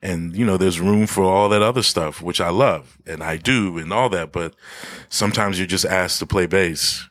And 0.01 0.33
you 0.33 0.45
know 0.45 0.55
there's 0.55 0.79
room 0.79 1.07
for 1.07 1.23
all 1.25 1.49
that 1.49 1.61
other 1.61 1.83
stuff 1.83 2.21
which 2.21 2.39
i 2.39 2.49
love 2.49 2.97
and 3.05 3.21
i 3.21 3.35
do 3.35 3.77
and 3.77 3.91
all 3.91 4.07
that 4.07 4.31
but 4.31 4.55
sometimes 5.09 5.59
you're 5.59 5.67
just 5.67 5.83
asked 5.83 6.19
to 6.19 6.25
play 6.25 6.45
bass. 6.45 7.05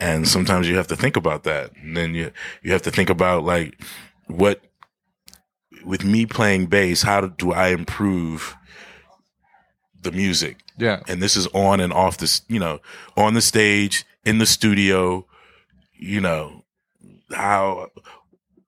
And 0.00 0.28
sometimes 0.28 0.68
you 0.68 0.76
have 0.76 0.86
to 0.88 0.96
think 0.96 1.16
about 1.16 1.42
that. 1.44 1.72
And 1.76 1.96
then 1.96 2.14
you 2.14 2.30
you 2.62 2.72
have 2.72 2.82
to 2.82 2.90
think 2.90 3.08
about 3.08 3.44
like 3.44 3.82
what 4.26 4.60
with 5.86 6.04
me 6.04 6.26
playing 6.26 6.66
bass 6.66 7.02
how 7.02 7.22
do 7.22 7.52
i 7.52 7.68
improve 7.68 8.56
the 10.02 10.12
music 10.12 10.58
Yeah. 10.78 11.00
and 11.08 11.20
this 11.22 11.36
is 11.36 11.46
on 11.48 11.80
and 11.80 11.92
off 11.92 12.16
this 12.18 12.42
you 12.48 12.58
know 12.60 12.80
on 13.16 13.34
the 13.34 13.40
stage 13.40 14.04
in 14.24 14.38
the 14.38 14.46
studio 14.46 15.26
you 15.98 16.20
know 16.20 16.64
how 17.34 17.88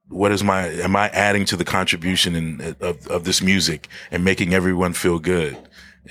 what 0.09 0.33
is 0.33 0.43
my 0.43 0.67
am 0.67 0.97
i 0.97 1.09
adding 1.11 1.45
to 1.47 1.57
the 1.57 1.65
contribution 1.65 2.35
in, 2.35 2.77
of, 2.81 3.07
of 3.07 3.25
this 3.25 3.41
music 3.43 3.89
and 4.11 4.25
making 4.25 4.53
everyone 4.55 4.93
feel 4.93 5.19
good 5.19 5.57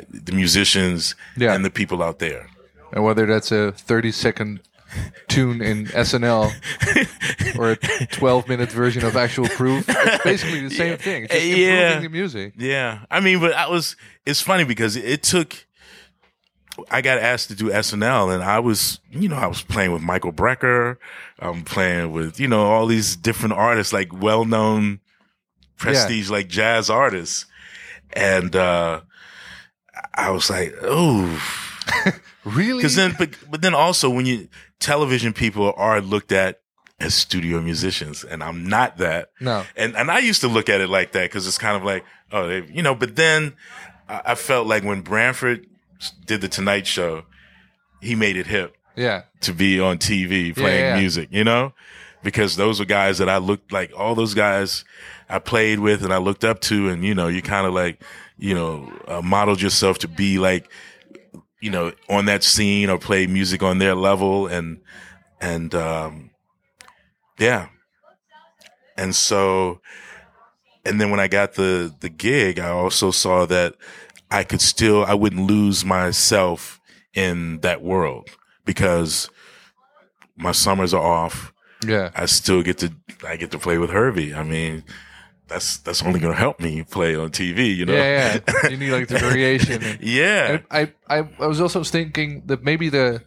the 0.10 0.32
musicians 0.32 1.16
Yeah. 1.38 1.54
and 1.54 1.66
the 1.66 1.70
people 1.70 2.02
out 2.02 2.20
there 2.20 2.47
And 2.93 3.04
whether 3.04 3.26
that's 3.26 3.52
a 3.52 3.72
30 3.74 4.12
second 4.12 4.60
tune 5.28 5.62
in 5.62 5.86
SNL 5.88 6.50
or 7.60 7.72
a 7.72 8.06
12 8.08 8.47
minute 8.47 8.72
version 8.72 9.06
of 9.06 9.16
actual 9.16 9.47
proof, 9.50 9.86
it's 9.88 10.24
basically 10.24 10.62
the 10.68 10.74
same 10.74 10.97
thing. 10.97 11.26
It's 11.26 11.34
just 11.34 11.45
improving 11.45 11.70
Yeah. 11.76 12.00
the 12.00 12.10
music. 12.10 12.54
Yeah, 12.58 13.00
I 13.12 13.20
mean, 13.20 13.39
but 13.39 13.54
I 13.54 13.68
was. 13.68 13.95
It's 14.26 14.41
funny 14.41 14.64
because 14.64 14.95
it 14.95 15.22
took. 15.22 15.68
I 16.90 17.02
got 17.02 17.18
asked 17.18 17.50
to 17.50 17.56
do 17.56 17.70
SNL, 17.70 18.34
and 18.34 18.44
I 18.44 18.60
was, 18.60 19.00
you 19.12 19.30
know, 19.30 19.36
I 19.38 19.48
was 19.48 19.62
playing 19.62 19.92
with 19.92 20.02
Michael 20.02 20.34
Brecker. 20.34 20.98
I'm 21.40 21.64
playing 21.64 22.12
with, 22.12 22.40
you 22.40 22.48
know, 22.48 22.66
all 22.68 22.86
these 22.88 23.16
different 23.16 23.54
artists, 23.54 23.94
like 23.94 24.14
well-known, 24.14 25.00
prestige, 25.78 26.30
like 26.30 26.48
jazz 26.48 26.90
artists, 26.90 27.46
and 28.14 28.56
uh 28.56 29.02
I 30.14 30.32
was 30.32 30.50
like, 30.50 30.74
oh, 30.82 31.42
Really? 32.46 32.78
because 32.78 32.96
then, 32.96 33.16
but, 33.18 33.30
but 33.50 33.62
then 33.62 33.74
also 33.76 34.10
when 34.10 34.26
you 34.26 34.48
television 34.80 35.34
people 35.34 35.74
are 35.76 36.02
looked 36.02 36.32
at 36.32 36.62
as 37.00 37.14
studio 37.14 37.62
musicians, 37.62 38.24
and 38.24 38.44
I'm 38.44 38.68
not 38.68 38.98
that. 38.98 39.30
no. 39.40 39.66
And 39.76 39.96
and 39.96 40.12
I 40.12 40.20
used 40.20 40.42
to 40.42 40.48
look 40.48 40.70
at 40.70 40.82
it 40.82 40.90
like 40.90 41.14
that 41.14 41.24
because 41.24 41.48
it's 41.48 41.58
kind 41.58 41.78
of 41.78 41.84
like, 41.84 42.04
oh, 42.32 42.48
they, 42.48 42.66
you 42.72 42.82
know. 42.82 42.96
But 42.96 43.16
then 43.16 43.54
I, 44.08 44.22
I 44.28 44.36
felt 44.36 44.68
like 44.68 44.84
when 44.84 45.02
Branford 45.02 45.66
did 46.26 46.41
the 46.41 46.47
Tonight 46.47 46.88
Show, 46.88 47.24
he 48.02 48.16
made 48.16 48.38
it 48.38 48.47
hip 48.47 48.76
Yeah. 48.95 49.24
to 49.41 49.54
be 49.54 49.80
on 49.80 49.97
TV 49.97 50.54
playing 50.56 50.80
yeah. 50.86 51.00
music, 51.00 51.30
you 51.32 51.43
know, 51.43 51.74
because 52.24 52.56
those 52.56 52.80
were 52.80 52.86
guys 52.86 53.18
that 53.18 53.30
I 53.30 53.38
looked 53.38 53.72
like 53.72 53.91
all 53.97 54.16
those 54.16 54.34
guys 54.34 54.86
I 55.30 55.39
played 55.39 55.80
with 55.80 56.04
and 56.04 56.14
I 56.14 56.18
looked 56.18 56.43
up 56.43 56.60
to, 56.62 56.89
and 56.89 57.04
you 57.04 57.14
know, 57.14 57.28
you 57.28 57.41
kind 57.41 57.68
of 57.68 57.74
like, 57.74 58.02
you 58.38 58.56
know, 58.56 58.91
uh, 59.08 59.22
modeled 59.22 59.62
yourself 59.62 60.00
to 60.00 60.08
be 60.08 60.39
like, 60.39 60.72
you 61.62 61.70
know, 61.70 61.91
on 62.10 62.26
that 62.26 62.43
scene 62.43 62.89
or 62.89 62.97
play 62.97 63.28
music 63.28 63.62
on 63.62 63.80
their 63.80 63.93
level, 63.95 64.47
and 64.47 64.80
and 65.41 65.76
um, 65.76 66.30
yeah, 67.38 67.68
and 68.97 69.14
so, 69.14 69.82
and 70.86 71.00
then 71.00 71.12
when 71.12 71.20
I 71.20 71.28
got 71.28 71.54
the 71.56 71.93
the 72.00 72.10
gig, 72.10 72.60
I 72.60 72.70
also 72.70 73.12
saw 73.12 73.45
that 73.45 73.76
I 74.32 74.44
could 74.44 74.62
still 74.62 75.04
I 75.06 75.14
wouldn't 75.14 75.48
lose 75.48 75.84
myself 75.84 76.80
in 77.14 77.60
that 77.62 77.82
world 77.82 78.30
because 78.66 79.30
my 80.38 80.52
summers 80.52 80.94
are 80.94 81.02
off. 81.02 81.54
Yeah. 81.86 82.12
I 82.16 82.26
still 82.26 82.62
get 82.62 82.78
to 82.80 82.94
I 83.28 83.36
get 83.36 83.52
to 83.52 83.60
play 83.60 83.78
with 83.78 83.90
Herbie. 83.90 84.34
I 84.34 84.44
mean, 84.44 84.84
that's 85.48 85.78
that's 85.78 86.04
only 86.04 86.20
going 86.20 86.34
to 86.34 86.40
help 86.40 86.60
me 86.60 86.84
play 86.84 87.16
on 87.16 87.32
TV, 87.32 87.76
you 87.76 87.86
know. 87.86 87.94
Yeah, 87.94 88.40
yeah. 88.48 88.70
You 88.70 88.78
need 88.78 88.92
like 88.92 89.08
the 89.08 89.20
variation. 89.28 89.84
And, 89.84 90.02
yeah. 90.02 90.52
and 90.52 90.64
I, 90.72 90.94
I, 91.08 91.28
I 91.40 91.48
was 91.48 91.60
also 91.60 91.84
thinking 91.84 92.44
that 92.46 92.64
maybe 92.64 92.90
the 92.90 93.24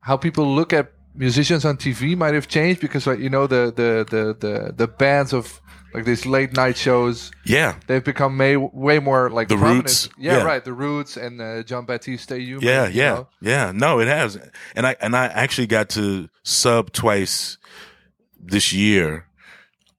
how 0.00 0.16
people 0.16 0.46
look 0.46 0.72
at 0.72 0.92
musicians 1.14 1.64
on 1.64 1.76
TV 1.76 2.16
might 2.16 2.34
have 2.34 2.48
changed 2.48 2.80
because 2.80 3.06
like 3.06 3.18
you 3.18 3.30
know 3.30 3.46
the 3.46 3.72
the 3.74 4.04
the 4.10 4.34
the, 4.46 4.72
the 4.74 4.88
bands 4.88 5.32
of 5.32 5.60
like 5.94 6.04
these 6.04 6.26
late 6.26 6.52
night 6.52 6.76
shows 6.76 7.30
yeah. 7.44 7.76
they've 7.86 8.04
become 8.04 8.36
may, 8.36 8.56
way 8.56 8.98
more 8.98 9.30
like 9.30 9.46
The 9.46 9.56
prominent. 9.56 9.84
Roots, 9.84 10.08
Yeah, 10.18 10.38
yeah. 10.38 10.42
right. 10.42 10.64
The 10.64 10.72
Roots 10.72 11.16
and 11.16 11.40
uh, 11.40 11.62
Jon 11.62 11.86
Batiste 11.86 12.30
Human. 12.30 12.66
Yeah, 12.66 12.88
yeah, 12.88 13.14
know? 13.14 13.28
yeah. 13.40 13.72
No, 13.72 14.00
it 14.00 14.08
has, 14.08 14.36
and 14.74 14.86
I 14.86 14.96
and 15.00 15.16
I 15.16 15.26
actually 15.26 15.68
got 15.68 15.88
to 15.90 16.28
sub 16.42 16.92
twice 16.92 17.58
this 18.40 18.72
year 18.72 19.26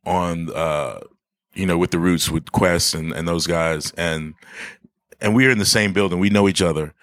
on, 0.05 0.51
uh, 0.53 0.99
you 1.53 1.65
know, 1.65 1.77
with 1.77 1.91
the 1.91 1.99
Roots, 1.99 2.29
with 2.29 2.51
Quest 2.51 2.93
and 2.93 3.13
and 3.13 3.25
those 3.25 3.47
guys, 3.47 3.91
and 3.93 4.33
and 5.21 5.33
we 5.33 5.47
are 5.47 5.51
in 5.51 5.59
the 5.59 5.65
same 5.65 5.93
building. 5.93 6.19
We 6.19 6.29
know 6.29 6.49
each 6.49 6.61
other, 6.61 6.93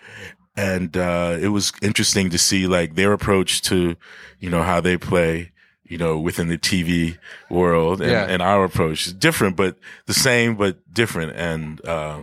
and 0.54 0.94
uh, 0.98 1.38
it 1.40 1.48
was 1.48 1.72
interesting 1.80 2.28
to 2.28 2.38
see 2.38 2.66
like 2.66 2.94
their 2.94 3.14
approach 3.14 3.62
to, 3.62 3.96
you 4.38 4.50
know, 4.50 4.62
how 4.62 4.82
they 4.82 4.98
play. 4.98 5.52
You 5.92 5.98
know, 5.98 6.18
within 6.18 6.48
the 6.48 6.56
TV 6.58 7.18
world, 7.50 8.00
and, 8.00 8.10
Yeah. 8.10 8.24
and 8.32 8.40
our 8.40 8.64
approach 8.64 9.06
is 9.06 9.12
different, 9.12 9.56
but 9.56 9.76
the 10.06 10.14
same, 10.14 10.56
but 10.56 10.74
different. 10.92 11.36
And 11.36 11.84
uh, 11.86 12.20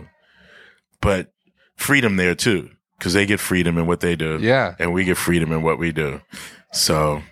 but 1.00 1.32
freedom 1.76 2.16
there 2.16 2.34
too, 2.34 2.70
because 2.98 3.12
they 3.14 3.26
get 3.26 3.38
freedom 3.40 3.78
in 3.78 3.86
what 3.86 4.00
they 4.00 4.16
do, 4.16 4.38
Yeah. 4.40 4.74
and 4.80 4.92
we 4.92 5.04
get 5.04 5.16
freedom 5.16 5.52
in 5.52 5.62
what 5.62 5.78
we 5.78 5.92
do. 5.92 6.20
So 6.72 7.22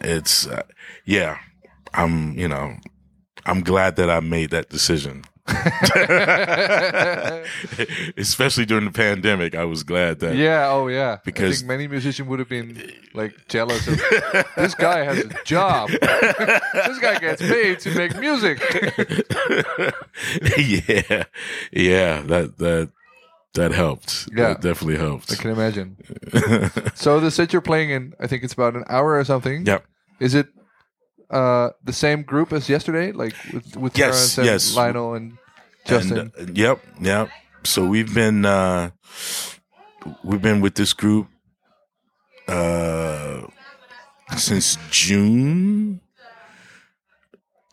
it's 0.00 0.46
uh, 0.48 0.62
yeah, 1.04 1.38
I'm 1.94 2.36
you 2.36 2.48
know 2.48 2.76
I'm 3.44 3.62
glad 3.62 3.94
that 3.96 4.10
I 4.10 4.18
made 4.20 4.50
that 4.50 4.68
decision. 4.68 5.22
Especially 8.16 8.66
during 8.66 8.84
the 8.84 8.90
pandemic, 8.92 9.54
I 9.54 9.64
was 9.64 9.82
glad 9.82 10.20
that 10.20 10.36
Yeah, 10.36 10.68
oh 10.70 10.88
yeah. 10.88 11.14
I 11.14 11.18
Because- 11.24 11.58
think 11.58 11.68
many 11.68 11.88
musicians 11.88 12.28
would 12.28 12.38
have 12.38 12.48
been 12.48 12.90
like 13.14 13.34
jealous 13.48 13.86
of 13.86 14.00
this 14.56 14.74
guy 14.74 15.04
has 15.04 15.18
a 15.18 15.30
job. 15.44 15.90
this 16.00 16.98
guy 17.00 17.18
gets 17.18 17.42
paid 17.42 17.80
to 17.80 17.94
make 17.94 18.18
music. 18.18 18.58
yeah, 20.58 21.24
yeah, 21.72 22.20
that 22.22 22.54
that 22.58 22.90
that 23.54 23.72
helped. 23.72 24.28
Yeah. 24.34 24.48
that 24.48 24.60
definitely 24.60 24.98
helped. 24.98 25.32
I 25.32 25.36
can 25.36 25.50
imagine. 25.50 25.96
so 26.94 27.20
the 27.20 27.30
set 27.30 27.52
you're 27.52 27.62
playing 27.62 27.90
in, 27.90 28.14
I 28.20 28.26
think 28.26 28.44
it's 28.44 28.52
about 28.52 28.76
an 28.76 28.84
hour 28.88 29.18
or 29.18 29.24
something. 29.24 29.64
Yep. 29.66 29.84
Is 30.20 30.34
it 30.34 30.48
uh 31.30 31.70
the 31.84 31.92
same 31.92 32.22
group 32.22 32.52
as 32.52 32.68
yesterday? 32.68 33.12
Like 33.12 33.34
with 33.52 33.76
with 33.76 33.98
Yes, 33.98 34.38
and 34.38 34.46
yes. 34.46 34.76
Lionel 34.76 35.14
and 35.14 35.38
Justin? 35.84 36.32
And, 36.38 36.50
uh, 36.50 36.52
yep, 36.54 36.80
yep. 37.00 37.28
So 37.64 37.84
we've 37.84 38.12
been 38.14 38.44
uh 38.44 38.90
we've 40.24 40.42
been 40.42 40.60
with 40.60 40.74
this 40.74 40.92
group 40.92 41.28
uh 42.48 43.42
since 44.36 44.76
June, 44.90 46.00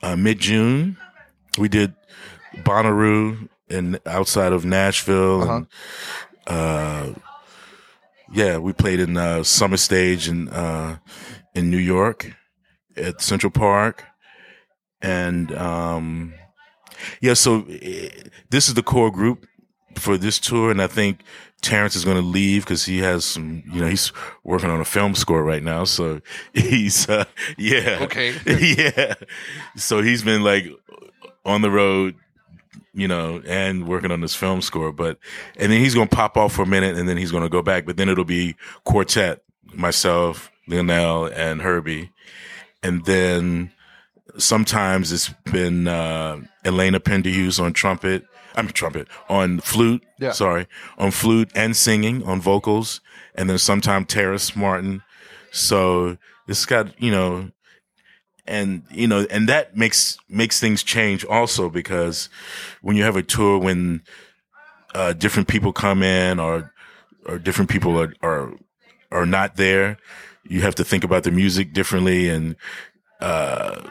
uh, 0.01 0.15
mid 0.15 0.39
June. 0.39 0.97
We 1.57 1.67
did 1.67 1.93
Bonnaroo 2.57 3.49
and 3.69 3.99
outside 4.05 4.53
of 4.53 4.65
Nashville, 4.65 5.49
and 5.49 5.67
uh, 6.47 7.13
yeah, 8.31 8.57
we 8.57 8.73
played 8.73 8.99
in 8.99 9.17
uh, 9.17 9.43
Summer 9.43 9.77
Stage 9.77 10.27
in 10.27 10.49
uh, 10.49 10.97
in 11.55 11.69
New 11.69 11.77
York 11.77 12.33
at 12.97 13.21
Central 13.21 13.51
Park, 13.51 14.05
and 15.01 15.53
um, 15.55 16.33
Yeah, 17.21 17.33
so 17.33 17.65
eh, 17.69 18.09
this 18.49 18.67
is 18.67 18.73
the 18.73 18.83
core 18.83 19.11
group 19.11 19.45
for 19.95 20.17
this 20.17 20.39
tour, 20.39 20.71
and 20.71 20.81
I 20.81 20.87
think 20.87 21.19
Terrace 21.61 21.95
is 21.95 22.05
going 22.05 22.17
to 22.17 22.23
leave 22.27 22.65
because 22.65 22.85
he 22.85 22.99
has 22.99 23.23
some, 23.25 23.63
you 23.71 23.81
know, 23.81 23.87
he's 23.87 24.11
working 24.43 24.69
on 24.69 24.81
a 24.81 24.85
film 24.85 25.15
score 25.15 25.43
right 25.43 25.63
now. 25.63 25.85
So 25.85 26.21
he's, 26.53 27.07
uh, 27.09 27.25
yeah. 27.57 27.99
Okay. 28.01 28.35
yeah. 28.77 29.15
So 29.77 30.01
he's 30.01 30.23
been 30.23 30.43
like 30.43 30.65
on 31.45 31.61
the 31.61 31.71
road, 31.71 32.15
you 32.93 33.07
know, 33.07 33.41
and 33.47 33.87
working 33.87 34.11
on 34.11 34.21
this 34.21 34.35
film 34.35 34.61
score. 34.61 34.91
But, 34.91 35.17
and 35.57 35.71
then 35.71 35.79
he's 35.79 35.95
going 35.95 36.09
to 36.09 36.15
pop 36.15 36.37
off 36.37 36.53
for 36.53 36.63
a 36.63 36.67
minute 36.67 36.97
and 36.97 37.07
then 37.07 37.17
he's 37.17 37.31
going 37.31 37.43
to 37.43 37.49
go 37.49 37.61
back. 37.61 37.85
But 37.85 37.97
then 37.97 38.09
it'll 38.09 38.25
be 38.25 38.55
quartet, 38.83 39.43
myself, 39.73 40.51
Lionel, 40.67 41.25
and 41.25 41.61
Herbie. 41.61 42.11
And 42.83 43.05
then 43.05 43.71
sometimes 44.37 45.11
it's 45.11 45.29
been, 45.51 45.87
uh, 45.87 46.41
Elena 46.65 46.99
Pinderhughes 46.99 47.59
on 47.59 47.73
trumpet. 47.73 48.25
I'm 48.55 48.67
trumpet 48.67 49.07
on 49.29 49.59
flute. 49.61 50.03
Yeah. 50.19 50.31
Sorry, 50.31 50.67
on 50.97 51.11
flute 51.11 51.49
and 51.55 51.75
singing 51.75 52.23
on 52.23 52.39
vocals, 52.39 53.01
and 53.35 53.49
then 53.49 53.57
sometime 53.57 54.05
Terrace 54.05 54.55
Martin. 54.55 55.01
So 55.51 56.17
it's 56.47 56.65
got 56.65 57.01
you 57.01 57.09
know, 57.11 57.49
and 58.45 58.83
you 58.91 59.07
know, 59.07 59.25
and 59.31 59.49
that 59.49 59.75
makes 59.75 60.17
makes 60.29 60.59
things 60.59 60.83
change 60.83 61.25
also 61.25 61.69
because 61.69 62.29
when 62.81 62.95
you 62.95 63.03
have 63.03 63.15
a 63.15 63.23
tour 63.23 63.57
when 63.57 64.03
uh, 64.93 65.13
different 65.13 65.47
people 65.47 65.73
come 65.73 66.03
in 66.03 66.39
or 66.39 66.71
or 67.25 67.39
different 67.39 67.71
people 67.71 67.99
are 67.99 68.13
are 68.21 68.53
are 69.11 69.25
not 69.25 69.55
there, 69.55 69.97
you 70.45 70.61
have 70.61 70.75
to 70.75 70.83
think 70.83 71.03
about 71.03 71.23
the 71.23 71.31
music 71.31 71.73
differently 71.73 72.29
and. 72.29 72.55
Uh, 73.19 73.81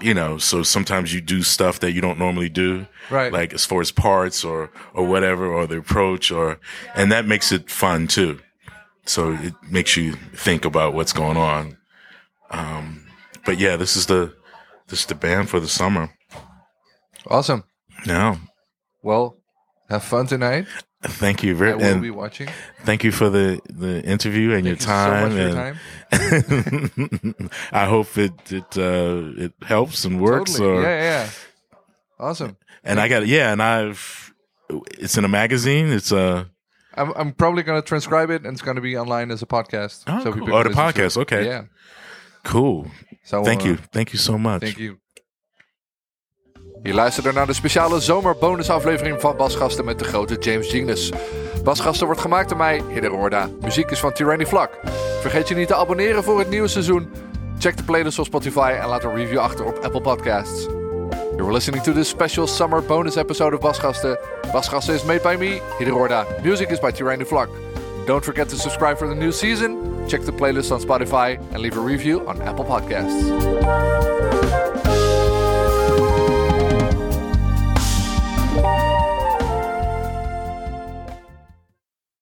you 0.00 0.14
know, 0.14 0.38
so 0.38 0.62
sometimes 0.62 1.12
you 1.12 1.20
do 1.20 1.42
stuff 1.42 1.80
that 1.80 1.90
you 1.90 2.00
don't 2.00 2.20
normally 2.20 2.48
do, 2.48 2.86
Right. 3.10 3.32
Like 3.32 3.52
as 3.52 3.64
far 3.64 3.80
as 3.80 3.90
parts 3.90 4.44
or 4.44 4.70
or 4.94 5.04
whatever, 5.04 5.46
or 5.46 5.66
the 5.66 5.78
approach, 5.78 6.30
or 6.30 6.60
and 6.94 7.10
that 7.10 7.26
makes 7.26 7.50
it 7.50 7.68
fun 7.68 8.06
too. 8.06 8.38
So 9.06 9.32
it 9.32 9.54
makes 9.68 9.96
you 9.96 10.12
think 10.36 10.64
about 10.64 10.94
what's 10.94 11.12
going 11.12 11.36
on. 11.36 11.78
Um, 12.50 13.06
but 13.44 13.58
yeah, 13.58 13.76
this 13.76 13.96
is 13.96 14.06
the 14.06 14.34
this 14.88 15.00
is 15.00 15.06
the 15.06 15.14
band 15.16 15.48
for 15.50 15.58
the 15.58 15.68
summer. 15.68 16.10
Awesome. 17.26 17.64
Now, 18.06 18.38
Well, 19.02 19.37
have 19.88 20.04
fun 20.04 20.26
tonight. 20.26 20.66
thank 21.02 21.42
you 21.42 21.54
very 21.54 21.80
and 21.80 22.02
be 22.02 22.10
watching. 22.10 22.48
thank 22.84 23.04
you 23.04 23.12
for 23.12 23.30
the 23.30 23.60
the 23.70 24.02
interview 24.04 24.52
and 24.52 24.64
Thank 24.64 24.66
your 24.66 24.74
you 24.76 24.80
so 24.80 25.10
much 25.10 25.22
time. 25.22 25.30
for 25.30 25.38
your 25.38 26.38
and 26.40 27.40
time. 27.40 27.50
I 27.82 27.84
hope 27.86 28.18
it 28.18 28.52
it 28.52 28.76
uh, 28.76 29.44
it 29.44 29.52
helps 29.62 30.04
and 30.04 30.20
works. 30.20 30.52
Totally. 30.56 30.68
Or, 30.78 30.82
Yeah, 30.82 30.88
yeah, 31.02 31.02
yeah. 31.24 31.28
Awesome. 32.18 32.56
And 32.84 32.98
I 33.00 33.08
got 33.08 33.26
yeah, 33.26 33.52
and 33.52 33.62
I've 33.62 34.32
it's 34.98 35.16
in 35.16 35.24
a 35.24 35.28
magazine. 35.28 35.88
It's 35.92 36.12
a 36.12 36.50
I'm, 36.94 37.12
I'm 37.14 37.32
probably 37.32 37.62
going 37.62 37.80
to 37.80 37.86
transcribe 37.86 38.30
it 38.30 38.42
and 38.44 38.52
it's 38.54 38.62
going 38.62 38.74
to 38.76 38.82
be 38.82 38.96
online 38.96 39.30
as 39.30 39.40
a 39.42 39.46
podcast. 39.46 40.02
Oh, 40.08 40.20
cool. 40.24 40.32
people 40.32 40.54
Oh, 40.54 40.62
the 40.64 40.70
podcast. 40.70 41.16
Okay. 41.16 41.46
Yeah. 41.46 41.64
cool. 42.44 42.90
So, 43.24 43.44
Thank 43.44 43.62
uh, 43.62 43.68
you, 43.68 43.76
thank 43.92 44.12
you 44.12 44.18
so 44.18 44.38
much. 44.38 44.62
Thank 44.62 44.78
you. 44.78 44.98
Je 46.82 46.94
luisterde 46.94 47.32
naar 47.32 47.46
de 47.46 47.52
speciale 47.52 48.00
zomerbonusaflevering 48.00 49.20
van 49.20 49.36
Basgasten 49.36 49.84
met 49.84 49.98
de 49.98 50.04
grote 50.04 50.36
James 50.38 50.68
Genius. 50.68 51.12
Basgasten 51.64 52.06
wordt 52.06 52.20
gemaakt 52.20 52.48
door 52.48 52.58
mij, 52.58 52.82
Hidde 52.88 53.06
Roorda. 53.06 53.48
Muziek 53.60 53.90
is 53.90 54.00
van 54.00 54.12
Tyranny 54.12 54.46
Vlak. 54.46 54.78
Vergeet 55.20 55.48
je 55.48 55.54
niet 55.54 55.68
te 55.68 55.74
abonneren 55.74 56.24
voor 56.24 56.38
het 56.38 56.50
nieuwe 56.50 56.68
seizoen. 56.68 57.10
Check 57.58 57.76
de 57.76 57.82
playlist 57.82 58.18
op 58.18 58.24
Spotify 58.24 58.76
en 58.80 58.88
laat 58.88 59.04
een 59.04 59.14
review 59.14 59.38
achter 59.38 59.64
op 59.64 59.78
Apple 59.82 60.00
Podcasts. 60.00 60.62
You 60.62 61.36
were 61.36 61.52
listening 61.52 61.82
to 61.82 61.92
this 61.92 62.08
special 62.08 62.46
summer 62.46 62.82
bonus 62.82 63.16
episode 63.16 63.56
of 63.56 63.60
Basgasten. 63.62 64.18
Basgasten 64.52 64.94
is 64.94 65.04
made 65.04 65.20
by 65.20 65.36
me, 65.38 65.60
Hidde 65.78 65.90
Roorda. 65.90 66.26
Music 66.42 66.70
is 66.70 66.80
by 66.80 66.90
Tyranny 66.90 67.24
Vlak. 67.24 67.48
Don't 68.06 68.24
forget 68.24 68.48
to 68.48 68.56
subscribe 68.56 68.96
for 68.96 69.08
the 69.08 69.14
new 69.14 69.32
season. 69.32 69.78
Check 70.06 70.20
the 70.24 70.32
playlist 70.32 70.70
on 70.70 70.80
Spotify 70.80 71.38
and 71.52 71.58
leave 71.58 71.76
a 71.76 71.80
review 71.80 72.26
on 72.26 72.40
Apple 72.42 72.64
Podcasts. 72.64 74.57